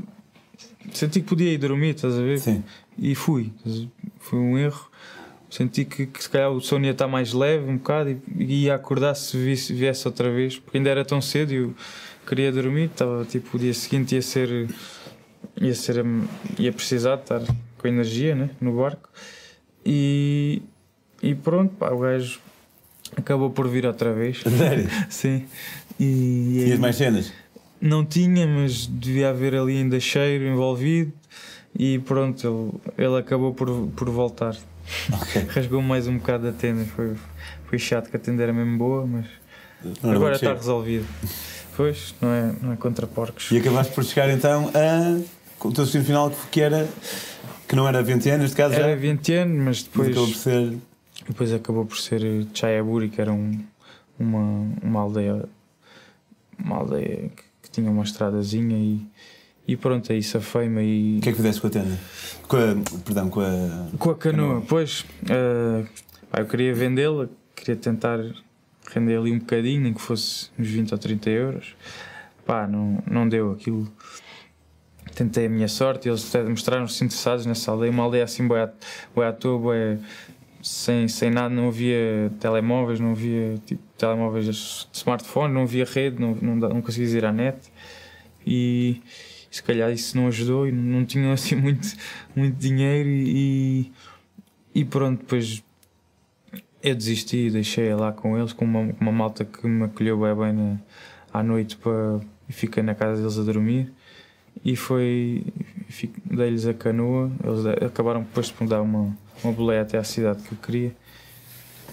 Senti 0.93 1.21
que 1.21 1.29
podia 1.29 1.53
ir 1.53 1.59
dormir, 1.59 1.95
estás 1.95 2.15
a 2.15 2.23
ver? 2.23 2.39
Sim. 2.39 2.65
E 2.99 3.15
fui. 3.15 3.53
Foi 4.19 4.39
um 4.39 4.59
erro. 4.59 4.91
Senti 5.49 5.85
que, 5.85 6.07
que 6.07 6.23
se 6.23 6.31
calhar 6.31 6.51
o 6.51 6.61
sono 6.61 6.87
ia 6.87 6.93
estar 6.93 7.07
mais 7.07 7.35
leve 7.35 7.71
um 7.71 7.77
bocado 7.77 8.09
e, 8.11 8.23
e 8.39 8.65
ia 8.65 8.75
acordar 8.75 9.15
se 9.15 9.37
visse, 9.37 9.75
viesse 9.75 10.09
outra 10.09 10.31
vez, 10.31 10.59
porque 10.59 10.79
ainda 10.79 10.89
era 10.89 11.05
tão 11.05 11.21
cedo 11.21 11.53
e 11.53 11.57
eu 11.57 11.75
queria 12.27 12.51
dormir. 12.51 12.85
Estava 12.85 13.25
tipo 13.27 13.57
o 13.57 13.61
dia 13.61 13.75
seguinte 13.75 14.15
ia 14.15 14.23
ser. 14.23 14.69
ia 15.61 15.75
ser. 15.75 16.05
ia 16.59 16.73
precisar 16.73 17.17
de 17.17 17.23
estar 17.23 17.43
com 17.79 17.89
energia 17.89 18.35
né, 18.35 18.51
no 18.61 18.77
barco. 18.77 19.09
E. 19.85 20.63
e 21.23 21.35
pronto, 21.35 21.75
pá, 21.75 21.91
o 21.91 21.99
gajo 21.99 22.41
acabou 23.17 23.51
por 23.51 23.69
vir 23.69 23.87
outra 23.87 24.13
vez. 24.13 24.41
Sério? 24.41 24.89
Sim. 25.11 25.45
E, 25.99 26.63
Tinhas 26.65 26.79
mais 26.79 26.97
cenas? 26.97 27.33
não 27.81 28.05
tinha, 28.05 28.47
mas 28.47 28.87
devia 28.87 29.31
haver 29.31 29.55
ali 29.55 29.77
ainda 29.79 29.99
cheiro 29.99 30.45
envolvido 30.47 31.13
e 31.79 31.99
pronto, 32.01 32.81
ele, 32.97 33.07
ele 33.07 33.19
acabou 33.19 33.53
por, 33.55 33.69
por 33.97 34.09
voltar. 34.11 34.57
Ok. 35.13 35.47
Rasgou 35.51 35.81
mais 35.83 36.07
um 36.07 36.17
bocado 36.19 36.45
da 36.45 36.53
tenda, 36.53 36.85
foi, 36.85 37.15
foi 37.67 37.79
chato 37.79 38.09
que 38.11 38.17
a 38.17 38.21
tenda 38.21 38.43
era 38.43 38.53
mesmo 38.53 38.79
boa, 38.79 39.07
mas 39.07 39.27
Não 40.03 40.13
agora 40.13 40.35
está 40.35 40.47
cheiro. 40.47 40.59
resolvido. 40.61 41.07
Pois, 41.77 42.15
não 42.21 42.29
é, 42.29 42.53
não 42.63 42.73
é 42.73 42.77
contra 42.77 43.07
porcos. 43.07 43.51
E 43.51 43.57
acabaste 43.59 43.95
por 43.95 44.05
chegar 44.05 44.29
então 44.31 44.71
a. 44.75 45.21
com 45.59 45.69
o 45.69 45.73
teu 45.73 45.85
destino 45.85 46.05
final 46.05 46.31
que 46.51 46.61
era. 46.61 46.87
que 47.67 47.75
não 47.75 47.89
era 47.89 48.03
20 48.03 48.29
anos, 48.29 48.43
neste 48.43 48.57
caso. 48.57 48.75
Era 48.75 48.95
20 48.95 49.33
anos, 49.35 49.57
mas 49.57 49.65
mas 49.67 49.83
depois, 49.83 50.09
acabou 50.11 50.27
por 50.29 50.37
ser. 50.37 50.79
depois 51.27 51.53
acabou 51.53 51.87
por 51.87 51.97
ser 51.99 52.47
Chayaburi, 52.53 53.09
que 53.09 53.21
era 53.21 53.33
um, 53.33 53.59
uma, 54.19 54.67
uma 54.83 55.01
aldeia 55.01 55.49
uma 56.65 56.77
aldeia 56.77 57.31
que, 57.35 57.43
que 57.63 57.71
tinha 57.71 57.91
uma 57.91 58.03
estradazinha 58.05 58.77
e, 58.77 59.07
e 59.67 59.77
pronto, 59.77 60.13
aí 60.13 60.23
safei-me 60.23 60.83
e 60.83 61.19
O 61.19 61.21
que 61.23 61.29
é 61.29 61.33
que 61.33 61.37
fizeste 61.37 61.61
com 61.61 61.67
a 61.67 61.71
tenda? 61.71 61.99
Com 62.49 62.57
a. 62.57 63.01
Perdão, 63.05 63.29
com 63.31 63.41
a. 63.41 63.89
Com 63.99 64.11
a 64.11 64.15
canoa, 64.17 64.49
Canoa. 64.49 64.65
pois. 64.69 65.05
eh, 65.29 65.85
pá, 66.31 66.41
eu 66.41 66.47
queria 66.47 66.75
vendê-la, 66.75 67.29
queria 67.55 67.77
tentar 67.77 68.19
render 68.93 69.17
ali 69.17 69.33
um 69.33 69.39
bocadinho, 69.39 69.81
nem 69.83 69.95
que 69.95 70.01
fosse 70.01 70.51
uns 70.59 70.69
20 70.69 70.93
ou 70.93 70.99
30 70.99 71.31
euros. 71.31 71.77
Pá, 72.45 72.67
não, 72.67 73.03
não 73.09 73.29
deu 73.29 73.53
aquilo. 73.53 73.91
Tentei 75.15 75.47
a 75.47 75.49
minha 75.49 75.69
sorte, 75.69 76.09
eles 76.09 76.35
até 76.35 76.49
mostraram-se 76.49 77.05
interessados 77.05 77.45
nessa 77.45 77.71
aldeia, 77.71 77.91
uma 77.93 78.03
aldeia 78.03 78.25
assim, 78.25 78.47
boa, 78.47 78.73
boa 79.15 79.29
à 79.29 79.33
toa, 79.33 79.59
bué, 79.59 79.99
sem, 80.63 81.09
sem 81.09 81.31
nada, 81.31 81.53
não 81.53 81.69
havia 81.69 82.33
telemóveis, 82.39 83.01
não 83.01 83.11
havia 83.11 83.59
tipo, 83.67 83.83
telemóveis 83.99 84.47
de 84.47 84.99
smartphone, 84.99 85.53
não 85.53 85.63
havia 85.63 85.85
rede, 85.85 86.21
não, 86.21 86.35
não, 86.41 86.57
não 86.57 86.83
ir 86.99 87.25
à 87.25 87.33
net. 87.33 87.59
E, 88.47 89.03
se 89.53 89.63
calhar 89.63 89.93
isso 89.93 90.17
não 90.17 90.29
ajudou 90.29 90.67
e 90.67 90.73
não 90.73 91.05
tinham 91.05 91.31
assim 91.33 91.55
muito, 91.55 91.87
muito 92.35 92.57
dinheiro 92.57 93.09
e, 93.09 93.93
e 94.75 94.85
pronto, 94.85 95.21
depois 95.21 95.63
eu 96.83 96.95
desisti, 96.95 97.51
deixei 97.51 97.95
lá 97.95 98.13
com 98.13 98.37
eles, 98.37 98.53
com 98.53 98.65
uma, 98.65 98.95
uma 98.99 99.13
malta 99.13 99.45
que 99.45 99.67
me 99.67 99.85
acolheu 99.85 100.19
bem, 100.19 100.35
bem 100.35 100.53
na, 100.53 100.79
à 101.33 101.43
noite 101.43 101.77
para, 101.77 102.21
e 102.49 102.53
fiquei 102.53 102.83
na 102.83 102.95
casa 102.95 103.21
deles 103.21 103.39
a 103.39 103.43
dormir 103.43 103.93
e 104.65 104.75
foi 104.75 105.45
dei-lhes 106.25 106.67
a 106.67 106.75
canoa, 106.75 107.31
eles 107.45 107.67
acabaram 107.85 108.23
depois 108.23 108.47
de 108.47 108.55
me 108.63 108.69
dar 108.69 108.81
uma, 108.81 109.17
uma 109.45 109.53
boleia 109.53 109.83
até 109.83 109.99
à 109.99 110.05
cidade 110.05 110.43
que 110.43 110.53
eu 110.53 110.59
queria 110.59 110.93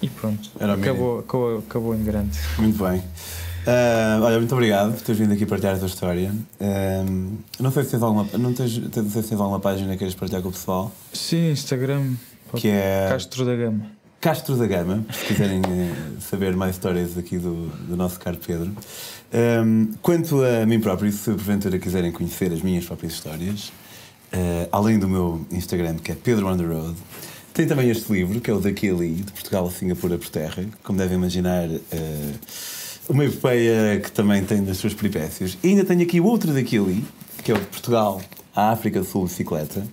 e 0.02 0.10
pronto, 0.10 0.50
acabou, 0.60 1.20
acabou, 1.20 1.58
acabou 1.60 1.95
em 1.95 2.04
grande. 2.04 2.38
Muito 2.58 2.84
bem. 2.84 3.04
Ah, 3.68 4.20
olha, 4.22 4.38
muito 4.38 4.54
obrigado 4.54 4.93
por 4.93 5.02
teres 5.02 5.20
vindo 5.20 5.34
aqui 5.34 5.45
partilhar 5.45 5.76
a 5.76 5.78
tua 5.78 5.88
história. 5.88 6.34
Ah, 6.60 7.04
não 7.60 7.72
sei 7.72 7.84
se 7.84 7.91
tens 7.91 8.04
alguma, 8.04 8.26
não 8.38 8.54
tens, 8.54 8.78
não 8.78 9.10
sei 9.10 9.22
se 9.22 9.30
tens 9.30 9.39
alguma 9.39 9.60
página 9.60 9.91
que 9.91 9.97
queiras 9.97 10.16
partilhar 10.16 10.41
com 10.41 10.50
o 10.50 10.52
pessoal, 10.52 10.91
Sim, 11.14 11.52
Instagram, 11.52 12.14
que 12.56 12.70
é 12.70 13.08
Castro 13.10 13.45
da 13.45 13.56
Gama. 13.56 13.86
Castro 14.22 14.56
da 14.58 14.68
Gama, 14.68 15.06
se 15.14 15.26
quiserem 15.26 15.62
eh, 15.66 15.95
saber 16.20 16.56
mais 16.56 16.76
histórias 16.76 17.18
aqui 17.18 17.38
do, 17.38 17.68
do 17.88 17.95
nosso 17.95 18.20
caro 18.20 18.38
Pedro. 18.38 18.72
Um, 19.32 19.93
quanto 20.02 20.43
a 20.43 20.66
mim 20.66 20.80
próprio, 20.80 21.12
se 21.12 21.32
porventura 21.32 21.80
quiserem 21.80 22.12
conhecer 22.12 22.52
as 22.52 22.62
minhas 22.62 22.84
próprias 22.84 23.14
histórias, 23.14 23.72
uh, 24.34 24.68
além 24.72 25.00
do 25.00 25.08
meu 25.08 25.45
Instagram, 25.52 25.95
que 25.97 26.12
é 26.12 26.16
Pedro 26.16 26.47
on 26.47 26.58
the 26.58 26.66
Road, 26.66 26.95
tem 27.54 27.68
também 27.68 27.89
este 27.89 28.12
livro, 28.12 28.39
que 28.39 28.50
é 28.50 28.54
o 28.54 28.60
Daquili, 28.60 29.16
de 29.16 29.32
Portugal 29.32 29.68
a 29.68 29.72
Singapura 29.72 30.18
por 30.18 30.30
Terra. 30.30 30.66
Como 30.84 30.97
devem 30.97 31.18
imaginar, 31.18 31.68
uh, 31.68 32.39
uma 33.10 33.26
epopeia 33.26 34.00
que 34.00 34.12
também 34.12 34.43
tem 34.43 34.64
das 34.64 34.78
suas 34.78 34.93
peripécias. 34.93 35.58
E 35.64 35.70
ainda 35.70 35.84
tenho 35.84 36.02
aqui 36.02 36.22
outro 36.22 36.54
Daquili, 36.54 37.04
que 37.43 37.52
é 37.52 37.56
o 37.56 37.60
de 37.60 37.66
Portugal 37.66 38.22
à 38.56 38.72
África 38.72 39.00
do 39.00 39.06
Sul 39.06 39.26
bicicleta. 39.26 39.86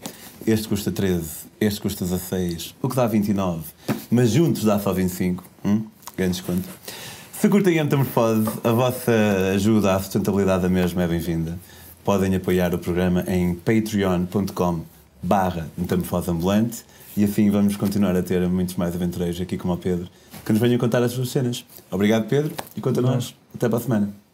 Este 0.46 0.68
custa 0.68 0.92
13, 0.92 1.28
este 1.60 1.80
custa 1.80 2.04
16, 2.04 2.74
o 2.80 2.88
que 2.88 2.94
dá 2.94 3.06
29, 3.06 3.64
mas 4.10 4.30
juntos 4.30 4.62
dá 4.64 4.78
só 4.78 4.92
25. 4.92 5.42
Hum? 5.64 5.84
Grande 6.16 6.32
desconto. 6.32 6.68
Se 7.32 7.48
curtem 7.48 7.78
a 7.78 7.84
metamorfose, 7.84 8.48
a 8.62 8.72
vossa 8.72 9.12
ajuda 9.54 9.94
à 9.94 10.00
sustentabilidade 10.00 10.62
da 10.62 10.68
mesma 10.68 11.02
é 11.02 11.08
bem-vinda. 11.08 11.58
Podem 12.04 12.34
apoiar 12.34 12.74
o 12.74 12.78
programa 12.78 13.24
em 13.26 13.54
patreon.com 13.54 14.82
barra 15.22 15.68
metamorfose 15.76 16.30
ambulante 16.30 16.84
e 17.16 17.24
assim 17.24 17.50
vamos 17.50 17.76
continuar 17.76 18.14
a 18.16 18.22
ter 18.22 18.46
muitos 18.48 18.76
mais 18.76 18.94
aventureiros 18.94 19.40
aqui 19.40 19.56
como 19.56 19.72
o 19.72 19.78
Pedro 19.78 20.08
que 20.44 20.52
nos 20.52 20.60
venham 20.60 20.78
contar 20.78 21.02
as 21.02 21.12
suas 21.12 21.30
cenas. 21.30 21.64
Obrigado 21.90 22.28
Pedro 22.28 22.54
e 22.76 22.80
quanto 22.80 23.00
a 23.00 23.02
nós, 23.02 23.34
até 23.54 23.68
para 23.68 23.78
a 23.78 23.80
semana. 23.80 24.25